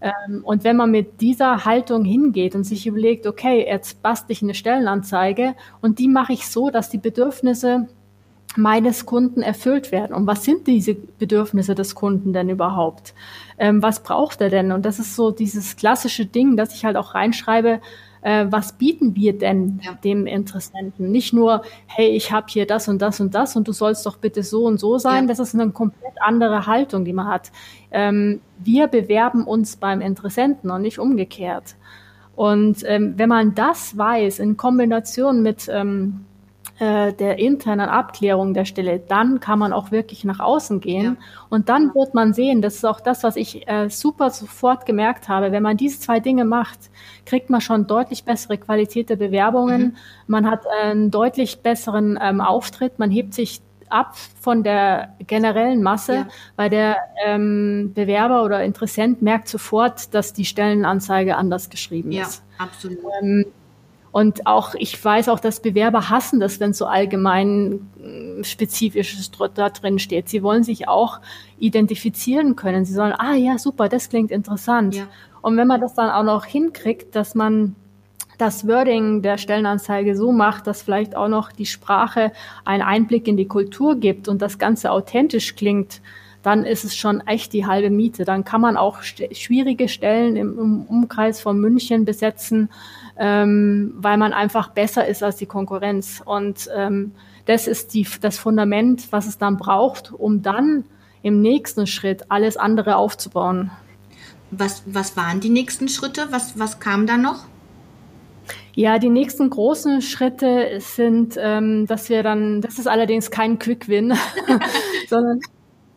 Ähm, 0.00 0.42
und 0.44 0.64
wenn 0.64 0.76
man 0.76 0.90
mit 0.90 1.20
dieser 1.20 1.64
Haltung 1.64 2.04
hingeht 2.04 2.54
und 2.54 2.64
sich 2.64 2.86
überlegt, 2.86 3.26
okay, 3.26 3.66
jetzt 3.66 4.02
bastel 4.02 4.32
ich 4.32 4.42
eine 4.42 4.54
Stellenanzeige 4.54 5.54
und 5.80 5.98
die 5.98 6.08
mache 6.08 6.32
ich 6.32 6.46
so, 6.46 6.70
dass 6.70 6.90
die 6.90 6.98
Bedürfnisse 6.98 7.88
meines 8.56 9.06
Kunden 9.06 9.42
erfüllt 9.42 9.92
werden. 9.92 10.14
Und 10.14 10.26
was 10.26 10.44
sind 10.44 10.66
diese 10.66 10.94
Bedürfnisse 10.94 11.74
des 11.74 11.94
Kunden 11.94 12.32
denn 12.32 12.48
überhaupt? 12.48 13.14
Ähm, 13.58 13.82
was 13.82 14.02
braucht 14.02 14.40
er 14.40 14.50
denn? 14.50 14.72
Und 14.72 14.84
das 14.84 14.98
ist 14.98 15.16
so 15.16 15.30
dieses 15.30 15.76
klassische 15.76 16.26
Ding, 16.26 16.56
dass 16.56 16.74
ich 16.74 16.84
halt 16.84 16.96
auch 16.96 17.14
reinschreibe, 17.14 17.80
äh, 18.22 18.46
was 18.50 18.72
bieten 18.72 19.14
wir 19.14 19.36
denn 19.36 19.80
ja. 19.82 19.94
dem 19.94 20.26
Interessenten? 20.26 21.10
Nicht 21.10 21.32
nur, 21.32 21.62
hey, 21.86 22.08
ich 22.08 22.32
habe 22.32 22.46
hier 22.48 22.66
das 22.66 22.88
und 22.88 23.00
das 23.02 23.20
und 23.20 23.34
das 23.34 23.56
und 23.56 23.68
du 23.68 23.72
sollst 23.72 24.04
doch 24.06 24.16
bitte 24.16 24.42
so 24.42 24.64
und 24.64 24.78
so 24.78 24.98
sein. 24.98 25.24
Ja. 25.24 25.28
Das 25.28 25.38
ist 25.38 25.54
eine 25.54 25.70
komplett 25.70 26.14
andere 26.20 26.66
Haltung, 26.66 27.04
die 27.04 27.12
man 27.12 27.28
hat. 27.28 27.50
Ähm, 27.90 28.40
wir 28.58 28.86
bewerben 28.86 29.44
uns 29.44 29.76
beim 29.76 30.00
Interessenten 30.00 30.70
und 30.70 30.82
nicht 30.82 30.98
umgekehrt. 30.98 31.76
Und 32.34 32.84
ähm, 32.86 33.14
wenn 33.16 33.28
man 33.28 33.54
das 33.54 33.98
weiß 33.98 34.38
in 34.38 34.56
Kombination 34.56 35.42
mit 35.42 35.68
ähm, 35.72 36.24
äh, 36.78 37.12
der 37.12 37.38
internen 37.38 37.88
Abklärung 37.88 38.54
der 38.54 38.64
Stelle, 38.64 39.00
dann 39.00 39.40
kann 39.40 39.58
man 39.58 39.72
auch 39.72 39.90
wirklich 39.90 40.24
nach 40.24 40.38
außen 40.38 40.80
gehen. 40.80 41.04
Ja. 41.04 41.16
Und 41.48 41.68
dann 41.68 41.94
wird 41.94 42.14
man 42.14 42.32
sehen, 42.32 42.62
das 42.62 42.76
ist 42.76 42.84
auch 42.84 43.00
das, 43.00 43.24
was 43.24 43.36
ich 43.36 43.68
äh, 43.68 43.88
super 43.88 44.30
sofort 44.30 44.86
gemerkt 44.86 45.28
habe, 45.28 45.50
wenn 45.50 45.62
man 45.62 45.76
diese 45.76 45.98
zwei 45.98 46.20
Dinge 46.20 46.44
macht, 46.44 46.78
kriegt 47.26 47.50
man 47.50 47.60
schon 47.60 47.86
deutlich 47.86 48.24
bessere 48.24 48.58
Qualität 48.58 49.10
der 49.10 49.16
Bewerbungen, 49.16 49.82
mhm. 49.82 49.96
man 50.26 50.50
hat 50.50 50.66
einen 50.82 51.10
deutlich 51.10 51.60
besseren 51.60 52.18
ähm, 52.22 52.40
Auftritt, 52.40 52.98
man 52.98 53.10
hebt 53.10 53.34
sich 53.34 53.60
ab 53.90 54.16
von 54.40 54.62
der 54.62 55.14
generellen 55.26 55.82
Masse, 55.82 56.14
ja. 56.14 56.28
weil 56.56 56.70
der 56.70 56.96
ähm, 57.24 57.92
Bewerber 57.94 58.44
oder 58.44 58.62
Interessent 58.62 59.22
merkt 59.22 59.48
sofort, 59.48 60.14
dass 60.14 60.32
die 60.32 60.44
Stellenanzeige 60.44 61.36
anders 61.36 61.70
geschrieben 61.70 62.12
ja, 62.12 62.22
ist. 62.22 62.42
Ja, 62.58 62.64
absolut. 62.64 62.98
Ähm, 63.22 63.46
und 64.18 64.48
auch, 64.48 64.74
ich 64.74 65.04
weiß 65.04 65.28
auch, 65.28 65.38
dass 65.38 65.60
Bewerber 65.60 66.10
hassen 66.10 66.40
das, 66.40 66.58
wenn 66.58 66.72
so 66.72 66.86
allgemein 66.86 67.88
äh, 68.02 68.42
spezifisches 68.42 69.30
da 69.54 69.70
drin 69.70 70.00
steht. 70.00 70.28
Sie 70.28 70.42
wollen 70.42 70.64
sich 70.64 70.88
auch 70.88 71.20
identifizieren 71.60 72.56
können. 72.56 72.84
Sie 72.84 72.94
sollen, 72.94 73.12
ah 73.16 73.34
ja, 73.34 73.58
super, 73.58 73.88
das 73.88 74.08
klingt 74.08 74.32
interessant. 74.32 74.96
Ja. 74.96 75.06
Und 75.40 75.56
wenn 75.56 75.68
man 75.68 75.80
das 75.80 75.94
dann 75.94 76.10
auch 76.10 76.24
noch 76.24 76.44
hinkriegt, 76.46 77.14
dass 77.14 77.36
man 77.36 77.76
das 78.38 78.66
Wording 78.66 79.22
der 79.22 79.38
Stellenanzeige 79.38 80.16
so 80.16 80.32
macht, 80.32 80.66
dass 80.66 80.82
vielleicht 80.82 81.14
auch 81.14 81.28
noch 81.28 81.52
die 81.52 81.66
Sprache 81.66 82.32
einen 82.64 82.82
Einblick 82.82 83.28
in 83.28 83.36
die 83.36 83.46
Kultur 83.46 84.00
gibt 84.00 84.26
und 84.26 84.42
das 84.42 84.58
Ganze 84.58 84.90
authentisch 84.90 85.54
klingt, 85.54 86.00
dann 86.42 86.64
ist 86.64 86.84
es 86.84 86.96
schon 86.96 87.20
echt 87.26 87.52
die 87.52 87.66
halbe 87.66 87.90
Miete. 87.90 88.24
Dann 88.24 88.44
kann 88.44 88.60
man 88.60 88.76
auch 88.76 89.02
st 89.02 89.36
schwierige 89.36 89.88
Stellen 89.88 90.36
im, 90.36 90.58
im, 90.58 90.82
Umkreis 90.86 91.40
von 91.40 91.60
München 91.60 92.04
besetzen, 92.04 92.70
ähm, 93.18 93.94
weil 93.96 94.16
man 94.16 94.32
einfach 94.32 94.70
besser 94.70 95.06
ist 95.06 95.22
als 95.22 95.36
die 95.36 95.46
Konkurrenz. 95.46 96.22
Und 96.24 96.68
ähm, 96.74 97.12
das 97.46 97.66
ist 97.66 97.94
die, 97.94 98.06
das 98.20 98.38
Fundament, 98.38 99.10
was 99.10 99.26
es 99.26 99.38
dann 99.38 99.56
braucht, 99.56 100.12
um 100.12 100.42
dann 100.42 100.84
im 101.22 101.40
nächsten 101.40 101.86
Schritt 101.86 102.30
alles 102.30 102.56
andere 102.56 102.96
aufzubauen. 102.96 103.70
Was, 104.50 104.82
was 104.86 105.16
waren 105.16 105.40
die 105.40 105.50
nächsten 105.50 105.88
Schritte? 105.88 106.28
Was, 106.30 106.58
was 106.58 106.80
kam 106.80 107.06
da 107.06 107.16
noch? 107.16 107.44
Ja, 108.74 108.98
die 108.98 109.10
nächsten 109.10 109.50
großen 109.50 110.00
Schritte 110.00 110.78
sind, 110.78 111.34
ähm, 111.38 111.86
dass 111.86 112.08
wir 112.08 112.22
dann, 112.22 112.60
das 112.60 112.78
ist 112.78 112.86
allerdings 112.86 113.30
kein 113.30 113.58
Quick-Win, 113.58 114.14
sondern 115.08 115.40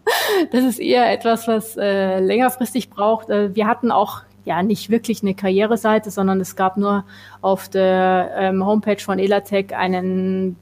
das 0.52 0.64
ist 0.64 0.80
eher 0.80 1.12
etwas, 1.12 1.48
was 1.48 1.78
äh, 1.78 2.20
längerfristig 2.20 2.90
braucht. 2.90 3.30
Äh, 3.30 3.56
wir 3.56 3.68
hatten 3.68 3.92
auch 3.92 4.22
ja 4.46 4.64
nicht 4.64 4.90
wirklich 4.90 5.22
eine 5.22 5.36
Karriereseite, 5.36 6.12
sondern 6.12 6.40
es 6.42 6.56
gab 6.56 6.78
nur 6.78 7.06
auf 7.42 7.70
der 7.70 8.32
ähm, 8.36 8.66
Homepage 8.66 9.00
von 9.00 9.20
Elatec 9.20 9.74
einen 9.74 10.56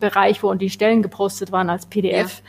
Bereich, 0.00 0.42
wo 0.42 0.52
die 0.54 0.70
Stellen 0.70 1.02
gepostet 1.02 1.52
waren 1.52 1.70
als 1.70 1.86
PDF. 1.86 2.42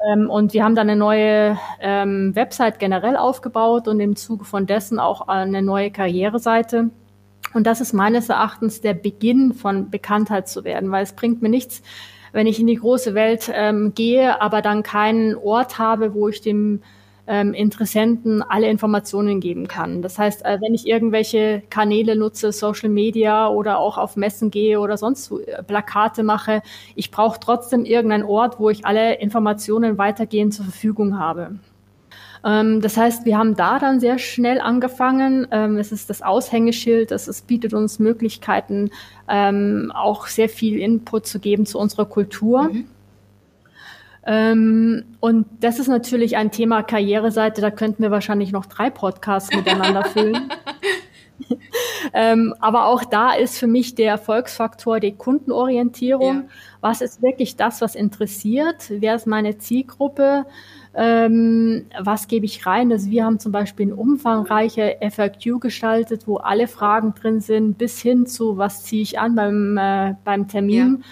Ja. 0.00 0.12
Ähm, 0.12 0.30
und 0.30 0.52
wir 0.52 0.64
haben 0.64 0.74
dann 0.74 0.88
eine 0.88 0.98
neue 0.98 1.58
ähm, 1.80 2.34
Website 2.34 2.78
generell 2.78 3.16
aufgebaut 3.16 3.88
und 3.88 4.00
im 4.00 4.16
Zuge 4.16 4.44
von 4.44 4.66
dessen 4.66 4.98
auch 4.98 5.28
eine 5.28 5.62
neue 5.62 5.90
Karriereseite. 5.90 6.90
Und 7.52 7.66
das 7.66 7.80
ist 7.80 7.92
meines 7.92 8.28
Erachtens 8.28 8.80
der 8.80 8.94
Beginn 8.94 9.52
von 9.52 9.90
Bekanntheit 9.90 10.48
zu 10.48 10.64
werden, 10.64 10.90
weil 10.90 11.02
es 11.02 11.14
bringt 11.14 11.42
mir 11.42 11.48
nichts, 11.48 11.82
wenn 12.32 12.46
ich 12.46 12.60
in 12.60 12.66
die 12.66 12.76
große 12.76 13.14
Welt 13.14 13.50
ähm, 13.52 13.92
gehe, 13.94 14.40
aber 14.40 14.62
dann 14.62 14.82
keinen 14.82 15.34
Ort 15.34 15.78
habe, 15.78 16.14
wo 16.14 16.28
ich 16.28 16.40
dem 16.40 16.82
ähm, 17.30 17.54
Interessenten 17.54 18.42
alle 18.42 18.68
Informationen 18.68 19.38
geben 19.38 19.68
kann. 19.68 20.02
Das 20.02 20.18
heißt, 20.18 20.44
äh, 20.44 20.58
wenn 20.60 20.74
ich 20.74 20.86
irgendwelche 20.86 21.62
Kanäle 21.70 22.16
nutze, 22.16 22.50
Social 22.50 22.88
Media 22.88 23.48
oder 23.48 23.78
auch 23.78 23.98
auf 23.98 24.16
Messen 24.16 24.50
gehe 24.50 24.80
oder 24.80 24.96
sonst 24.96 25.30
äh, 25.30 25.62
Plakate 25.62 26.24
mache, 26.24 26.60
ich 26.96 27.12
brauche 27.12 27.38
trotzdem 27.38 27.84
irgendeinen 27.84 28.24
Ort, 28.24 28.58
wo 28.58 28.68
ich 28.68 28.84
alle 28.84 29.20
Informationen 29.20 29.96
weitergehend 29.96 30.54
zur 30.54 30.64
Verfügung 30.64 31.20
habe. 31.20 31.60
Ähm, 32.44 32.80
das 32.80 32.96
heißt, 32.96 33.24
wir 33.24 33.38
haben 33.38 33.54
da 33.54 33.78
dann 33.78 34.00
sehr 34.00 34.18
schnell 34.18 34.60
angefangen. 34.60 35.46
Ähm, 35.52 35.76
es 35.78 35.92
ist 35.92 36.10
das 36.10 36.22
Aushängeschild, 36.22 37.12
das, 37.12 37.28
es 37.28 37.42
bietet 37.42 37.74
uns 37.74 38.00
Möglichkeiten, 38.00 38.90
ähm, 39.28 39.92
auch 39.94 40.26
sehr 40.26 40.48
viel 40.48 40.80
Input 40.80 41.26
zu 41.26 41.38
geben 41.38 41.64
zu 41.64 41.78
unserer 41.78 42.06
Kultur. 42.06 42.64
Mhm. 42.64 42.86
Ähm, 44.26 45.04
und 45.20 45.46
das 45.60 45.78
ist 45.78 45.88
natürlich 45.88 46.36
ein 46.36 46.50
Thema 46.50 46.82
Karriereseite, 46.82 47.60
da 47.60 47.70
könnten 47.70 48.02
wir 48.02 48.10
wahrscheinlich 48.10 48.52
noch 48.52 48.66
drei 48.66 48.90
Podcasts 48.90 49.54
miteinander 49.54 50.04
füllen. 50.04 50.50
ähm, 52.12 52.54
aber 52.60 52.86
auch 52.86 53.04
da 53.04 53.32
ist 53.32 53.58
für 53.58 53.66
mich 53.66 53.94
der 53.94 54.10
Erfolgsfaktor 54.10 55.00
die 55.00 55.12
Kundenorientierung. 55.12 56.36
Ja. 56.36 56.44
Was 56.80 57.00
ist 57.00 57.22
wirklich 57.22 57.56
das, 57.56 57.80
was 57.80 57.94
interessiert? 57.94 58.86
Wer 58.88 59.14
ist 59.14 59.26
meine 59.26 59.58
Zielgruppe? 59.58 60.46
Ähm, 60.94 61.86
was 62.00 62.26
gebe 62.26 62.46
ich 62.46 62.66
rein? 62.66 62.90
Also 62.90 63.10
wir 63.10 63.24
haben 63.24 63.38
zum 63.38 63.52
Beispiel 63.52 63.86
eine 63.86 63.96
umfangreiche 63.96 64.96
FAQ 65.08 65.60
gestaltet, 65.60 66.26
wo 66.26 66.38
alle 66.38 66.66
Fragen 66.66 67.14
drin 67.14 67.40
sind, 67.40 67.78
bis 67.78 68.00
hin 68.00 68.26
zu, 68.26 68.56
was 68.56 68.84
ziehe 68.84 69.02
ich 69.02 69.18
an 69.18 69.34
beim, 69.34 69.76
äh, 69.76 70.14
beim 70.24 70.48
Termin. 70.48 70.98
Ja 71.00 71.06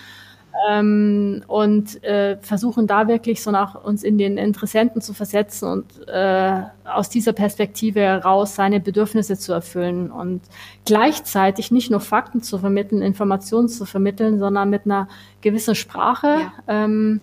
ähm, 0.69 1.43
und 1.47 2.03
äh, 2.05 2.37
versuchen 2.41 2.87
da 2.87 3.09
wirklich 3.09 3.43
so 3.43 3.51
nach 3.51 3.83
uns 3.83 4.03
in 4.03 4.19
den 4.19 4.39
Interessenten 4.39 5.01
zu 5.01 5.15
versetzen 5.15 5.69
und 5.69 6.09
äh, 6.09 6.63
aus 6.85 7.09
dieser 7.09 7.33
Perspektive 7.33 8.01
heraus 8.01 8.55
seine 8.55 8.81
Bedürfnisse 8.81 9.39
zu 9.39 9.53
erfüllen 9.53 10.11
und 10.11 10.43
gleichzeitig 10.85 11.71
nicht 11.71 11.91
nur 11.91 12.01
Fakten 12.01 12.43
zu 12.43 12.59
vermitteln, 12.59 13.03
Informationen 13.03 13.69
zu 13.69 13.85
vermitteln, 13.85 14.39
sondern 14.39 14.71
mit 14.71 14.85
einer 14.85 15.09
gewissen 15.41 15.75
Sprache. 15.75 16.27
Ja. 16.27 16.53
Ähm, 16.67 17.21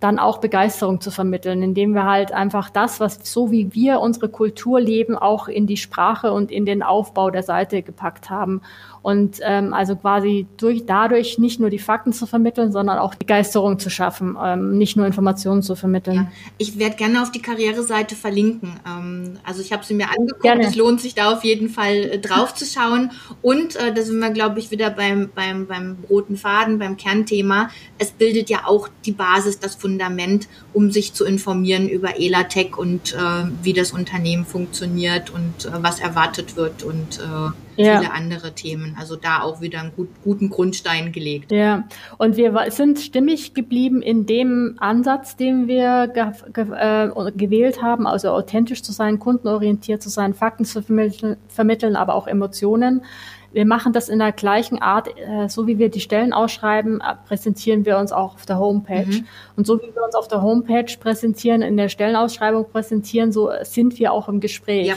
dann 0.00 0.18
auch 0.18 0.38
Begeisterung 0.38 1.00
zu 1.00 1.10
vermitteln, 1.10 1.62
indem 1.62 1.94
wir 1.94 2.04
halt 2.04 2.32
einfach 2.32 2.70
das, 2.70 3.00
was 3.00 3.20
so 3.22 3.50
wie 3.50 3.74
wir 3.74 4.00
unsere 4.00 4.30
Kultur 4.30 4.80
leben, 4.80 5.16
auch 5.16 5.46
in 5.46 5.66
die 5.66 5.76
Sprache 5.76 6.32
und 6.32 6.50
in 6.50 6.64
den 6.64 6.82
Aufbau 6.82 7.30
der 7.30 7.42
Seite 7.42 7.82
gepackt 7.82 8.30
haben. 8.30 8.62
Und 9.02 9.38
ähm, 9.42 9.72
also 9.72 9.96
quasi 9.96 10.46
durch 10.58 10.84
dadurch 10.84 11.38
nicht 11.38 11.58
nur 11.58 11.70
die 11.70 11.78
Fakten 11.78 12.12
zu 12.12 12.26
vermitteln, 12.26 12.70
sondern 12.70 12.98
auch 12.98 13.14
Begeisterung 13.14 13.78
zu 13.78 13.88
schaffen, 13.88 14.36
ähm, 14.42 14.76
nicht 14.76 14.96
nur 14.96 15.06
Informationen 15.06 15.62
zu 15.62 15.74
vermitteln. 15.74 16.16
Ja, 16.16 16.32
ich 16.58 16.78
werde 16.78 16.96
gerne 16.96 17.22
auf 17.22 17.30
die 17.30 17.40
Karriereseite 17.40 18.14
verlinken. 18.14 18.78
Ähm, 18.86 19.38
also 19.44 19.62
ich 19.62 19.72
habe 19.72 19.84
sie 19.84 19.94
mir 19.94 20.08
angeguckt. 20.10 20.42
Gerne. 20.42 20.66
Es 20.66 20.76
lohnt 20.76 21.00
sich 21.00 21.14
da 21.14 21.32
auf 21.32 21.44
jeden 21.44 21.70
Fall 21.70 21.94
äh, 21.94 22.18
drauf 22.18 22.54
zu 22.54 22.66
schauen. 22.66 23.10
Und 23.40 23.76
äh, 23.76 23.94
da 23.94 24.02
sind 24.02 24.18
wir, 24.18 24.30
glaube 24.30 24.58
ich, 24.58 24.70
wieder 24.70 24.90
beim, 24.90 25.30
beim, 25.34 25.66
beim 25.66 25.96
roten 26.08 26.36
Faden, 26.36 26.78
beim 26.78 26.96
Kernthema. 26.96 27.70
Es 27.98 28.10
bildet 28.10 28.50
ja 28.50 28.66
auch 28.66 28.88
die 29.06 29.12
Basis, 29.12 29.60
das 29.60 29.76
Fundament, 29.76 30.48
um 30.74 30.90
sich 30.90 31.14
zu 31.14 31.24
informieren 31.24 31.88
über 31.88 32.20
Elatec 32.20 32.76
und 32.76 33.14
äh, 33.14 33.18
wie 33.62 33.72
das 33.72 33.92
Unternehmen 33.92 34.44
funktioniert 34.44 35.30
und 35.30 35.64
äh, 35.64 35.82
was 35.82 36.00
erwartet 36.00 36.56
wird 36.56 36.82
und 36.82 37.18
äh, 37.18 37.50
ja. 37.84 37.98
viele 37.98 38.12
andere 38.12 38.52
Themen. 38.52 38.96
Also 38.98 39.16
da 39.16 39.42
auch 39.42 39.60
wieder 39.60 39.80
einen 39.80 39.92
gut, 39.94 40.08
guten 40.22 40.50
Grundstein 40.50 41.12
gelegt. 41.12 41.52
Ja, 41.52 41.84
und 42.18 42.36
wir 42.36 42.54
sind 42.70 42.98
stimmig 42.98 43.54
geblieben 43.54 44.02
in 44.02 44.26
dem 44.26 44.76
Ansatz, 44.78 45.36
den 45.36 45.68
wir 45.68 46.08
ge 46.08 46.26
ge 46.52 46.66
äh, 46.72 47.32
gewählt 47.32 47.82
haben, 47.82 48.06
also 48.06 48.30
authentisch 48.30 48.82
zu 48.82 48.92
sein, 48.92 49.18
kundenorientiert 49.18 50.02
zu 50.02 50.08
sein, 50.08 50.34
Fakten 50.34 50.64
zu 50.64 50.82
vermitteln, 50.82 51.36
vermitteln 51.48 51.96
aber 51.96 52.14
auch 52.14 52.26
Emotionen. 52.26 53.02
Wir 53.52 53.66
machen 53.66 53.92
das 53.92 54.08
in 54.08 54.20
der 54.20 54.30
gleichen 54.30 54.80
Art, 54.80 55.08
äh, 55.08 55.48
so 55.48 55.66
wie 55.66 55.78
wir 55.78 55.88
die 55.88 56.00
Stellen 56.00 56.32
ausschreiben, 56.32 57.00
äh, 57.00 57.16
präsentieren 57.26 57.84
wir 57.84 57.98
uns 57.98 58.12
auch 58.12 58.34
auf 58.34 58.46
der 58.46 58.58
Homepage. 58.58 59.06
Mhm. 59.06 59.26
Und 59.56 59.66
so 59.66 59.78
wie 59.78 59.92
wir 59.92 60.04
uns 60.04 60.14
auf 60.14 60.28
der 60.28 60.42
Homepage 60.42 60.86
präsentieren, 61.00 61.62
in 61.62 61.76
der 61.76 61.88
Stellenausschreibung 61.88 62.70
präsentieren, 62.70 63.32
so 63.32 63.50
sind 63.62 63.98
wir 63.98 64.12
auch 64.12 64.28
im 64.28 64.38
Gespräch. 64.38 64.86
Ja. 64.86 64.94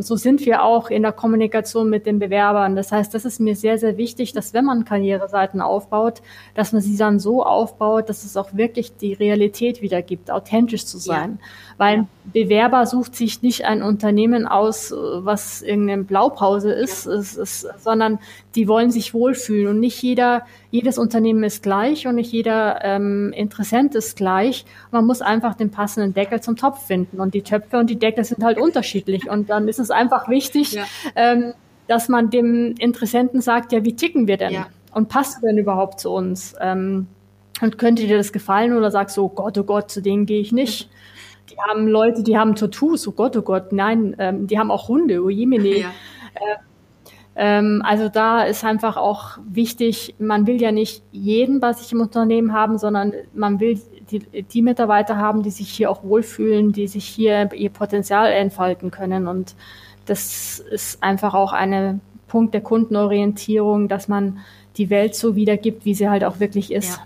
So 0.00 0.16
sind 0.16 0.44
wir 0.44 0.62
auch 0.62 0.90
in 0.90 1.02
der 1.02 1.12
Kommunikation 1.12 1.90
mit 1.90 2.06
den 2.06 2.18
Bewerbern. 2.18 2.76
Das 2.76 2.92
heißt, 2.92 3.12
das 3.14 3.24
ist 3.24 3.40
mir 3.40 3.56
sehr, 3.56 3.78
sehr 3.78 3.96
wichtig, 3.96 4.32
dass 4.32 4.54
wenn 4.54 4.64
man 4.64 4.84
Karriereseiten 4.84 5.60
aufbaut, 5.60 6.22
dass 6.54 6.72
man 6.72 6.82
sie 6.82 6.96
dann 6.96 7.18
so 7.18 7.44
aufbaut, 7.44 8.08
dass 8.08 8.24
es 8.24 8.36
auch 8.36 8.54
wirklich 8.54 8.96
die 8.96 9.12
Realität 9.12 9.82
wiedergibt, 9.82 10.30
authentisch 10.30 10.86
zu 10.86 10.98
sein. 10.98 11.38
Ja. 11.40 11.46
Weil 11.78 11.98
ein 11.98 12.08
Bewerber 12.24 12.86
sucht 12.86 13.14
sich 13.14 13.42
nicht 13.42 13.64
ein 13.66 13.82
Unternehmen 13.82 14.46
aus, 14.46 14.92
was 14.92 15.60
irgendeine 15.62 16.04
Blaupause 16.04 16.72
ist, 16.72 17.06
ist, 17.06 17.36
ist, 17.36 17.66
sondern 17.78 18.18
die 18.54 18.66
wollen 18.66 18.90
sich 18.90 19.12
wohlfühlen 19.12 19.68
und 19.68 19.80
nicht 19.80 20.02
jeder, 20.02 20.46
jedes 20.70 20.96
Unternehmen 20.96 21.44
ist 21.44 21.62
gleich 21.62 22.06
und 22.06 22.14
nicht 22.14 22.32
jeder 22.32 22.82
ähm, 22.82 23.32
Interessent 23.34 23.94
ist 23.94 24.16
gleich. 24.16 24.64
Man 24.90 25.04
muss 25.04 25.20
einfach 25.20 25.54
den 25.54 25.70
passenden 25.70 26.14
Deckel 26.14 26.40
zum 26.40 26.56
Topf 26.56 26.86
finden 26.86 27.20
und 27.20 27.34
die 27.34 27.42
Töpfe 27.42 27.78
und 27.78 27.90
die 27.90 27.98
Deckel 27.98 28.24
sind 28.24 28.42
halt 28.42 28.58
unterschiedlich 28.58 29.28
und 29.30 29.50
dann 29.50 29.68
ist 29.68 29.78
es 29.78 29.90
einfach 29.90 30.28
wichtig, 30.28 30.72
ja. 30.72 30.84
ähm, 31.14 31.52
dass 31.88 32.08
man 32.08 32.30
dem 32.30 32.74
Interessenten 32.78 33.40
sagt, 33.40 33.72
ja, 33.72 33.84
wie 33.84 33.94
ticken 33.94 34.26
wir 34.26 34.38
denn? 34.38 34.52
Ja. 34.52 34.66
Und 34.92 35.08
passt 35.08 35.42
du 35.42 35.46
denn 35.46 35.58
überhaupt 35.58 36.00
zu 36.00 36.10
uns? 36.10 36.54
Ähm, 36.58 37.06
und 37.60 37.78
könnte 37.78 38.06
dir 38.06 38.16
das 38.16 38.32
gefallen 38.32 38.76
oder 38.76 38.90
sagst 38.90 39.16
du, 39.16 39.24
oh 39.24 39.28
Gott, 39.28 39.56
oh 39.58 39.64
Gott, 39.64 39.90
zu 39.90 40.02
denen 40.02 40.26
gehe 40.26 40.40
ich 40.40 40.52
nicht? 40.52 40.90
Die 41.50 41.56
haben 41.58 41.86
Leute, 41.88 42.22
die 42.22 42.36
haben 42.36 42.54
Tattoos, 42.54 43.06
oh 43.06 43.12
Gott, 43.12 43.36
oh 43.36 43.42
Gott, 43.42 43.72
nein, 43.72 44.16
ähm, 44.18 44.46
die 44.46 44.58
haben 44.58 44.70
auch 44.70 44.88
Hunde, 44.88 45.22
oh 45.22 45.28
Jemine. 45.28 45.78
Ja. 45.78 45.88
Äh, 46.34 46.56
ähm, 47.38 47.82
also 47.84 48.08
da 48.08 48.42
ist 48.42 48.64
einfach 48.64 48.96
auch 48.96 49.38
wichtig, 49.46 50.14
man 50.18 50.46
will 50.46 50.60
ja 50.60 50.72
nicht 50.72 51.02
jeden 51.12 51.60
bei 51.60 51.74
sich 51.74 51.92
im 51.92 52.00
Unternehmen 52.00 52.54
haben, 52.54 52.78
sondern 52.78 53.12
man 53.34 53.60
will 53.60 53.78
die, 54.10 54.20
die 54.42 54.62
Mitarbeiter 54.62 55.18
haben, 55.18 55.42
die 55.42 55.50
sich 55.50 55.68
hier 55.68 55.90
auch 55.90 56.02
wohlfühlen, 56.02 56.72
die 56.72 56.88
sich 56.88 57.04
hier 57.04 57.52
ihr 57.52 57.70
Potenzial 57.70 58.32
entfalten 58.32 58.90
können. 58.90 59.28
Und 59.28 59.54
das 60.06 60.60
ist 60.60 61.02
einfach 61.02 61.34
auch 61.34 61.52
ein 61.52 62.00
Punkt 62.26 62.54
der 62.54 62.62
Kundenorientierung, 62.62 63.88
dass 63.88 64.08
man 64.08 64.38
die 64.76 64.88
Welt 64.88 65.14
so 65.14 65.36
wiedergibt, 65.36 65.84
wie 65.84 65.94
sie 65.94 66.08
halt 66.08 66.24
auch 66.24 66.40
wirklich 66.40 66.72
ist. 66.72 66.96
Ja. 66.96 67.02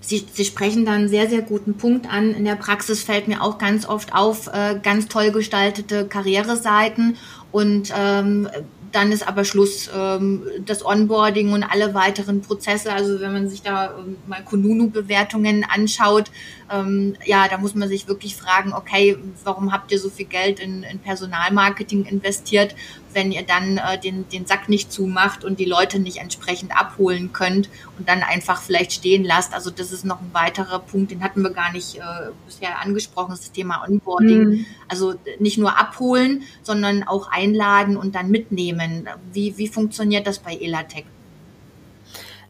Sie, 0.00 0.26
Sie 0.32 0.44
sprechen 0.44 0.84
da 0.84 0.92
einen 0.92 1.08
sehr, 1.08 1.28
sehr 1.28 1.42
guten 1.42 1.74
Punkt 1.74 2.10
an. 2.10 2.34
In 2.34 2.44
der 2.44 2.56
Praxis 2.56 3.02
fällt 3.02 3.28
mir 3.28 3.42
auch 3.42 3.58
ganz 3.58 3.86
oft 3.86 4.14
auf, 4.14 4.48
äh, 4.48 4.78
ganz 4.82 5.08
toll 5.08 5.30
gestaltete 5.30 6.06
Karriereseiten 6.06 7.16
und 7.52 7.92
ähm, 7.96 8.48
dann 8.92 9.12
ist 9.12 9.26
aber 9.26 9.44
Schluss. 9.44 9.90
Ähm, 9.94 10.42
das 10.64 10.84
Onboarding 10.84 11.52
und 11.52 11.62
alle 11.62 11.94
weiteren 11.94 12.40
Prozesse, 12.40 12.92
also 12.92 13.20
wenn 13.20 13.32
man 13.32 13.48
sich 13.48 13.62
da 13.62 13.96
ähm, 13.98 14.16
mal 14.26 14.42
Kununu-Bewertungen 14.42 15.64
anschaut, 15.64 16.30
ähm, 16.70 17.14
ja, 17.24 17.48
da 17.48 17.58
muss 17.58 17.74
man 17.74 17.88
sich 17.88 18.08
wirklich 18.08 18.36
fragen, 18.36 18.72
okay, 18.72 19.16
warum 19.44 19.72
habt 19.72 19.92
ihr 19.92 19.98
so 19.98 20.10
viel 20.10 20.26
Geld 20.26 20.60
in, 20.60 20.82
in 20.82 20.98
Personalmarketing 20.98 22.04
investiert, 22.04 22.74
wenn 23.12 23.32
ihr 23.32 23.42
dann 23.42 23.78
äh, 23.78 23.98
den, 23.98 24.28
den 24.28 24.46
Sack 24.46 24.68
nicht 24.68 24.92
zumacht 24.92 25.44
und 25.44 25.58
die 25.58 25.64
Leute 25.64 25.98
nicht 25.98 26.18
entsprechend 26.18 26.72
abholen 26.76 27.32
könnt 27.32 27.68
und 27.98 28.08
dann 28.08 28.22
einfach 28.22 28.62
vielleicht 28.62 28.92
stehen 28.92 29.24
lasst. 29.24 29.54
Also 29.54 29.70
das 29.70 29.92
ist 29.92 30.04
noch 30.04 30.20
ein 30.20 30.30
weiterer 30.32 30.78
Punkt, 30.78 31.10
den 31.10 31.22
hatten 31.22 31.42
wir 31.42 31.50
gar 31.50 31.72
nicht 31.72 31.96
äh, 31.96 32.00
bisher 32.46 32.80
angesprochen, 32.80 33.30
das 33.30 33.52
Thema 33.52 33.84
Onboarding. 33.86 34.44
Mhm. 34.44 34.66
Also 34.88 35.14
nicht 35.38 35.58
nur 35.58 35.78
abholen, 35.78 36.42
sondern 36.62 37.02
auch 37.02 37.30
einladen 37.30 37.96
und 37.96 38.14
dann 38.14 38.30
mitnehmen. 38.30 39.08
Wie, 39.32 39.56
wie 39.58 39.68
funktioniert 39.68 40.26
das 40.26 40.38
bei 40.38 40.54
Elatec? 40.54 41.04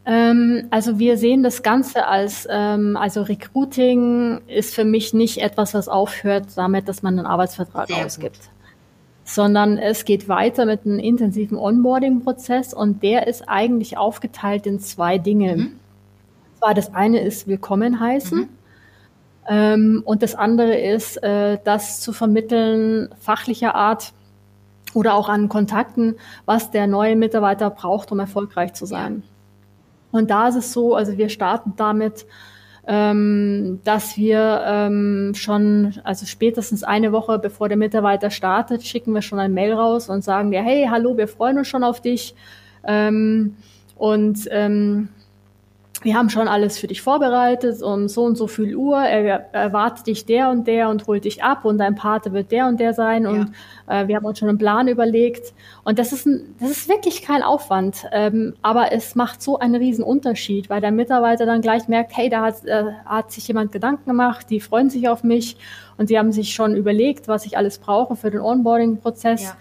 Ähm, 0.03 0.67
also 0.71 0.97
wir 0.97 1.17
sehen 1.17 1.43
das 1.43 1.61
Ganze 1.61 2.07
als, 2.07 2.47
ähm, 2.49 2.97
also 2.97 3.21
Recruiting 3.21 4.41
ist 4.47 4.73
für 4.73 4.83
mich 4.83 5.13
nicht 5.13 5.39
etwas, 5.39 5.73
was 5.73 5.87
aufhört 5.87 6.47
damit, 6.55 6.87
dass 6.87 7.03
man 7.03 7.19
einen 7.19 7.27
Arbeitsvertrag 7.27 7.87
Sehr 7.87 8.05
ausgibt. 8.05 8.37
Gut. 8.37 8.60
Sondern 9.23 9.77
es 9.77 10.05
geht 10.05 10.27
weiter 10.27 10.65
mit 10.65 10.85
einem 10.85 10.99
intensiven 10.99 11.57
Onboarding-Prozess 11.57 12.73
und 12.73 13.03
der 13.03 13.27
ist 13.27 13.47
eigentlich 13.47 13.97
aufgeteilt 13.97 14.65
in 14.65 14.79
zwei 14.79 15.17
Dinge. 15.17 15.55
Mhm. 15.57 15.71
Zwar 16.59 16.73
das 16.73 16.93
eine 16.93 17.21
ist 17.21 17.47
Willkommen 17.47 17.99
heißen. 17.99 18.39
Mhm. 18.39 18.49
Ähm, 19.47 20.01
und 20.05 20.23
das 20.23 20.35
andere 20.35 20.75
ist, 20.75 21.17
äh, 21.23 21.57
das 21.63 22.01
zu 22.01 22.13
vermitteln, 22.13 23.09
fachlicher 23.19 23.75
Art 23.75 24.13
oder 24.93 25.15
auch 25.15 25.29
an 25.29 25.49
Kontakten, 25.49 26.15
was 26.45 26.71
der 26.71 26.87
neue 26.87 27.15
Mitarbeiter 27.15 27.69
braucht, 27.69 28.11
um 28.11 28.19
erfolgreich 28.19 28.73
zu 28.73 28.85
sein. 28.85 29.23
Und 30.11 30.29
da 30.29 30.49
ist 30.49 30.55
es 30.55 30.73
so, 30.73 30.95
also 30.95 31.17
wir 31.17 31.29
starten 31.29 31.73
damit, 31.77 32.25
ähm, 32.93 33.79
dass 33.85 34.17
wir 34.17 34.63
ähm, 34.65 35.31
schon, 35.33 35.93
also 36.03 36.25
spätestens 36.25 36.83
eine 36.83 37.13
Woche 37.13 37.39
bevor 37.39 37.69
der 37.69 37.77
Mitarbeiter 37.77 38.29
startet, 38.29 38.83
schicken 38.83 39.13
wir 39.13 39.21
schon 39.21 39.39
ein 39.39 39.53
Mail 39.53 39.71
raus 39.71 40.09
und 40.09 40.25
sagen 40.25 40.51
dir, 40.51 40.61
hey, 40.61 40.87
hallo, 40.91 41.15
wir 41.15 41.29
freuen 41.29 41.57
uns 41.57 41.69
schon 41.69 41.85
auf 41.85 42.01
dich. 42.01 42.35
Ähm, 42.85 43.55
und 43.95 44.39
ähm, 44.51 45.07
wir 46.03 46.15
haben 46.15 46.29
schon 46.29 46.47
alles 46.47 46.77
für 46.77 46.87
dich 46.87 47.01
vorbereitet 47.01 47.81
um 47.81 48.07
so 48.07 48.23
und 48.23 48.35
so 48.35 48.47
viel 48.47 48.75
Uhr, 48.75 48.99
er 48.99 49.53
erwartet 49.53 50.07
dich 50.07 50.25
der 50.25 50.49
und 50.49 50.67
der 50.67 50.89
und 50.89 51.05
holt 51.07 51.25
dich 51.25 51.43
ab 51.43 51.63
und 51.63 51.77
dein 51.77 51.95
Pate 51.95 52.33
wird 52.33 52.51
der 52.51 52.67
und 52.67 52.79
der 52.79 52.93
sein 52.93 53.27
und 53.27 53.53
ja. 53.87 54.01
äh, 54.01 54.07
wir 54.07 54.15
haben 54.15 54.25
uns 54.25 54.39
schon 54.39 54.49
einen 54.49 54.57
Plan 54.57 54.87
überlegt 54.87 55.53
und 55.83 55.99
das 55.99 56.11
ist, 56.11 56.25
ein, 56.25 56.55
das 56.59 56.71
ist 56.71 56.89
wirklich 56.89 57.21
kein 57.21 57.43
Aufwand, 57.43 58.07
ähm, 58.11 58.55
aber 58.61 58.91
es 58.91 59.15
macht 59.15 59.41
so 59.41 59.59
einen 59.59 59.75
riesen 59.75 60.03
Unterschied, 60.03 60.69
weil 60.69 60.81
der 60.81 60.91
Mitarbeiter 60.91 61.45
dann 61.45 61.61
gleich 61.61 61.87
merkt, 61.87 62.17
hey, 62.17 62.29
da 62.29 62.41
hat, 62.41 62.65
äh, 62.65 62.85
hat 63.05 63.31
sich 63.31 63.47
jemand 63.47 63.71
Gedanken 63.71 64.05
gemacht, 64.05 64.47
die 64.49 64.59
freuen 64.59 64.89
sich 64.89 65.07
auf 65.07 65.23
mich 65.23 65.57
und 65.97 66.07
sie 66.07 66.17
haben 66.17 66.31
sich 66.31 66.53
schon 66.53 66.75
überlegt, 66.75 67.27
was 67.27 67.45
ich 67.45 67.57
alles 67.57 67.77
brauche 67.77 68.15
für 68.15 68.31
den 68.31 68.41
Onboarding-Prozess. 68.41 69.43
Ja. 69.43 69.57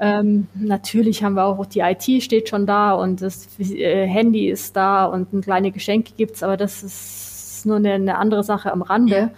Ähm, 0.00 0.46
natürlich 0.54 1.22
haben 1.22 1.34
wir 1.34 1.44
auch, 1.44 1.66
die 1.66 1.80
IT 1.80 2.22
steht 2.22 2.48
schon 2.48 2.66
da 2.66 2.92
und 2.92 3.20
das 3.20 3.48
äh, 3.58 4.06
Handy 4.06 4.48
ist 4.48 4.74
da 4.74 5.04
und 5.04 5.32
ein 5.32 5.42
kleine 5.42 5.72
Geschenke 5.72 6.12
gibt's, 6.16 6.42
aber 6.42 6.56
das 6.56 6.82
ist 6.82 7.66
nur 7.66 7.76
eine, 7.76 7.92
eine 7.92 8.16
andere 8.16 8.42
Sache 8.42 8.72
am 8.72 8.80
Rande. 8.80 9.30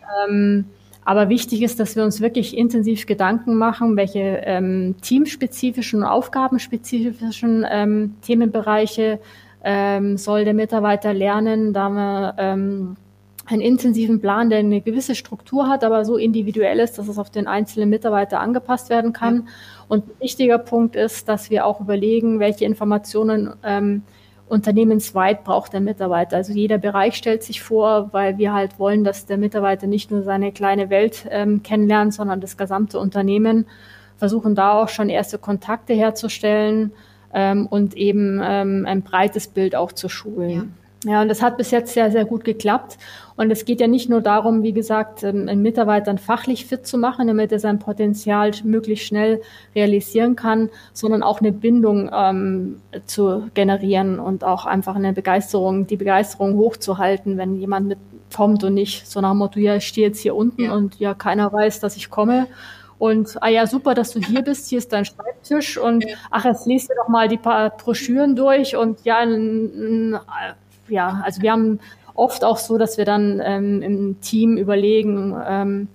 Ja. 0.00 0.26
Ähm, 0.28 0.66
aber 1.04 1.28
wichtig 1.28 1.62
ist, 1.62 1.78
dass 1.80 1.96
wir 1.96 2.04
uns 2.04 2.20
wirklich 2.20 2.56
intensiv 2.56 3.06
Gedanken 3.06 3.56
machen, 3.56 3.96
welche 3.96 4.42
ähm, 4.44 4.96
teamspezifischen, 5.02 6.02
aufgabenspezifischen 6.02 7.64
ähm, 7.68 8.16
Themenbereiche 8.22 9.20
ähm, 9.62 10.16
soll 10.16 10.44
der 10.44 10.54
Mitarbeiter 10.54 11.14
lernen. 11.14 11.72
Da 11.72 11.82
haben 11.84 11.94
wir 11.94 12.34
ähm, 12.38 12.96
einen 13.46 13.60
intensiven 13.60 14.20
Plan, 14.20 14.50
der 14.50 14.58
eine 14.58 14.80
gewisse 14.80 15.14
Struktur 15.14 15.68
hat, 15.68 15.84
aber 15.84 16.04
so 16.04 16.16
individuell 16.16 16.80
ist, 16.80 16.98
dass 16.98 17.08
es 17.08 17.18
auf 17.18 17.30
den 17.30 17.46
einzelnen 17.46 17.88
Mitarbeiter 17.88 18.40
angepasst 18.40 18.90
werden 18.90 19.12
kann. 19.12 19.36
Ja. 19.36 19.52
Und 19.88 20.08
ein 20.08 20.20
wichtiger 20.20 20.58
Punkt 20.58 20.96
ist, 20.96 21.28
dass 21.28 21.48
wir 21.50 21.64
auch 21.64 21.80
überlegen, 21.80 22.40
welche 22.40 22.64
Informationen 22.64 23.54
ähm, 23.62 24.02
unternehmensweit 24.48 25.44
braucht 25.44 25.72
der 25.72 25.80
Mitarbeiter. 25.80 26.36
Also 26.36 26.52
jeder 26.52 26.78
Bereich 26.78 27.16
stellt 27.16 27.42
sich 27.42 27.62
vor, 27.62 28.12
weil 28.12 28.38
wir 28.38 28.52
halt 28.52 28.78
wollen, 28.78 29.04
dass 29.04 29.26
der 29.26 29.38
Mitarbeiter 29.38 29.86
nicht 29.86 30.10
nur 30.10 30.22
seine 30.22 30.52
kleine 30.52 30.90
Welt 30.90 31.26
ähm, 31.30 31.62
kennenlernt, 31.62 32.14
sondern 32.14 32.40
das 32.40 32.56
gesamte 32.56 32.98
Unternehmen. 32.98 33.66
Versuchen 34.16 34.54
da 34.54 34.80
auch 34.80 34.88
schon 34.88 35.08
erste 35.08 35.38
Kontakte 35.38 35.94
herzustellen 35.94 36.92
ähm, 37.34 37.66
und 37.66 37.96
eben 37.96 38.40
ähm, 38.42 38.86
ein 38.86 39.02
breites 39.02 39.48
Bild 39.48 39.76
auch 39.76 39.92
zu 39.92 40.08
schulen. 40.08 40.50
Ja. 40.50 40.64
Ja, 41.04 41.22
und 41.22 41.28
das 41.28 41.42
hat 41.42 41.56
bis 41.56 41.70
jetzt 41.70 41.92
sehr, 41.92 42.10
sehr 42.10 42.24
gut 42.24 42.44
geklappt. 42.44 42.96
Und 43.36 43.50
es 43.50 43.66
geht 43.66 43.80
ja 43.80 43.86
nicht 43.86 44.08
nur 44.08 44.22
darum, 44.22 44.62
wie 44.62 44.72
gesagt, 44.72 45.22
ähm, 45.22 45.46
einen 45.48 45.60
Mitarbeitern 45.60 46.16
fachlich 46.16 46.64
fit 46.64 46.86
zu 46.86 46.96
machen, 46.96 47.26
damit 47.28 47.52
er 47.52 47.58
sein 47.58 47.78
Potenzial 47.78 48.52
möglichst 48.64 49.06
schnell 49.06 49.42
realisieren 49.74 50.36
kann, 50.36 50.70
sondern 50.94 51.22
auch 51.22 51.40
eine 51.40 51.52
Bindung 51.52 52.10
ähm, 52.12 52.80
zu 53.04 53.48
generieren 53.52 54.18
und 54.18 54.42
auch 54.42 54.64
einfach 54.64 54.96
eine 54.96 55.12
Begeisterung, 55.12 55.86
die 55.86 55.96
Begeisterung 55.96 56.56
hochzuhalten, 56.56 57.36
wenn 57.36 57.56
jemand 57.56 57.88
mitkommt 57.88 58.64
und 58.64 58.74
nicht 58.74 59.06
so 59.06 59.20
nach 59.20 59.32
dem 59.32 59.38
Motto, 59.38 59.60
ja, 59.60 59.76
ich 59.76 59.86
stehe 59.86 60.08
jetzt 60.08 60.20
hier 60.20 60.34
unten 60.34 60.64
ja. 60.64 60.72
und 60.72 60.98
ja, 60.98 61.12
keiner 61.12 61.52
weiß, 61.52 61.80
dass 61.80 61.96
ich 61.96 62.08
komme. 62.08 62.46
Und 62.98 63.36
ah 63.42 63.48
ja, 63.48 63.66
super, 63.66 63.94
dass 63.94 64.12
du 64.12 64.20
hier 64.20 64.40
bist. 64.40 64.70
Hier 64.70 64.78
ist 64.78 64.90
dein 64.92 65.04
Schreibtisch 65.04 65.76
und 65.76 66.06
ach, 66.30 66.46
jetzt 66.46 66.66
liest 66.66 66.88
du 66.88 66.94
doch 66.96 67.08
mal 67.08 67.28
die 67.28 67.36
paar 67.36 67.68
Broschüren 67.70 68.34
durch 68.34 68.74
und 68.74 69.04
ja, 69.04 69.18
ein, 69.18 70.18
ja, 70.88 71.22
also 71.24 71.42
wir 71.42 71.52
haben 71.52 71.80
oft 72.14 72.44
auch 72.44 72.56
so, 72.56 72.78
dass 72.78 72.98
wir 72.98 73.04
dann 73.04 73.40
ähm, 73.44 73.82
im 73.82 74.20
Team 74.20 74.56
überlegen, 74.56 75.36
ähm, 75.46 75.88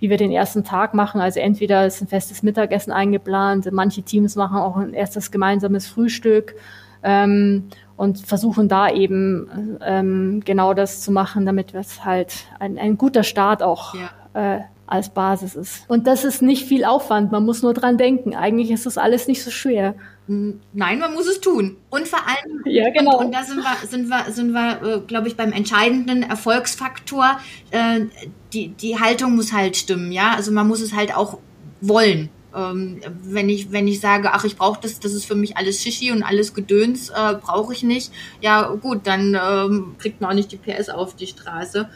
wie 0.00 0.10
wir 0.10 0.16
den 0.16 0.30
ersten 0.30 0.64
Tag 0.64 0.94
machen. 0.94 1.20
Also 1.20 1.40
entweder 1.40 1.86
ist 1.86 2.00
ein 2.00 2.08
festes 2.08 2.42
Mittagessen 2.42 2.92
eingeplant, 2.92 3.70
manche 3.72 4.02
Teams 4.02 4.36
machen 4.36 4.58
auch 4.58 4.76
ein 4.76 4.94
erstes 4.94 5.30
gemeinsames 5.30 5.86
Frühstück 5.86 6.54
ähm, 7.02 7.68
und 7.96 8.18
versuchen 8.18 8.68
da 8.68 8.90
eben 8.90 9.78
ähm, 9.82 10.42
genau 10.44 10.74
das 10.74 11.00
zu 11.00 11.12
machen, 11.12 11.46
damit 11.46 11.74
es 11.74 12.04
halt 12.04 12.34
ein, 12.58 12.78
ein 12.78 12.98
guter 12.98 13.22
Start 13.22 13.62
auch 13.62 13.94
ja. 13.94 14.56
äh, 14.56 14.60
als 14.86 15.10
Basis 15.10 15.54
ist. 15.54 15.88
Und 15.88 16.06
das 16.06 16.24
ist 16.24 16.42
nicht 16.42 16.66
viel 16.66 16.84
Aufwand, 16.84 17.32
man 17.32 17.44
muss 17.44 17.62
nur 17.62 17.74
dran 17.74 17.96
denken. 17.96 18.34
Eigentlich 18.34 18.70
ist 18.70 18.86
das 18.86 18.98
alles 18.98 19.28
nicht 19.28 19.42
so 19.42 19.50
schwer. 19.50 19.94
Nein, 20.26 20.98
man 21.00 21.12
muss 21.12 21.26
es 21.26 21.40
tun. 21.40 21.76
Und 21.90 22.08
vor 22.08 22.20
allem, 22.26 22.62
ja, 22.64 22.90
genau. 22.90 23.18
und, 23.18 23.26
und 23.26 23.34
da 23.34 23.44
sind 23.44 23.58
wir, 23.58 23.86
sind 23.86 24.08
wir, 24.08 24.32
sind 24.32 24.52
wir 24.52 24.82
äh, 24.82 25.00
glaube 25.00 25.28
ich, 25.28 25.36
beim 25.36 25.52
entscheidenden 25.52 26.22
Erfolgsfaktor. 26.22 27.38
Äh, 27.70 28.06
die, 28.54 28.68
die 28.68 28.98
Haltung 28.98 29.36
muss 29.36 29.52
halt 29.52 29.76
stimmen, 29.76 30.12
ja. 30.12 30.34
Also 30.34 30.50
man 30.50 30.66
muss 30.66 30.80
es 30.80 30.94
halt 30.94 31.14
auch 31.14 31.38
wollen. 31.82 32.30
ähm, 32.54 33.00
wenn 33.22 33.48
ich 33.48 33.72
wenn 33.72 33.88
ich 33.88 34.00
sage, 34.00 34.32
ach 34.32 34.44
ich 34.44 34.56
brauche 34.56 34.80
das, 34.80 35.00
das 35.00 35.12
ist 35.12 35.24
für 35.24 35.34
mich 35.34 35.56
alles 35.56 35.82
Shishi 35.82 36.12
und 36.12 36.22
alles 36.22 36.54
Gedöns 36.54 37.10
äh, 37.10 37.34
brauche 37.34 37.72
ich 37.72 37.82
nicht, 37.82 38.12
ja 38.40 38.68
gut, 38.68 39.06
dann 39.06 39.34
ähm, 39.34 39.96
kriegt 39.98 40.20
man 40.20 40.30
auch 40.30 40.34
nicht 40.34 40.52
die 40.52 40.56
PS 40.56 40.88
auf 40.88 41.16
die 41.16 41.26
Straße. 41.26 41.88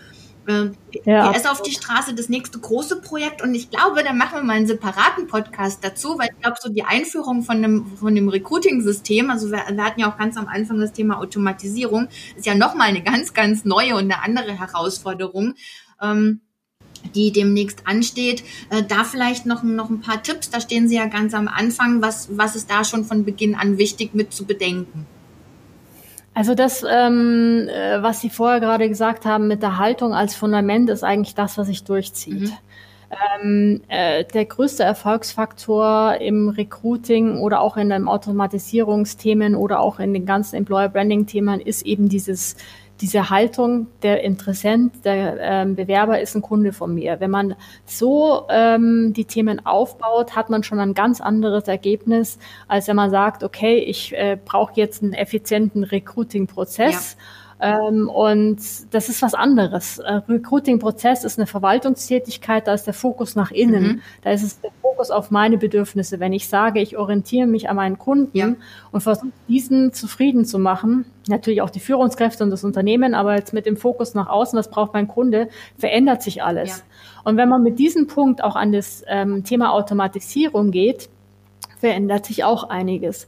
Äh, 0.48 0.70
ja. 1.04 1.30
PS 1.30 1.46
auf 1.46 1.60
die 1.60 1.72
Straße, 1.72 2.14
das 2.14 2.30
nächste 2.30 2.58
große 2.58 3.02
Projekt 3.02 3.42
und 3.42 3.54
ich 3.54 3.70
glaube, 3.70 4.02
da 4.02 4.14
machen 4.14 4.38
wir 4.38 4.42
mal 4.42 4.54
einen 4.54 4.66
separaten 4.66 5.26
Podcast 5.26 5.84
dazu, 5.84 6.18
weil 6.18 6.30
ich 6.32 6.40
glaube, 6.40 6.56
so 6.58 6.70
die 6.70 6.84
Einführung 6.84 7.42
von 7.42 7.60
dem, 7.60 7.86
von 7.98 8.14
dem 8.14 8.30
Recruiting-System, 8.30 9.30
also 9.30 9.50
wir, 9.50 9.62
wir, 9.70 9.84
hatten 9.84 10.00
ja 10.00 10.10
auch 10.10 10.16
ganz 10.16 10.38
am 10.38 10.48
Anfang 10.48 10.80
das 10.80 10.94
Thema 10.94 11.18
Automatisierung, 11.18 12.08
ist 12.34 12.46
ja 12.46 12.54
nochmal 12.54 12.88
eine 12.88 13.02
ganz, 13.02 13.34
ganz 13.34 13.66
neue 13.66 13.94
und 13.94 14.04
eine 14.10 14.22
andere 14.22 14.58
Herausforderung. 14.58 15.54
Ähm, 16.00 16.40
die 17.14 17.30
demnächst 17.30 17.86
ansteht. 17.86 18.42
Äh, 18.70 18.82
da 18.82 19.04
vielleicht 19.04 19.46
noch, 19.46 19.62
noch 19.62 19.88
ein 19.88 20.00
paar 20.00 20.20
Tipps, 20.20 20.50
da 20.50 20.60
stehen 20.60 20.88
Sie 20.88 20.96
ja 20.96 21.06
ganz 21.06 21.32
am 21.32 21.46
Anfang. 21.46 22.02
Was, 22.02 22.36
was 22.36 22.56
ist 22.56 22.70
da 22.70 22.82
schon 22.82 23.04
von 23.04 23.24
Beginn 23.24 23.54
an 23.54 23.78
wichtig 23.78 24.14
mit 24.14 24.32
zu 24.32 24.44
bedenken? 24.44 25.06
Also 26.38 26.54
das, 26.54 26.84
ähm, 26.88 27.68
äh, 27.68 28.00
was 28.00 28.20
Sie 28.20 28.30
vorher 28.30 28.60
gerade 28.60 28.88
gesagt 28.88 29.26
haben 29.26 29.48
mit 29.48 29.60
der 29.60 29.76
Haltung 29.76 30.14
als 30.14 30.36
Fundament, 30.36 30.88
ist 30.88 31.02
eigentlich 31.02 31.34
das, 31.34 31.58
was 31.58 31.66
sich 31.66 31.82
durchzieht. 31.82 32.42
Mhm. 32.42 32.52
Ähm, 33.42 33.80
äh, 33.88 34.22
der 34.22 34.44
größte 34.44 34.84
Erfolgsfaktor 34.84 36.18
im 36.20 36.48
Recruiting 36.50 37.38
oder 37.38 37.60
auch 37.60 37.76
in 37.76 37.90
den 37.90 38.06
Automatisierungsthemen 38.06 39.56
oder 39.56 39.80
auch 39.80 39.98
in 39.98 40.14
den 40.14 40.26
ganzen 40.26 40.54
Employer 40.54 40.88
Branding 40.88 41.26
Themen 41.26 41.58
ist 41.58 41.84
eben 41.84 42.08
dieses 42.08 42.54
diese 43.00 43.30
Haltung, 43.30 43.86
der 44.02 44.24
Interessent, 44.24 45.04
der 45.04 45.38
ähm, 45.40 45.76
Bewerber 45.76 46.20
ist 46.20 46.34
ein 46.34 46.42
Kunde 46.42 46.72
von 46.72 46.94
mir. 46.94 47.20
Wenn 47.20 47.30
man 47.30 47.54
so 47.84 48.46
ähm, 48.48 49.12
die 49.14 49.24
Themen 49.24 49.64
aufbaut, 49.64 50.34
hat 50.34 50.50
man 50.50 50.62
schon 50.62 50.80
ein 50.80 50.94
ganz 50.94 51.20
anderes 51.20 51.68
Ergebnis, 51.68 52.38
als 52.66 52.88
wenn 52.88 52.96
man 52.96 53.10
sagt, 53.10 53.44
okay, 53.44 53.78
ich 53.78 54.16
äh, 54.16 54.36
brauche 54.44 54.72
jetzt 54.74 55.02
einen 55.02 55.12
effizienten 55.12 55.84
Recruiting-Prozess. 55.84 57.16
Ja 57.18 57.24
ähm, 57.60 58.08
und 58.08 58.60
das 58.92 59.08
ist 59.08 59.20
was 59.20 59.34
anderes. 59.34 59.98
Äh, 59.98 60.20
Recruiting-Prozess 60.28 61.24
ist 61.24 61.38
eine 61.38 61.46
Verwaltungstätigkeit, 61.46 62.66
da 62.68 62.74
ist 62.74 62.84
der 62.84 62.94
Fokus 62.94 63.34
nach 63.34 63.50
innen. 63.50 63.82
Mhm. 63.82 64.00
Da 64.22 64.30
ist 64.30 64.44
es 64.44 64.60
der 64.60 64.70
Fokus 64.80 65.10
auf 65.10 65.30
meine 65.32 65.58
Bedürfnisse. 65.58 66.20
Wenn 66.20 66.32
ich 66.32 66.48
sage, 66.48 66.80
ich 66.80 66.96
orientiere 66.96 67.48
mich 67.48 67.68
an 67.68 67.76
meinen 67.76 67.98
Kunden 67.98 68.36
ja. 68.36 68.54
und 68.92 69.00
versuche, 69.00 69.32
diesen 69.48 69.92
zufrieden 69.92 70.44
zu 70.44 70.60
machen, 70.60 71.06
natürlich 71.28 71.60
auch 71.60 71.70
die 71.70 71.80
Führungskräfte 71.80 72.44
und 72.44 72.50
das 72.50 72.62
Unternehmen, 72.62 73.14
aber 73.14 73.34
jetzt 73.34 73.52
mit 73.52 73.66
dem 73.66 73.76
Fokus 73.76 74.14
nach 74.14 74.28
außen, 74.28 74.56
was 74.56 74.70
braucht 74.70 74.94
mein 74.94 75.08
Kunde, 75.08 75.48
verändert 75.76 76.22
sich 76.22 76.44
alles. 76.44 76.68
Ja. 76.68 76.84
Und 77.24 77.36
wenn 77.36 77.48
man 77.48 77.64
mit 77.64 77.80
diesem 77.80 78.06
Punkt 78.06 78.42
auch 78.42 78.54
an 78.54 78.70
das 78.70 79.02
ähm, 79.08 79.42
Thema 79.42 79.72
Automatisierung 79.72 80.70
geht, 80.70 81.08
verändert 81.80 82.26
sich 82.26 82.44
auch 82.44 82.68
einiges. 82.68 83.26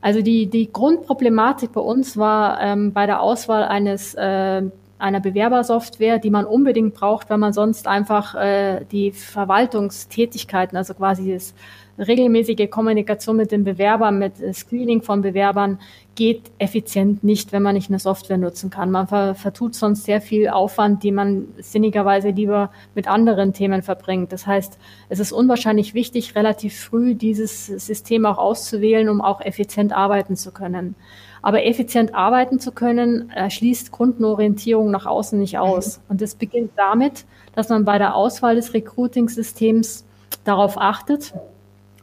Also 0.00 0.22
die, 0.22 0.46
die 0.46 0.72
Grundproblematik 0.72 1.72
bei 1.72 1.80
uns 1.80 2.16
war 2.16 2.60
ähm, 2.60 2.92
bei 2.92 3.06
der 3.06 3.20
Auswahl 3.20 3.64
eines 3.64 4.14
äh, 4.14 4.62
einer 4.98 5.20
Bewerbersoftware, 5.20 6.18
die 6.18 6.30
man 6.30 6.44
unbedingt 6.44 6.94
braucht, 6.94 7.30
weil 7.30 7.38
man 7.38 7.52
sonst 7.52 7.86
einfach 7.86 8.34
äh, 8.34 8.84
die 8.90 9.12
Verwaltungstätigkeiten, 9.12 10.76
also 10.76 10.94
quasi 10.94 11.32
das 11.32 11.54
regelmäßige 12.00 12.68
Kommunikation 12.70 13.36
mit 13.36 13.52
den 13.52 13.62
Bewerbern, 13.64 14.18
mit 14.18 14.34
Screening 14.54 15.02
von 15.02 15.22
Bewerbern 15.22 15.78
geht 16.16 16.50
effizient 16.58 17.22
nicht, 17.22 17.52
wenn 17.52 17.62
man 17.62 17.74
nicht 17.74 17.88
eine 17.88 17.98
Software 17.98 18.36
nutzen 18.36 18.68
kann. 18.68 18.90
Man 18.90 19.06
vertut 19.06 19.74
sonst 19.74 20.04
sehr 20.04 20.20
viel 20.20 20.48
Aufwand, 20.48 21.02
die 21.02 21.12
man 21.12 21.48
sinnigerweise 21.58 22.30
lieber 22.30 22.70
mit 22.94 23.08
anderen 23.08 23.52
Themen 23.52 23.82
verbringt. 23.82 24.32
Das 24.32 24.46
heißt, 24.46 24.78
es 25.08 25.18
ist 25.18 25.32
unwahrscheinlich 25.32 25.94
wichtig, 25.94 26.34
relativ 26.34 26.78
früh 26.78 27.14
dieses 27.14 27.66
System 27.66 28.26
auch 28.26 28.38
auszuwählen, 28.38 29.08
um 29.08 29.20
auch 29.20 29.40
effizient 29.40 29.92
arbeiten 29.92 30.36
zu 30.36 30.50
können. 30.50 30.94
Aber 31.42 31.64
effizient 31.64 32.14
arbeiten 32.14 32.60
zu 32.60 32.72
können, 32.72 33.32
schließt 33.48 33.92
Kundenorientierung 33.92 34.90
nach 34.90 35.06
außen 35.06 35.38
nicht 35.38 35.58
aus. 35.58 35.98
Mhm. 35.98 36.02
Und 36.08 36.20
das 36.20 36.34
beginnt 36.34 36.72
damit, 36.76 37.24
dass 37.54 37.70
man 37.70 37.86
bei 37.86 37.96
der 37.96 38.14
Auswahl 38.14 38.56
des 38.56 38.74
Recruiting-Systems 38.74 40.04
darauf 40.44 40.76
achtet, 40.76 41.32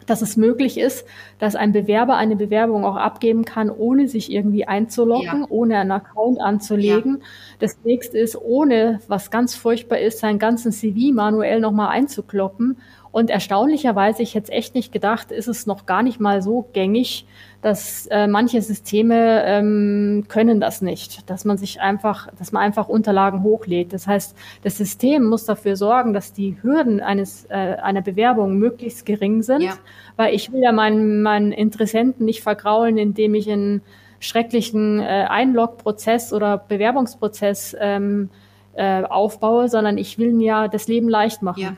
dass 0.08 0.22
es 0.22 0.38
möglich 0.38 0.80
ist, 0.80 1.06
dass 1.38 1.56
ein 1.56 1.72
Bewerber 1.72 2.16
eine 2.16 2.36
Bewerbung 2.36 2.86
auch 2.86 2.96
abgeben 2.96 3.46
kann, 3.46 3.70
ohne 3.70 4.08
sich 4.08 4.32
irgendwie 4.32 4.66
einzuloggen, 4.66 5.42
ja. 5.42 5.46
ohne 5.50 5.78
einen 5.78 5.92
Account 5.92 6.40
anzulegen. 6.40 7.18
Ja. 7.20 7.26
Das 7.60 7.78
nächste 7.84 8.18
ist, 8.18 8.36
ohne, 8.36 9.00
was 9.08 9.30
ganz 9.30 9.56
furchtbar 9.56 10.00
ist, 10.00 10.20
seinen 10.20 10.40
ganzen 10.40 10.72
CV 10.72 11.14
manuell 11.14 11.60
nochmal 11.60 11.90
einzukloppen 11.90 12.78
und 13.18 13.32
erstaunlicherweise, 13.32 14.22
ich 14.22 14.36
hätte 14.36 14.52
es 14.52 14.56
echt 14.56 14.76
nicht 14.76 14.92
gedacht, 14.92 15.32
ist 15.32 15.48
es 15.48 15.66
noch 15.66 15.88
gar 15.88 16.04
nicht 16.04 16.20
mal 16.20 16.44
so 16.44 16.70
gängig, 16.72 17.26
dass 17.64 18.06
äh, 18.12 18.28
manche 18.28 18.62
Systeme 18.62 19.44
ähm, 19.44 20.26
können 20.28 20.60
das 20.60 20.84
nicht, 20.84 21.28
dass 21.28 21.44
man 21.44 21.58
sich 21.58 21.82
einfach, 21.82 22.28
dass 22.38 22.52
man 22.52 22.62
einfach 22.62 22.88
Unterlagen 22.88 23.42
hochlädt. 23.42 23.92
Das 23.92 24.06
heißt, 24.06 24.38
das 24.62 24.78
System 24.78 25.24
muss 25.24 25.46
dafür 25.46 25.76
sorgen, 25.76 26.14
dass 26.14 26.32
die 26.32 26.58
Hürden 26.62 27.02
eines 27.02 27.46
äh, 27.46 27.78
einer 27.82 28.04
Bewerbung 28.04 28.60
möglichst 28.60 29.04
gering 29.08 29.42
sind, 29.42 29.64
ja. 29.64 29.74
weil 30.16 30.36
ich 30.36 30.52
will 30.52 30.62
ja 30.62 30.72
meinen 30.72 31.24
meinen 31.24 31.54
Interessenten 31.54 32.24
nicht 32.24 32.44
vergraulen, 32.44 33.00
indem 33.00 33.34
ich 33.34 33.50
einen 33.50 33.82
schrecklichen 34.20 35.00
äh, 35.00 35.26
Einlog-Prozess 35.28 36.34
oder 36.34 36.60
Bewerbungsprozess 36.60 37.76
ähm, 37.80 38.30
äh, 38.76 39.02
aufbaue, 39.06 39.70
sondern 39.70 39.98
ich 39.98 40.20
will 40.20 40.34
mir 40.34 40.46
ja 40.46 40.68
das 40.68 40.88
Leben 40.88 41.10
leicht 41.10 41.42
machen. 41.42 41.62
Ja. 41.62 41.78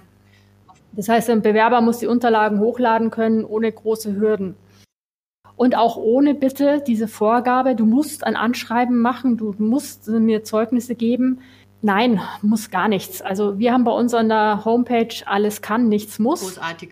Das 0.94 1.10
heißt, 1.10 1.30
ein 1.30 1.42
Bewerber 1.42 1.82
muss 1.82 2.00
die 2.00 2.08
Unterlagen 2.08 2.60
hochladen 2.60 3.12
können 3.12 3.46
ohne 3.46 3.72
große 3.72 4.16
Hürden. 4.16 4.56
Und 5.56 5.76
auch 5.76 5.98
ohne 5.98 6.36
bitte 6.36 6.82
diese 6.86 7.08
Vorgabe, 7.08 7.76
du 7.76 7.86
musst 7.86 8.24
ein 8.24 8.36
Anschreiben 8.36 9.02
machen, 9.02 9.38
du 9.38 9.54
musst 9.58 10.08
mir 10.08 10.44
Zeugnisse 10.44 10.96
geben. 10.96 11.42
Nein, 11.82 12.22
muss 12.42 12.72
gar 12.72 12.88
nichts. 12.88 13.22
Also 13.22 13.60
wir 13.60 13.74
haben 13.74 13.84
bei 13.84 13.92
uns 13.92 14.14
an 14.14 14.30
der 14.30 14.64
Homepage 14.66 15.16
alles 15.26 15.62
kann, 15.62 15.90
nichts 15.90 16.20
muss. 16.20 16.42
Großartig. 16.42 16.92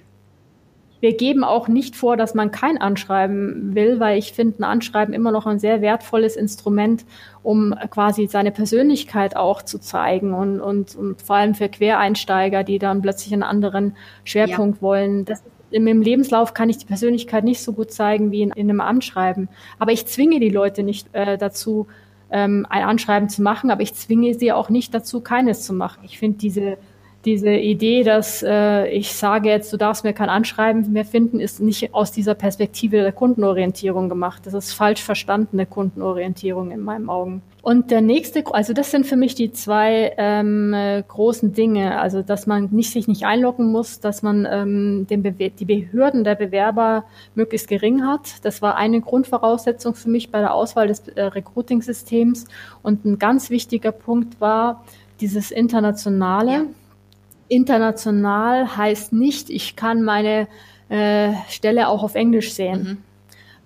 Wir 1.00 1.16
geben 1.16 1.44
auch 1.44 1.68
nicht 1.68 1.96
vor, 1.96 2.18
dass 2.18 2.34
man 2.34 2.52
kein 2.52 2.80
Anschreiben 2.80 3.76
will, 3.76 4.00
weil 4.00 4.18
ich 4.18 4.34
finde 4.34 4.60
ein 4.60 4.64
Anschreiben 4.64 5.14
immer 5.14 5.32
noch 5.32 5.46
ein 5.46 5.60
sehr 5.60 5.82
wertvolles 5.82 6.36
Instrument, 6.36 7.06
um 7.44 7.76
quasi 7.90 8.28
seine 8.28 8.52
Persönlichkeit 8.52 9.36
auch 9.36 9.62
zu 9.62 9.80
zeigen 9.80 10.34
und, 10.34 10.60
und, 10.60 10.96
und 10.96 11.22
vor 11.22 11.36
allem 11.36 11.56
für 11.56 11.70
Quereinsteiger, 11.70 12.64
die 12.64 12.80
dann 12.80 13.02
plötzlich 13.02 13.34
einen 13.34 13.44
anderen 13.44 13.96
Schwerpunkt 14.24 14.78
ja. 14.78 14.82
wollen. 14.82 15.26
Das 15.26 15.44
im 15.70 16.02
Lebenslauf 16.02 16.54
kann 16.54 16.70
ich 16.70 16.78
die 16.78 16.86
Persönlichkeit 16.86 17.44
nicht 17.44 17.62
so 17.62 17.74
gut 17.74 17.92
zeigen 17.92 18.32
wie 18.32 18.42
in, 18.42 18.52
in 18.52 18.70
einem 18.70 18.82
Anschreiben. 18.82 19.50
Aber 19.80 19.92
ich 19.92 20.06
zwinge 20.06 20.40
die 20.40 20.50
Leute 20.50 20.84
nicht 20.84 21.14
äh, 21.14 21.38
dazu, 21.38 21.88
ähm, 22.30 22.66
ein 22.70 22.84
Anschreiben 22.84 23.30
zu 23.30 23.42
machen, 23.42 23.72
aber 23.72 23.82
ich 23.82 23.94
zwinge 23.94 24.34
sie 24.34 24.52
auch 24.52 24.70
nicht 24.70 24.94
dazu, 24.94 25.22
keines 25.22 25.64
zu 25.64 25.74
machen. 25.74 26.02
Ich 26.04 26.20
finde 26.20 26.38
diese 26.38 26.78
diese 27.28 27.52
Idee, 27.52 28.04
dass 28.04 28.42
äh, 28.42 28.88
ich 28.88 29.12
sage 29.12 29.50
jetzt, 29.50 29.74
du 29.74 29.78
darfst 29.78 30.06
mir 30.06 30.14
kein 30.14 30.30
Anschreiben 30.30 30.94
mehr 30.94 31.04
finden, 31.04 31.42
ist 31.42 31.60
nicht 31.60 31.94
aus 31.94 32.14
dieser 32.14 32.36
Perspektive 32.36 33.02
der 33.02 33.12
Kundenorientierung 33.12 34.08
gemacht. 34.08 34.44
Das 34.46 34.54
ist 34.54 34.72
falsch 34.72 35.04
verstandene 35.04 35.66
Kundenorientierung 35.66 36.72
in 36.72 36.80
meinen 36.80 37.10
Augen. 37.10 37.42
Und 37.62 37.92
der 37.92 38.00
nächste, 38.00 38.46
also 38.54 38.72
das 38.72 38.92
sind 38.92 39.06
für 39.06 39.18
mich 39.18 39.36
die 39.36 39.52
zwei 39.52 40.14
ähm, 40.18 40.74
großen 41.06 41.52
Dinge, 41.52 42.00
also 42.00 42.22
dass 42.22 42.48
man 42.48 42.70
nicht, 42.72 42.92
sich 42.92 43.10
nicht 43.10 43.26
einloggen 43.26 43.74
muss, 43.74 44.00
dass 44.00 44.24
man 44.24 44.48
ähm, 44.50 45.06
den 45.10 45.22
die 45.22 45.66
Behörden 45.66 46.24
der 46.24 46.36
Bewerber 46.36 47.04
möglichst 47.36 47.68
gering 47.68 48.06
hat. 48.06 48.46
Das 48.46 48.62
war 48.62 48.78
eine 48.78 49.02
Grundvoraussetzung 49.02 49.96
für 49.96 50.10
mich 50.10 50.32
bei 50.32 50.40
der 50.40 50.54
Auswahl 50.54 50.88
des 50.88 51.10
äh, 51.10 51.24
Recruiting-Systems. 51.24 52.46
Und 52.84 53.04
ein 53.04 53.20
ganz 53.20 53.50
wichtiger 53.50 53.92
Punkt 53.92 54.40
war 54.40 54.86
dieses 55.20 55.52
Internationale. 55.52 56.52
Ja 56.52 56.66
international 57.50 58.78
heißt 58.78 59.14
nicht, 59.14 59.50
ich 59.50 59.76
kann 59.76 60.04
meine 60.04 60.48
äh, 60.90 61.34
Stelle 61.50 61.88
auch 61.88 62.04
auf 62.04 62.16
Englisch 62.16 62.54
sehen. 62.54 62.84
Mhm. 62.84 62.98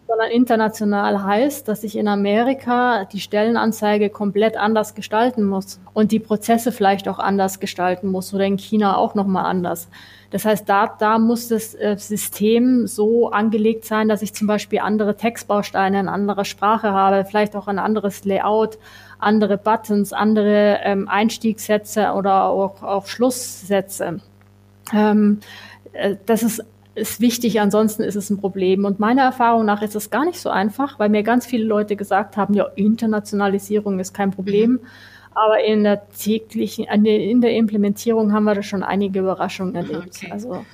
Sondern 0.07 0.31
international 0.31 1.23
heißt, 1.23 1.67
dass 1.69 1.85
ich 1.85 1.95
in 1.95 2.09
Amerika 2.09 3.05
die 3.05 3.21
Stellenanzeige 3.21 4.09
komplett 4.09 4.57
anders 4.57 4.93
gestalten 4.93 5.45
muss 5.45 5.79
und 5.93 6.11
die 6.11 6.19
Prozesse 6.19 6.73
vielleicht 6.73 7.07
auch 7.07 7.17
anders 7.17 7.61
gestalten 7.61 8.09
muss 8.09 8.33
oder 8.33 8.45
in 8.45 8.57
China 8.57 8.97
auch 8.97 9.15
nochmal 9.15 9.45
anders. 9.45 9.87
Das 10.31 10.45
heißt, 10.45 10.67
da, 10.67 10.87
da 10.97 11.19
muss 11.19 11.49
das 11.49 11.75
äh, 11.75 11.95
System 11.97 12.87
so 12.87 13.29
angelegt 13.31 13.85
sein, 13.85 14.09
dass 14.09 14.21
ich 14.21 14.33
zum 14.33 14.47
Beispiel 14.47 14.79
andere 14.79 15.15
Textbausteine 15.15 15.99
in 15.99 16.07
anderer 16.09 16.45
Sprache 16.45 16.91
habe, 16.91 17.25
vielleicht 17.25 17.55
auch 17.55 17.67
ein 17.67 17.79
anderes 17.79 18.25
Layout, 18.25 18.79
andere 19.21 19.57
Buttons, 19.57 20.13
andere 20.13 20.79
ähm, 20.83 21.07
Einstiegssätze 21.07 22.11
oder 22.13 22.45
auch, 22.45 22.83
auch 22.83 23.07
Schlusssätze. 23.07 24.19
Ähm, 24.93 25.39
äh, 25.93 26.15
das 26.25 26.43
ist 26.43 26.63
ist 26.93 27.21
wichtig, 27.21 27.61
ansonsten 27.61 28.03
ist 28.03 28.15
es 28.15 28.29
ein 28.29 28.37
Problem. 28.37 28.83
Und 28.85 28.99
meiner 28.99 29.23
Erfahrung 29.23 29.65
nach 29.65 29.81
ist 29.81 29.95
es 29.95 30.09
gar 30.09 30.25
nicht 30.25 30.39
so 30.39 30.49
einfach, 30.49 30.99
weil 30.99 31.09
mir 31.09 31.23
ganz 31.23 31.45
viele 31.45 31.63
Leute 31.63 31.95
gesagt 31.95 32.35
haben, 32.35 32.53
ja, 32.53 32.65
Internationalisierung 32.75 33.99
ist 33.99 34.13
kein 34.13 34.31
Problem. 34.31 34.71
Mhm. 34.71 34.79
Aber 35.33 35.63
in 35.63 35.85
der 35.85 36.09
täglichen, 36.09 36.85
in 36.85 37.39
der 37.39 37.55
Implementierung 37.55 38.33
haben 38.33 38.43
wir 38.43 38.55
da 38.55 38.63
schon 38.63 38.83
einige 38.83 39.19
Überraschungen 39.19 39.75
erlebt. 39.75 40.17
Okay. 40.17 40.29
Also 40.29 40.65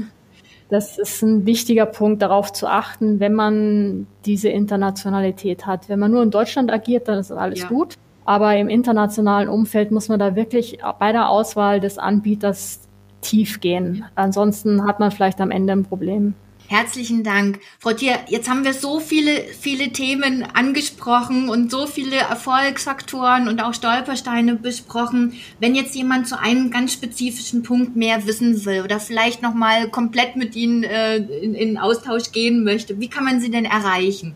Das 0.70 0.98
ist 0.98 1.22
ein 1.22 1.46
wichtiger 1.46 1.86
Punkt, 1.86 2.24
darauf 2.24 2.52
zu 2.52 2.68
achten, 2.68 3.20
wenn 3.20 3.34
man 3.34 4.08
diese 4.26 4.50
Internationalität 4.50 5.68
hat. 5.68 5.88
Wenn 5.90 6.00
man 6.00 6.12
nur 6.12 6.24
in 6.24 6.32
Deutschland 6.32 6.72
agiert, 6.72 7.08
dann 7.08 7.20
ist 7.20 7.32
alles 7.32 7.62
ja. 7.62 7.68
gut. 7.68 7.94
Aber 8.28 8.58
im 8.58 8.68
internationalen 8.68 9.48
Umfeld 9.48 9.90
muss 9.90 10.10
man 10.10 10.20
da 10.20 10.36
wirklich 10.36 10.80
bei 11.00 11.14
der 11.14 11.30
Auswahl 11.30 11.80
des 11.80 11.98
Anbieters 11.98 12.82
tief 13.22 13.62
gehen. 13.62 14.04
Ansonsten 14.16 14.86
hat 14.86 15.00
man 15.00 15.12
vielleicht 15.12 15.40
am 15.40 15.50
Ende 15.50 15.72
ein 15.72 15.86
Problem. 15.86 16.34
Herzlichen 16.68 17.24
Dank. 17.24 17.62
Frau 17.80 17.94
Thier, 17.94 18.20
jetzt 18.28 18.50
haben 18.50 18.66
wir 18.66 18.74
so 18.74 19.00
viele, 19.00 19.32
viele 19.58 19.94
Themen 19.94 20.44
angesprochen 20.44 21.48
und 21.48 21.72
so 21.72 21.88
viele 21.88 22.18
Erfolgsfaktoren 22.18 23.48
und 23.48 23.64
auch 23.64 23.74
Stolpersteine 23.74 24.56
besprochen. 24.56 25.36
Wenn 25.62 25.76
jetzt 25.76 25.96
jemand 25.96 26.28
zu 26.28 26.38
einem 26.38 26.70
ganz 26.70 26.92
spezifischen 26.92 27.64
Punkt 27.64 27.96
mehr 27.96 28.28
wissen 28.28 28.66
will 28.66 28.82
oder 28.82 29.00
vielleicht 29.00 29.42
nochmal 29.42 29.88
komplett 29.90 30.36
mit 30.36 30.58
Ihnen 30.58 30.84
äh, 30.84 31.16
in, 31.16 31.56
in 31.56 31.78
Austausch 31.78 32.34
gehen 32.34 32.66
möchte, 32.66 33.00
wie 33.00 33.08
kann 33.08 33.24
man 33.24 33.40
Sie 33.40 33.50
denn 33.50 33.64
erreichen? 33.64 34.36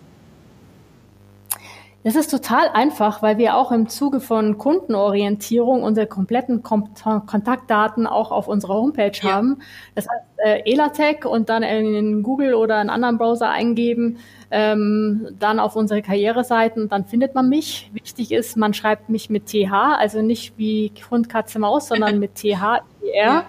Das 2.03 2.15
ist 2.15 2.31
total 2.31 2.69
einfach, 2.69 3.21
weil 3.21 3.37
wir 3.37 3.55
auch 3.55 3.71
im 3.71 3.87
Zuge 3.87 4.21
von 4.21 4.57
Kundenorientierung 4.57 5.83
unsere 5.83 6.07
kompletten 6.07 6.63
Kom 6.63 6.89
Kontaktdaten 7.27 8.07
auch 8.07 8.31
auf 8.31 8.47
unserer 8.47 8.73
Homepage 8.73 9.11
ja. 9.21 9.31
haben. 9.33 9.59
Das 9.93 10.07
heißt, 10.09 10.25
äh, 10.37 10.71
Elatec 10.71 11.25
und 11.25 11.49
dann 11.49 11.61
in 11.61 12.23
Google 12.23 12.55
oder 12.55 12.77
einen 12.77 12.89
anderen 12.89 13.19
Browser 13.19 13.49
eingeben, 13.49 14.17
ähm, 14.49 15.27
dann 15.39 15.59
auf 15.59 15.75
unsere 15.75 16.01
Karriereseiten, 16.01 16.89
dann 16.89 17.05
findet 17.05 17.35
man 17.35 17.47
mich. 17.47 17.91
Wichtig 17.93 18.31
ist, 18.31 18.57
man 18.57 18.73
schreibt 18.73 19.09
mich 19.09 19.29
mit 19.29 19.45
TH, 19.45 19.71
also 19.97 20.21
nicht 20.21 20.57
wie 20.57 20.91
Hund, 21.11 21.29
Katze, 21.29 21.59
Maus, 21.59 21.87
sondern 21.87 22.19
mit 22.19 22.35
TH, 22.35 22.43
-R. 22.43 22.81
Ja. 23.13 23.45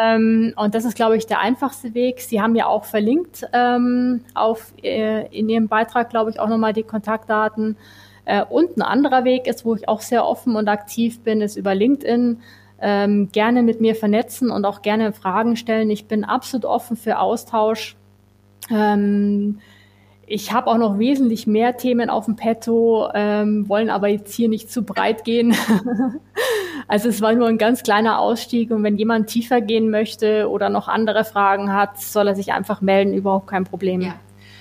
Ähm, 0.00 0.52
und 0.56 0.74
das 0.74 0.84
ist, 0.84 0.94
glaube 0.94 1.16
ich, 1.16 1.26
der 1.26 1.40
einfachste 1.40 1.94
Weg. 1.94 2.20
Sie 2.20 2.40
haben 2.40 2.54
ja 2.54 2.66
auch 2.66 2.84
verlinkt 2.84 3.46
ähm, 3.52 4.24
auf, 4.34 4.72
äh, 4.82 5.26
in 5.36 5.48
Ihrem 5.48 5.68
Beitrag, 5.68 6.10
glaube 6.10 6.30
ich, 6.30 6.40
auch 6.40 6.48
nochmal 6.48 6.72
die 6.72 6.82
Kontaktdaten. 6.82 7.76
Äh, 8.24 8.44
und 8.44 8.76
ein 8.76 8.82
anderer 8.82 9.24
Weg 9.24 9.46
ist, 9.46 9.64
wo 9.64 9.74
ich 9.74 9.88
auch 9.88 10.00
sehr 10.00 10.26
offen 10.26 10.56
und 10.56 10.68
aktiv 10.68 11.20
bin, 11.20 11.40
ist 11.40 11.56
über 11.56 11.74
LinkedIn. 11.74 12.40
Ähm, 12.82 13.28
gerne 13.30 13.62
mit 13.62 13.80
mir 13.80 13.94
vernetzen 13.94 14.50
und 14.50 14.64
auch 14.64 14.80
gerne 14.80 15.12
Fragen 15.12 15.56
stellen. 15.56 15.90
Ich 15.90 16.06
bin 16.06 16.24
absolut 16.24 16.64
offen 16.64 16.96
für 16.96 17.18
Austausch. 17.18 17.96
Ähm, 18.70 19.60
ich 20.30 20.52
habe 20.52 20.68
auch 20.68 20.78
noch 20.78 21.00
wesentlich 21.00 21.48
mehr 21.48 21.76
Themen 21.76 22.08
auf 22.08 22.26
dem 22.26 22.36
Petto, 22.36 23.08
ähm, 23.14 23.68
wollen 23.68 23.90
aber 23.90 24.06
jetzt 24.06 24.32
hier 24.32 24.48
nicht 24.48 24.70
zu 24.70 24.84
breit 24.84 25.24
gehen. 25.24 25.56
also 26.88 27.08
es 27.08 27.20
war 27.20 27.32
nur 27.34 27.48
ein 27.48 27.58
ganz 27.58 27.82
kleiner 27.82 28.20
Ausstieg 28.20 28.70
und 28.70 28.84
wenn 28.84 28.96
jemand 28.96 29.26
tiefer 29.26 29.60
gehen 29.60 29.90
möchte 29.90 30.48
oder 30.48 30.68
noch 30.68 30.86
andere 30.86 31.24
Fragen 31.24 31.72
hat, 31.72 32.00
soll 32.00 32.28
er 32.28 32.36
sich 32.36 32.52
einfach 32.52 32.80
melden, 32.80 33.12
überhaupt 33.12 33.48
kein 33.48 33.64
Problem. 33.64 34.02
Ja. 34.02 34.14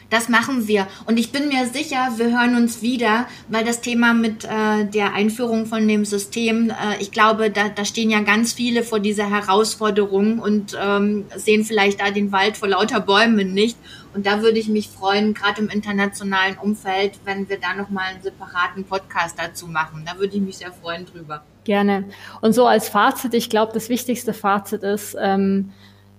Das 0.09 0.27
machen 0.27 0.67
wir. 0.67 0.87
Und 1.05 1.19
ich 1.19 1.31
bin 1.31 1.49
mir 1.49 1.67
sicher, 1.67 2.13
wir 2.17 2.31
hören 2.31 2.55
uns 2.55 2.81
wieder, 2.81 3.27
weil 3.47 3.63
das 3.63 3.81
Thema 3.81 4.15
mit 4.15 4.43
äh, 4.45 4.85
der 4.91 5.13
Einführung 5.13 5.67
von 5.67 5.87
dem 5.87 6.03
System, 6.03 6.71
äh, 6.71 6.99
ich 6.99 7.11
glaube, 7.11 7.51
da, 7.51 7.69
da 7.69 7.85
stehen 7.85 8.09
ja 8.09 8.21
ganz 8.21 8.53
viele 8.53 8.81
vor 8.81 8.99
dieser 8.99 9.29
Herausforderung 9.29 10.39
und 10.39 10.75
ähm, 10.83 11.25
sehen 11.35 11.63
vielleicht 11.63 12.01
da 12.01 12.09
den 12.09 12.31
Wald 12.31 12.57
vor 12.57 12.69
lauter 12.69 13.01
Bäumen 13.01 13.53
nicht. 13.53 13.77
Und 14.13 14.25
da 14.25 14.41
würde 14.41 14.57
ich 14.57 14.67
mich 14.67 14.89
freuen, 14.89 15.33
gerade 15.33 15.61
im 15.61 15.69
internationalen 15.69 16.57
Umfeld, 16.57 17.19
wenn 17.25 17.47
wir 17.47 17.59
da 17.59 17.75
nochmal 17.75 18.05
einen 18.13 18.21
separaten 18.21 18.83
Podcast 18.83 19.37
dazu 19.37 19.67
machen. 19.67 20.03
Da 20.05 20.19
würde 20.19 20.35
ich 20.35 20.41
mich 20.41 20.57
sehr 20.57 20.71
freuen 20.71 21.05
drüber. 21.05 21.43
Gerne. 21.63 22.05
Und 22.41 22.53
so 22.53 22.65
als 22.65 22.89
Fazit, 22.89 23.33
ich 23.33 23.49
glaube, 23.49 23.71
das 23.73 23.89
wichtigste 23.89 24.33
Fazit 24.33 24.81
ist, 24.83 25.15
ähm, 25.19 25.71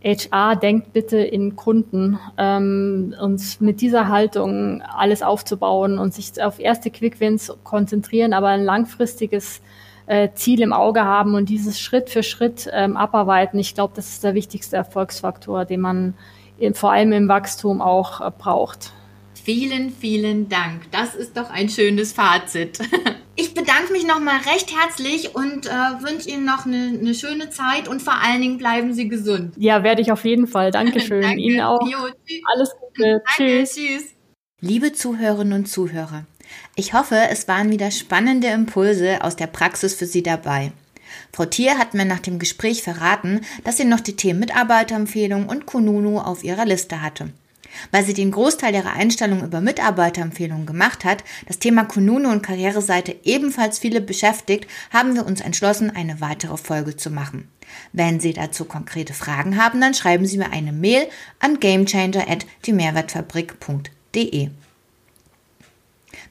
HR 0.02 0.56
denkt 0.56 0.92
bitte 0.92 1.18
in 1.18 1.56
Kunden 1.56 2.18
ähm, 2.38 3.14
und 3.20 3.60
mit 3.60 3.80
dieser 3.80 4.08
Haltung 4.08 4.82
alles 4.82 5.22
aufzubauen 5.22 5.98
und 5.98 6.14
sich 6.14 6.42
auf 6.42 6.58
erste 6.58 6.90
Quick-Wins 6.90 7.52
konzentrieren, 7.64 8.32
aber 8.32 8.48
ein 8.48 8.64
langfristiges 8.64 9.60
äh, 10.06 10.30
Ziel 10.34 10.62
im 10.62 10.72
Auge 10.72 11.04
haben 11.04 11.34
und 11.34 11.48
dieses 11.48 11.80
Schritt 11.80 12.08
für 12.08 12.22
Schritt 12.22 12.68
ähm, 12.72 12.96
abarbeiten. 12.96 13.58
Ich 13.58 13.74
glaube, 13.74 13.92
das 13.94 14.08
ist 14.08 14.24
der 14.24 14.34
wichtigste 14.34 14.76
Erfolgsfaktor, 14.76 15.64
den 15.66 15.80
man 15.80 16.14
vor 16.74 16.92
allem 16.92 17.12
im 17.12 17.28
Wachstum 17.28 17.80
auch 17.80 18.20
äh, 18.20 18.30
braucht. 18.36 18.92
Vielen, 19.42 19.90
vielen 19.90 20.48
Dank. 20.48 20.90
Das 20.92 21.14
ist 21.14 21.36
doch 21.36 21.50
ein 21.50 21.68
schönes 21.68 22.12
Fazit. 22.12 22.78
Ich 23.36 23.54
bedanke 23.54 23.92
mich 23.92 24.06
nochmal 24.06 24.36
recht 24.52 24.70
herzlich 24.76 25.34
und 25.34 25.64
äh, 25.64 25.70
wünsche 25.70 26.28
Ihnen 26.28 26.44
noch 26.44 26.66
eine, 26.66 26.98
eine, 27.00 27.14
schöne 27.14 27.48
Zeit 27.48 27.88
und 27.88 28.02
vor 28.02 28.12
allen 28.22 28.42
Dingen 28.42 28.58
bleiben 28.58 28.92
Sie 28.92 29.08
gesund. 29.08 29.54
Ja, 29.56 29.82
werde 29.82 30.02
ich 30.02 30.12
auf 30.12 30.26
jeden 30.26 30.46
Fall. 30.46 30.70
Dankeschön. 30.70 31.22
Danke. 31.22 31.40
Ihnen 31.40 31.62
auch. 31.62 31.80
Jo, 31.88 31.98
Alles 32.52 32.72
Gute. 32.78 33.22
Danke, 33.38 33.64
tschüss. 33.64 33.74
tschüss. 33.76 34.04
Liebe 34.60 34.92
Zuhörerinnen 34.92 35.60
und 35.60 35.66
Zuhörer, 35.66 36.26
ich 36.76 36.92
hoffe, 36.92 37.16
es 37.30 37.48
waren 37.48 37.70
wieder 37.70 37.90
spannende 37.90 38.48
Impulse 38.48 39.24
aus 39.24 39.36
der 39.36 39.46
Praxis 39.46 39.94
für 39.94 40.06
Sie 40.06 40.22
dabei. 40.22 40.72
Frau 41.32 41.44
Thier 41.44 41.78
hat 41.78 41.94
mir 41.94 42.04
nach 42.04 42.20
dem 42.20 42.38
Gespräch 42.38 42.82
verraten, 42.82 43.40
dass 43.64 43.76
sie 43.76 43.84
noch 43.84 44.00
die 44.00 44.16
Themen 44.16 44.40
Mitarbeiterempfehlung 44.40 45.48
und 45.48 45.66
Kununu 45.66 46.18
auf 46.18 46.44
ihrer 46.44 46.64
Liste 46.64 47.02
hatte. 47.02 47.30
Weil 47.90 48.04
sie 48.04 48.14
den 48.14 48.30
Großteil 48.32 48.74
ihrer 48.74 48.94
Einstellung 48.94 49.44
über 49.44 49.60
Mitarbeiterempfehlungen 49.60 50.66
gemacht 50.66 51.04
hat, 51.04 51.22
das 51.46 51.58
Thema 51.58 51.84
Kununu 51.84 52.30
und 52.30 52.42
Karriereseite 52.42 53.14
ebenfalls 53.24 53.78
viele 53.78 54.00
beschäftigt, 54.00 54.66
haben 54.92 55.14
wir 55.14 55.24
uns 55.24 55.40
entschlossen, 55.40 55.94
eine 55.94 56.20
weitere 56.20 56.56
Folge 56.56 56.96
zu 56.96 57.10
machen. 57.10 57.48
Wenn 57.92 58.18
Sie 58.18 58.32
dazu 58.32 58.64
konkrete 58.64 59.14
Fragen 59.14 59.56
haben, 59.56 59.80
dann 59.80 59.94
schreiben 59.94 60.26
Sie 60.26 60.38
mir 60.38 60.50
eine 60.50 60.72
Mail 60.72 61.06
an 61.38 61.60
gamechanger@diemehrwertfabrik.de. 61.60 64.50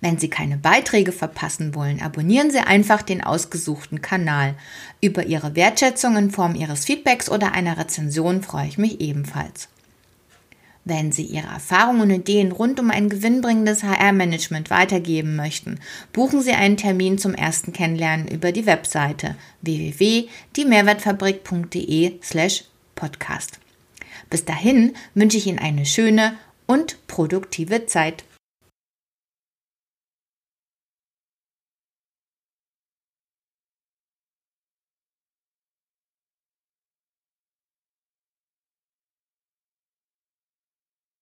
Wenn 0.01 0.17
Sie 0.17 0.29
keine 0.29 0.57
Beiträge 0.57 1.11
verpassen 1.11 1.75
wollen, 1.75 2.01
abonnieren 2.01 2.51
Sie 2.51 2.59
einfach 2.59 3.01
den 3.01 3.21
ausgesuchten 3.23 4.01
Kanal. 4.01 4.55
Über 5.01 5.25
Ihre 5.25 5.55
Wertschätzung 5.55 6.15
in 6.15 6.31
Form 6.31 6.55
Ihres 6.55 6.85
Feedbacks 6.85 7.29
oder 7.29 7.51
einer 7.51 7.77
Rezension 7.77 8.41
freue 8.41 8.67
ich 8.67 8.77
mich 8.77 9.01
ebenfalls. 9.01 9.67
Wenn 10.85 11.11
Sie 11.11 11.23
Ihre 11.23 11.47
Erfahrungen 11.47 11.99
und 12.01 12.11
Ideen 12.11 12.53
rund 12.53 12.79
um 12.79 12.89
ein 12.89 13.09
gewinnbringendes 13.09 13.83
HR-Management 13.83 14.69
weitergeben 14.69 15.35
möchten, 15.35 15.81
buchen 16.13 16.41
Sie 16.41 16.53
einen 16.53 16.77
Termin 16.77 17.17
zum 17.17 17.35
ersten 17.35 17.73
Kennenlernen 17.73 18.29
über 18.29 18.53
die 18.53 18.65
Webseite 18.65 19.35
www.diemehrwertfabrik.de 19.61 22.19
slash 22.23 22.63
podcast. 22.95 23.59
Bis 24.29 24.45
dahin 24.45 24.93
wünsche 25.13 25.37
ich 25.37 25.47
Ihnen 25.47 25.59
eine 25.59 25.85
schöne 25.85 26.37
und 26.65 27.05
produktive 27.07 27.85
Zeit. 27.85 28.23